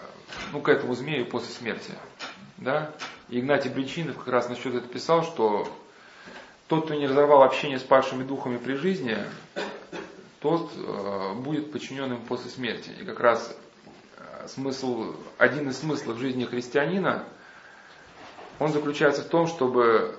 ну, 0.52 0.62
к 0.62 0.70
этому 0.70 0.94
змею 0.94 1.26
после 1.26 1.52
смерти. 1.52 1.92
Да? 2.56 2.90
Игнатий 3.28 3.70
Бричинов 3.70 4.16
как 4.16 4.28
раз 4.28 4.48
насчет 4.48 4.74
этого 4.74 4.90
писал, 4.90 5.22
что 5.24 5.68
тот, 6.68 6.86
кто 6.86 6.94
не 6.94 7.06
разорвал 7.06 7.42
общение 7.42 7.78
с 7.78 7.82
падшими 7.82 8.24
духами 8.24 8.56
при 8.56 8.76
жизни, 8.76 9.18
тот 10.40 10.72
э, 10.74 11.34
будет 11.34 11.70
подчиненным 11.70 12.22
после 12.22 12.50
смерти. 12.50 12.92
И 12.98 13.04
как 13.04 13.20
раз 13.20 13.54
смысл, 14.48 15.14
один 15.38 15.68
из 15.68 15.78
смыслов 15.78 16.18
жизни 16.18 16.44
христианина, 16.44 17.24
он 18.58 18.72
заключается 18.72 19.22
в 19.22 19.28
том, 19.28 19.46
чтобы 19.46 20.16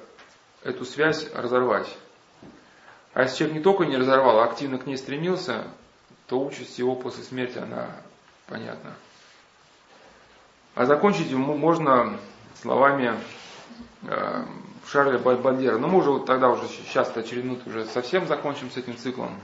эту 0.64 0.86
связь 0.86 1.30
разорвать. 1.34 1.88
А 3.14 3.24
если 3.24 3.38
человек 3.38 3.58
не 3.58 3.64
только 3.64 3.86
не 3.86 3.98
разорвал, 3.98 4.40
а 4.40 4.46
активно 4.46 4.78
к 4.78 4.88
ней 4.88 4.98
стремился, 4.98 5.66
то 6.28 6.40
участь 6.40 6.80
его 6.80 6.96
после 6.96 7.24
смерти, 7.24 7.60
она 7.60 7.90
понятна. 8.48 8.94
А 10.76 10.86
закончить 10.86 11.32
можно 11.32 12.18
словами 12.62 13.20
э, 14.04 14.46
Шарля 14.88 15.20
Бальдера. 15.20 15.78
Но 15.78 15.88
мы 15.88 16.00
уже 16.00 16.12
вот 16.12 16.26
тогда 16.26 16.50
уже 16.50 16.68
сейчас 16.68 17.16
очередную 17.16 17.60
уже 17.66 17.86
совсем 17.86 18.28
закончим 18.28 18.72
с 18.72 18.78
этим 18.78 18.98
циклом. 18.98 19.40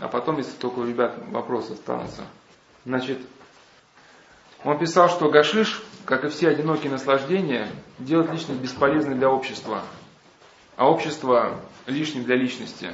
А 0.00 0.08
потом, 0.08 0.38
если 0.38 0.52
только 0.52 0.80
у 0.80 0.86
ребят 0.86 1.18
вопросы 1.28 1.72
останутся. 1.72 2.22
Значит, 2.84 3.18
он 4.64 4.78
писал, 4.78 5.08
что 5.08 5.30
гашиш, 5.30 5.82
как 6.04 6.24
и 6.24 6.28
все 6.28 6.48
одинокие 6.48 6.90
наслаждения, 6.90 7.68
делает 7.98 8.32
личность 8.32 8.60
бесполезной 8.60 9.14
для 9.14 9.30
общества, 9.30 9.82
а 10.76 10.88
общество 10.90 11.60
лишним 11.86 12.24
для 12.24 12.36
личности. 12.36 12.90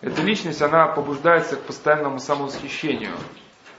Эта 0.00 0.22
личность, 0.22 0.62
она 0.62 0.86
побуждается 0.88 1.56
к 1.56 1.62
постоянному 1.62 2.18
самовосхищению– 2.18 3.14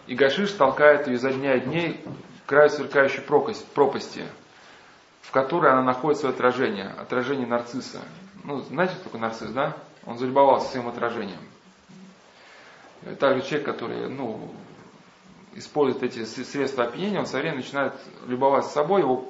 и 0.07 0.15
Гашиш 0.15 0.51
толкает 0.51 1.07
ее 1.07 1.15
изо 1.15 1.31
дня 1.31 1.57
в 1.57 1.63
дней 1.65 2.03
к 2.45 2.49
краю 2.49 2.69
сверкающей 2.69 3.21
пропасти, 3.21 4.25
в 5.21 5.31
которой 5.31 5.71
она 5.71 5.81
находит 5.81 6.19
свое 6.19 6.33
отражение, 6.35 6.87
отражение 6.87 7.47
нарцисса. 7.47 8.01
Ну, 8.43 8.59
знаете, 8.61 8.95
что 8.95 9.05
такое 9.05 9.21
нарцисс, 9.21 9.51
да? 9.51 9.77
Он 10.05 10.17
залюбовался 10.17 10.69
своим 10.69 10.89
отражением. 10.89 11.39
Также 13.19 13.47
человек, 13.47 13.65
который, 13.65 14.09
ну, 14.09 14.53
использует 15.55 16.03
эти 16.03 16.23
средства 16.25 16.85
опьянения, 16.85 17.19
он 17.19 17.25
со 17.25 17.37
временем 17.37 17.57
начинает 17.57 17.93
любоваться 18.27 18.71
собой, 18.71 19.01
его 19.01 19.27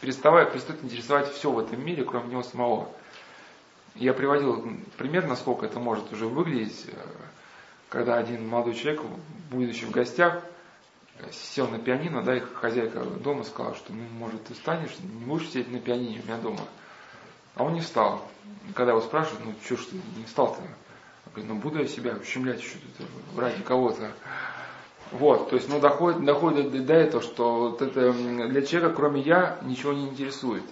переставая, 0.00 0.46
перестает 0.46 0.84
интересовать 0.84 1.32
все 1.32 1.50
в 1.50 1.58
этом 1.58 1.84
мире, 1.84 2.04
кроме 2.04 2.30
него 2.30 2.42
самого. 2.42 2.88
Я 3.94 4.12
приводил 4.12 4.68
пример, 4.98 5.26
насколько 5.26 5.66
это 5.66 5.80
может 5.80 6.12
уже 6.12 6.26
выглядеть 6.26 6.86
когда 7.88 8.16
один 8.16 8.48
молодой 8.48 8.74
человек, 8.74 9.02
будучи 9.50 9.84
в 9.84 9.90
гостях, 9.90 10.42
сел 11.30 11.68
на 11.68 11.78
пианино, 11.78 12.22
да, 12.22 12.36
и 12.36 12.40
хозяйка 12.40 13.04
дома 13.04 13.44
сказала, 13.44 13.74
что, 13.74 13.92
ну, 13.92 14.02
может, 14.18 14.44
ты 14.44 14.54
встанешь, 14.54 14.90
не 14.98 15.24
будешь 15.24 15.48
сидеть 15.48 15.70
на 15.70 15.78
пианине 15.78 16.20
у 16.20 16.26
меня 16.26 16.36
дома. 16.38 16.60
А 17.54 17.64
он 17.64 17.72
не 17.72 17.80
встал. 17.80 18.28
Когда 18.74 18.92
его 18.92 19.00
спрашивают, 19.00 19.46
ну, 19.46 19.54
что 19.64 19.76
ж 19.76 19.86
ты 19.86 19.96
не 20.16 20.24
встал-то? 20.24 20.60
Он 20.60 20.68
говорит, 21.32 21.50
ну, 21.50 21.58
буду 21.58 21.80
я 21.80 21.86
себя 21.86 22.16
ущемлять 22.16 22.60
еще 22.60 22.76
ради 23.36 23.62
кого-то. 23.62 24.12
Вот, 25.12 25.50
то 25.50 25.56
есть, 25.56 25.68
ну, 25.68 25.78
доходит, 25.78 26.24
доходит 26.24 26.86
до, 26.86 26.94
этого, 26.94 27.22
что 27.22 27.70
вот 27.70 27.82
это 27.82 28.12
для 28.12 28.62
человека, 28.62 28.94
кроме 28.94 29.20
я, 29.20 29.58
ничего 29.62 29.92
не 29.92 30.08
интересует. 30.08 30.64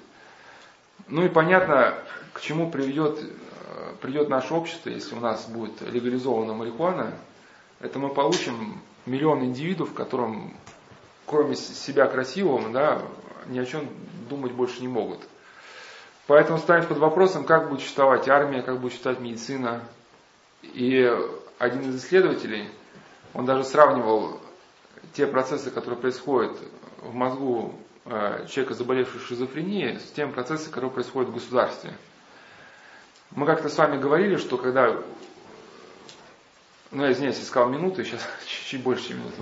Ну 1.09 1.25
и 1.25 1.29
понятно, 1.29 1.95
к 2.33 2.41
чему 2.41 2.71
приведет 2.71 3.21
придет 4.01 4.29
наше 4.29 4.55
общество, 4.55 4.91
если 4.91 5.15
у 5.15 5.21
нас 5.21 5.47
будет 5.47 5.81
легализована 5.81 6.53
марихуана, 6.53 7.15
это 7.81 7.99
мы 7.99 8.11
получим 8.11 8.81
миллион 9.07 9.45
индивидов, 9.45 9.95
которым, 9.95 10.55
кроме 11.27 11.57
себя 11.57 12.07
красивого, 12.07 12.69
да, 12.71 13.03
ни 13.47 13.59
о 13.59 13.65
чем 13.65 13.89
думать 14.29 14.53
больше 14.53 14.81
не 14.81 14.89
могут. 14.89 15.21
Поэтому 16.27 16.59
станет 16.59 16.89
под 16.89 16.99
вопросом, 16.99 17.45
как 17.45 17.69
будет 17.69 17.81
существовать 17.81 18.29
армия, 18.29 18.63
как 18.63 18.81
будет 18.81 18.93
существовать 18.93 19.21
медицина. 19.21 19.83
И 20.63 21.11
один 21.59 21.91
из 21.91 22.05
исследователей, 22.05 22.69
он 23.35 23.47
даже 23.47 23.65
сравнивал 23.65 24.41
те 25.13 25.27
процессы, 25.27 25.71
которые 25.71 26.01
происходят 26.01 26.57
в 27.03 27.13
мозгу 27.13 27.75
э, 28.05 28.47
человека, 28.49 28.75
заболевшего 28.75 29.21
шизофренией, 29.21 29.99
с 29.99 30.11
тем 30.13 30.33
процессами, 30.33 30.73
которые 30.73 30.91
происходят 30.91 31.31
в 31.31 31.35
государстве. 31.35 31.93
Мы 33.33 33.47
как-то 33.47 33.69
с 33.69 33.77
вами 33.77 34.01
говорили, 34.01 34.37
что 34.37 34.57
когда, 34.57 34.97
ну 36.93 37.05
я 37.05 37.13
извиняюсь, 37.13 37.41
искал 37.41 37.69
минуты, 37.69 38.05
сейчас 38.05 38.23
чуть-чуть 38.47 38.83
больше, 38.83 39.09
чем 39.09 39.19
минуты. 39.19 39.37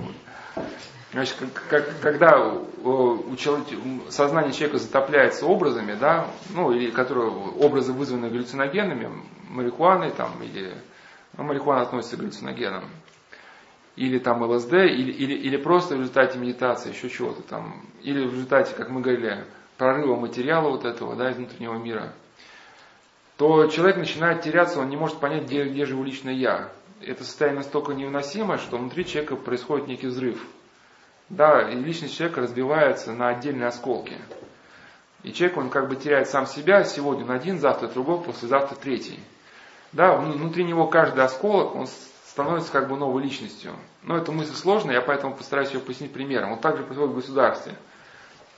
Значит, 1.13 1.37
как, 1.69 2.01
когда 2.01 2.39
у 2.43 3.37
человека, 3.37 3.71
сознание 4.09 4.55
человека 4.55 4.79
затопляется 4.79 5.45
образами, 5.45 5.93
да, 5.93 6.27
ну, 6.55 6.73
или 6.73 6.91
которые 6.91 7.31
образы 7.31 7.93
вызваны 7.93 8.31
галлюциногенами, 8.31 9.11
марихуаной 9.51 10.11
там, 10.13 10.43
или 10.43 10.75
ну, 11.37 11.45
марихуана 11.45 11.83
относится 11.83 12.17
к 12.17 12.21
галлюциногенам, 12.21 12.85
или 13.97 14.19
там 14.19 14.43
ЛСД, 14.43 14.73
или, 14.73 15.13
или, 15.13 15.35
или 15.35 15.57
просто 15.57 15.97
в 15.97 16.01
результате 16.01 16.39
медитации, 16.39 16.93
еще 16.93 17.09
чего-то 17.09 17.43
там, 17.43 17.87
или 18.03 18.27
в 18.27 18.33
результате, 18.33 18.75
как 18.75 18.89
мы 18.89 19.01
говорили, 19.01 19.45
прорыва 19.77 20.17
материала 20.17 20.71
вот 20.71 20.85
этого, 20.85 21.17
да, 21.17 21.31
из 21.31 21.37
внутреннего 21.37 21.75
мира– 21.75 22.13
то 23.43 23.67
человек 23.67 23.97
начинает 23.97 24.43
теряться, 24.43 24.79
он 24.79 24.89
не 24.89 24.97
может 24.97 25.19
понять, 25.19 25.45
где, 25.45 25.65
где 25.65 25.85
же 25.85 25.95
его 25.95 26.05
личное 26.05 26.33
я. 26.33 26.69
Это 27.01 27.25
состояние 27.25 27.59
настолько 27.59 27.93
невыносимое, 27.93 28.59
что 28.59 28.77
внутри 28.77 29.05
человека 29.05 29.35
происходит 29.35 29.89
некий 29.89 30.07
взрыв. 30.07 30.41
Да, 31.29 31.69
и 31.69 31.75
личность 31.75 32.17
человека 32.17 32.43
разбивается 32.43 33.13
на 33.13 33.31
отдельные 33.31 33.67
осколки. 33.67 34.17
И 35.25 35.33
человек, 35.33 35.57
он 35.57 35.71
как 35.71 35.89
бы 35.89 35.97
теряет 35.97 36.29
сам 36.29 36.47
себя, 36.47 36.85
сегодня 36.85 37.25
он 37.25 37.33
один, 37.33 37.59
завтра 37.59 37.89
другой, 37.89 38.21
послезавтра 38.21 38.77
третий. 38.77 39.19
Да, 39.93 40.17
внутри 40.17 40.63
него 40.63 40.87
каждый 40.87 41.25
осколок, 41.25 41.75
он 41.75 41.89
становится 42.33 42.73
как 42.73 42.89
бы 42.89 42.97
новой 42.97 43.23
личностью. 43.23 43.75
Но 44.03 44.17
эта 44.17 44.33
мысль 44.33 44.55
сложная, 44.55 44.95
я 44.95 45.03
поэтому 45.03 45.35
постараюсь 45.35 45.71
ее 45.71 45.81
пояснить 45.81 46.15
примером. 46.15 46.53
Вот 46.53 46.63
так 46.63 46.79
же 46.79 46.83
происходит 46.83 47.13
в 47.13 47.17
государстве. 47.17 47.75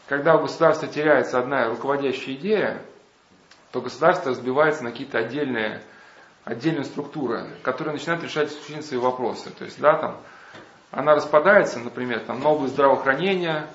Когда 0.07 0.37
у 0.37 0.43
государства 0.43 0.87
теряется 0.87 1.41
одна 1.41 1.69
руководящая 1.69 2.37
идея, 2.37 2.81
то 3.73 3.81
государство 3.81 4.31
разбивается 4.31 4.85
на 4.85 4.93
какие-то 4.93 5.19
отдельные, 5.19 5.83
отдельные 6.45 6.85
структуры, 6.85 7.49
которые 7.65 7.95
начинают 7.95 8.23
решать 8.23 8.51
исключительно 8.51 8.85
свои 8.85 9.01
вопросы. 9.01 9.51
То 9.51 9.65
есть, 9.65 9.81
да, 9.81 9.97
там, 9.97 10.21
она 10.93 11.17
распадается, 11.17 11.81
например, 11.81 12.21
там, 12.21 12.41
на 12.41 12.51
область 12.51 12.75
здравоохранения, 12.75 13.67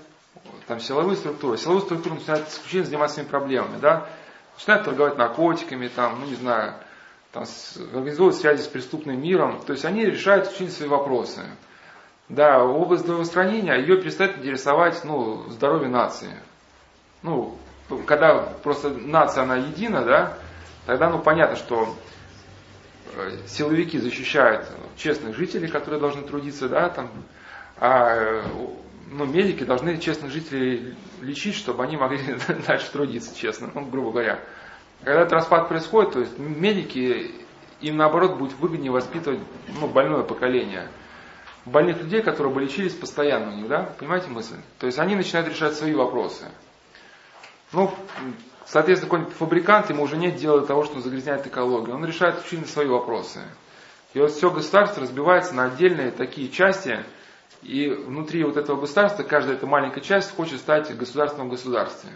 там, 0.67 0.79
силовые 0.79 1.17
структуры. 1.17 1.57
Силовые 1.57 1.83
структуры 1.83 2.15
начинают 2.15 2.47
исключительно 2.47 2.85
заниматься 2.85 3.15
своими 3.15 3.29
проблемами, 3.29 3.77
да, 3.81 4.07
начинают 4.55 4.85
торговать 4.85 5.17
наркотиками, 5.17 5.89
там, 5.89 6.21
ну, 6.21 6.25
не 6.25 6.35
знаю, 6.35 6.75
там, 7.31 7.43
организовывать 7.93 8.37
связи 8.37 8.61
с 8.61 8.67
преступным 8.67 9.21
миром. 9.21 9.61
То 9.65 9.73
есть, 9.73 9.85
они 9.85 10.05
решают 10.05 10.45
исключительно 10.45 10.71
свои 10.71 10.89
вопросы. 10.89 11.41
Да, 12.27 12.63
область 12.63 13.03
здравоохранения, 13.03 13.75
ее 13.75 14.01
перестает 14.01 14.37
интересовать, 14.37 15.03
ну, 15.03 15.49
здоровье 15.49 15.89
нации. 15.89 16.31
Ну, 17.23 17.57
когда 18.05 18.39
просто 18.63 18.89
нация, 18.89 19.43
она 19.43 19.57
едина, 19.57 20.03
да, 20.05 20.37
тогда, 20.85 21.09
ну, 21.09 21.19
понятно, 21.19 21.55
что 21.55 21.95
э, 23.15 23.31
силовики 23.47 23.97
защищают 23.97 24.67
честных 24.95 25.35
жителей, 25.35 25.67
которые 25.67 25.99
должны 25.99 26.21
трудиться, 26.21 26.69
да, 26.69 26.89
там, 26.89 27.09
а 27.77 28.43
ну, 29.11 29.25
медики 29.25 29.63
должны 29.63 29.97
честных 29.97 30.31
жителей 30.31 30.95
лечить, 31.21 31.55
чтобы 31.55 31.83
они 31.83 31.97
могли 31.97 32.19
дальше 32.67 32.91
трудиться 32.91 33.35
честно, 33.35 33.71
ну, 33.73 33.85
грубо 33.85 34.11
говоря. 34.11 34.39
Когда 35.03 35.21
этот 35.21 35.33
распад 35.33 35.69
происходит, 35.69 36.13
то 36.13 36.19
есть 36.19 36.37
медики, 36.37 37.31
им 37.81 37.97
наоборот 37.97 38.37
будет 38.37 38.53
выгоднее 38.59 38.91
воспитывать 38.91 39.39
ну, 39.79 39.87
больное 39.87 40.23
поколение. 40.23 40.89
Больных 41.65 42.01
людей, 42.01 42.21
которые 42.21 42.53
бы 42.53 42.61
лечились 42.61 42.93
постоянно 42.93 43.53
у 43.53 43.55
них, 43.55 43.67
да, 43.67 43.93
понимаете 43.97 44.27
мысль? 44.29 44.57
То 44.79 44.87
есть 44.87 44.99
они 44.99 45.15
начинают 45.15 45.49
решать 45.49 45.75
свои 45.75 45.93
вопросы. 45.93 46.45
Ну, 47.71 47.93
Соответственно, 48.69 49.09
какой-нибудь 49.09 49.33
фабрикант, 49.33 49.89
ему 49.89 50.03
уже 50.03 50.15
нет 50.15 50.35
дела 50.35 50.61
до 50.61 50.67
того, 50.67 50.83
что 50.83 50.97
он 50.97 51.01
загрязняет 51.01 51.47
экологию. 51.47 51.95
Он 51.95 52.05
решает 52.05 52.35
исключительно 52.35 52.67
свои 52.67 52.85
вопросы. 52.85 53.41
И 54.13 54.19
вот 54.19 54.31
все 54.31 54.51
государство 54.51 55.01
разбивается 55.01 55.55
на 55.55 55.65
отдельные 55.65 56.11
такие 56.11 56.49
части, 56.49 57.03
и 57.63 57.89
внутри 57.89 58.43
вот 58.43 58.57
этого 58.57 58.79
государства 58.79 59.23
каждая 59.23 59.55
эта 59.55 59.65
маленькая 59.65 60.01
часть 60.01 60.35
хочет 60.35 60.59
стать 60.59 60.95
государством 60.95 61.47
в 61.47 61.49
государстве. 61.49 62.11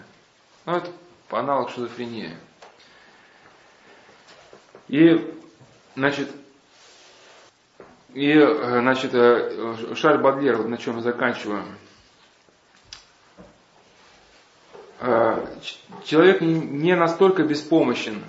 Ну, 0.66 0.76
это 0.76 0.92
аналог 1.32 1.72
шизофрении. 1.72 2.38
И, 4.94 5.28
значит, 5.96 6.30
и, 8.14 8.40
значит, 8.40 9.10
э, 9.16 9.96
Шарль 9.96 10.22
Бадлер, 10.22 10.68
на 10.68 10.78
чем 10.78 10.98
я 10.98 11.02
заканчиваю. 11.02 11.64
Э, 15.00 15.48
человек 16.06 16.42
не 16.42 16.96
настолько 16.96 17.42
беспомощен, 17.42 18.24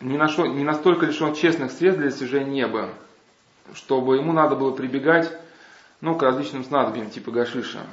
не, 0.00 0.18
нашел, 0.18 0.46
не 0.46 0.64
настолько 0.64 1.06
лишен 1.06 1.36
честных 1.36 1.70
средств 1.70 2.00
для 2.00 2.10
достижения 2.10 2.50
неба, 2.50 2.88
чтобы 3.72 4.16
ему 4.16 4.32
надо 4.32 4.56
было 4.56 4.72
прибегать 4.72 5.30
ну, 6.00 6.16
к 6.16 6.22
различным 6.24 6.64
снадобьям 6.64 7.10
типа 7.10 7.30
гашиша. 7.30 7.86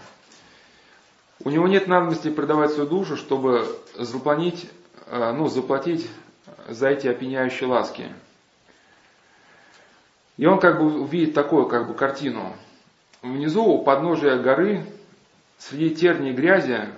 У 1.43 1.51
него 1.51 1.67
нет 1.67 1.85
надобности 1.85 2.31
продавать 2.31 2.71
свою 2.71 2.89
душу, 2.89 3.17
чтобы 3.17 3.67
заплатить, 3.93 4.67
э, 5.05 5.31
ну, 5.37 5.47
заплатить 5.47 6.09
за 6.67 6.89
эти 6.89 7.07
опьяняющие 7.07 7.69
ласки. 7.69 8.11
И 10.37 10.45
он 10.45 10.59
как 10.59 10.79
бы 10.79 11.01
увидит 11.01 11.33
такую 11.33 11.67
как 11.67 11.87
бы 11.87 11.93
картину. 11.93 12.55
Внизу 13.21 13.63
у 13.63 13.83
подножия 13.83 14.37
горы 14.37 14.85
среди 15.57 15.95
тернии 15.95 16.31
и 16.31 16.33
грязи 16.33 16.89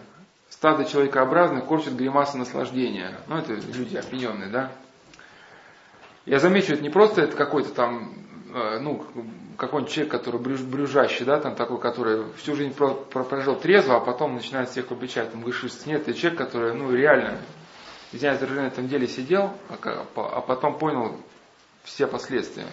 стадо 0.49 0.86
человекообразных 0.86 1.66
корчит 1.66 1.95
гримасы 1.95 2.38
наслаждения. 2.38 3.11
Ну, 3.28 3.38
это 3.38 3.53
люди 3.53 3.97
опьяненные, 3.97 4.49
да? 4.49 4.72
Я 6.26 6.39
замечу, 6.39 6.74
это 6.74 6.82
не 6.82 6.89
просто 6.89 7.22
это 7.22 7.36
какой-то 7.36 7.70
там, 7.72 8.13
э, 8.53 8.80
ну, 8.80 9.05
какой-нибудь 9.57 9.93
человек, 9.93 10.11
который 10.11 10.39
брюж, 10.39 10.61
брюжащий, 10.61 11.26
да, 11.26 11.39
там 11.39 11.55
такой, 11.55 11.80
который 11.80 12.26
всю 12.38 12.55
жизнь 12.55 12.74
про, 12.74 12.93
про, 12.95 13.24
прожил 13.24 13.55
трезво, 13.55 13.97
а 13.97 13.99
потом 13.99 14.36
начинает 14.36 14.70
всех 14.70 14.91
обличать, 14.91 15.32
там, 15.32 15.41
вышишь. 15.41 15.86
Нет, 15.86 16.07
это 16.07 16.18
человек, 16.18 16.39
который, 16.39 16.74
ну, 16.74 16.91
реально, 16.91 17.38
извиняюсь, 18.12 18.41
на 18.41 18.68
этом 18.68 18.88
деле 18.88 19.08
сидел, 19.08 19.53
а, 19.70 20.06
а 20.16 20.41
потом 20.41 20.78
понял 20.78 21.20
все 21.84 22.08
последствия. 22.08 22.68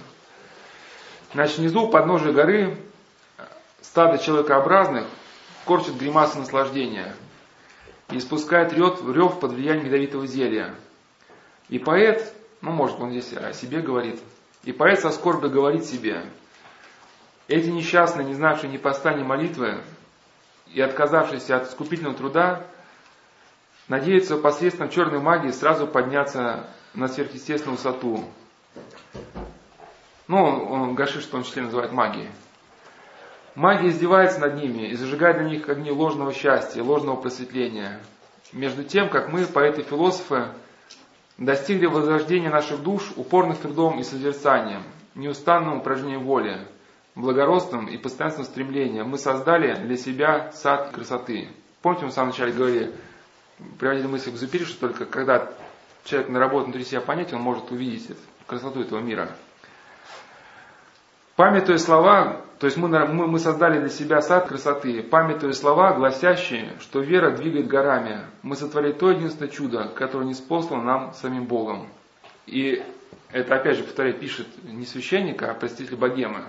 Значит, 1.33 1.59
внизу, 1.59 1.89
подножия 1.89 2.33
горы, 2.33 2.79
стадо 3.81 4.19
человекообразных 4.19 5.07
корчит 5.65 5.97
гримасы 5.97 6.39
наслаждения 6.39 7.15
и 8.11 8.19
испускает 8.19 8.73
рев, 8.73 9.01
рев 9.09 9.41
под 9.41 9.53
влиянием 9.53 9.87
ядовитого 9.87 10.27
зелья. 10.27 10.75
И 11.69 11.79
поэт, 11.79 12.35
ну, 12.61 12.71
может, 12.71 13.01
он 13.01 13.11
здесь 13.11 13.33
о 13.33 13.53
себе 13.53 13.81
говорит, 13.81 14.21
и 14.65 14.73
поэт 14.73 15.01
со 15.01 15.11
скорбью 15.11 15.51
говорит 15.51 15.85
себе, 15.85 16.25
эти 17.49 17.69
несчастные, 17.69 18.27
не 18.27 18.35
знавшие 18.35 18.71
ни 18.71 18.77
поста, 18.77 19.13
ни 19.15 19.23
молитвы, 19.23 19.83
и 20.69 20.81
отказавшиеся 20.81 21.57
от 21.57 21.71
скупительного 21.71 22.17
труда, 22.17 22.67
надеются 23.93 24.39
посредством 24.39 24.89
черной 24.89 25.21
магии 25.21 25.51
сразу 25.51 25.87
подняться 25.87 26.65
на 26.95 27.09
сверхъестественную 27.09 27.77
высоту. 27.77 28.25
Ну, 30.29 30.43
он, 30.43 30.81
он 30.81 30.95
Гашиш 30.95 31.25
в 31.25 31.31
том 31.31 31.43
числе 31.43 31.65
называет 31.65 31.93
магией. 31.93 32.31
Магия 33.55 33.89
издевается 33.89 34.41
над 34.41 34.55
ними 34.55 34.89
и 34.89 34.95
зажигает 34.95 35.37
на 35.37 35.43
них 35.43 35.69
огни 35.69 35.91
ложного 35.91 36.33
счастья, 36.33 36.83
ложного 36.83 37.17
просветления. 37.17 38.01
Между 38.55 38.83
тем, 38.83 39.11
как 39.11 39.29
мы, 39.29 39.45
поэты-философы, 39.45 40.47
достигли 41.37 41.85
возрождения 41.85 42.49
наших 42.49 42.83
душ 42.83 43.13
упорным 43.17 43.59
трудом 43.59 44.01
и 44.01 44.05
созерцанием, 44.05 44.85
неустанным 45.15 45.81
упражнением 45.81 46.25
воли, 46.25 46.67
благородством 47.15 47.89
и 47.89 47.99
постоянством 47.99 48.47
стремления, 48.47 49.05
мы 49.05 49.19
создали 49.19 49.75
для 49.75 49.99
себя 49.99 50.51
сад 50.53 50.93
красоты. 50.93 51.51
Помните, 51.83 52.07
мы 52.07 52.11
в 52.11 52.15
самом 52.15 52.29
начале 52.31 52.53
говорили, 52.53 52.95
приводили 53.79 54.07
мысль 54.07 54.33
к 54.33 54.37
Зупире, 54.37 54.65
что 54.65 54.89
только 54.89 55.07
когда 55.07 55.53
человек 56.05 56.31
наработает 56.31 56.67
внутри 56.67 56.85
себя 56.85 57.01
понятие, 57.01 57.37
он 57.37 57.43
может 57.43 57.71
увидеть 57.71 58.09
красоту 58.47 58.83
этого 58.83 59.01
мира. 59.01 59.31
Памятуя 61.37 61.79
слова, 61.79 62.43
то 62.59 62.67
есть 62.67 62.77
мы, 62.77 62.89
мы, 62.89 63.27
мы 63.27 63.39
создали 63.39 63.81
для 63.81 63.89
себя 63.89 64.21
сад 64.21 64.49
красоты, 64.49 65.03
памятуя 65.03 65.53
слова, 65.53 65.95
гласящие, 65.95 66.75
что 66.81 67.01
вера 67.01 67.31
двигает 67.31 67.67
горами, 67.67 68.21
мы 68.43 68.55
сотворили 68.55 68.93
то 68.93 69.11
единственное 69.11 69.51
чудо, 69.51 69.89
которое 69.95 70.27
не 70.27 70.35
спослано 70.35 70.85
нам 70.85 71.15
самим 71.15 71.47
Богом. 71.47 71.89
И 72.47 72.83
это, 73.31 73.55
опять 73.57 73.79
же, 73.79 73.85
повторяю, 73.85 74.19
пишет 74.19 74.47
не 74.63 74.85
священник, 74.85 75.43
а 75.43 75.55
представитель 75.55 75.97
богемы. 75.97 76.45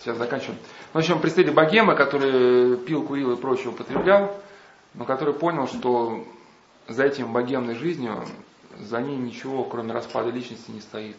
Сейчас 0.00 0.18
заканчиваем. 0.18 0.58
В 0.92 0.98
общем, 0.98 1.20
представитель 1.20 1.54
богемы, 1.54 1.94
который 1.94 2.76
пил, 2.78 3.04
курил 3.04 3.32
и 3.32 3.40
прочее 3.40 3.68
употреблял, 3.68 4.36
но 4.94 5.04
который 5.04 5.32
понял, 5.32 5.68
что 5.68 6.26
за 6.88 7.04
этим 7.04 7.32
богемной 7.32 7.74
жизнью, 7.74 8.26
за 8.78 9.00
ней 9.00 9.16
ничего, 9.16 9.64
кроме 9.64 9.92
распада 9.92 10.30
личности, 10.30 10.70
не 10.70 10.80
стоит. 10.80 11.16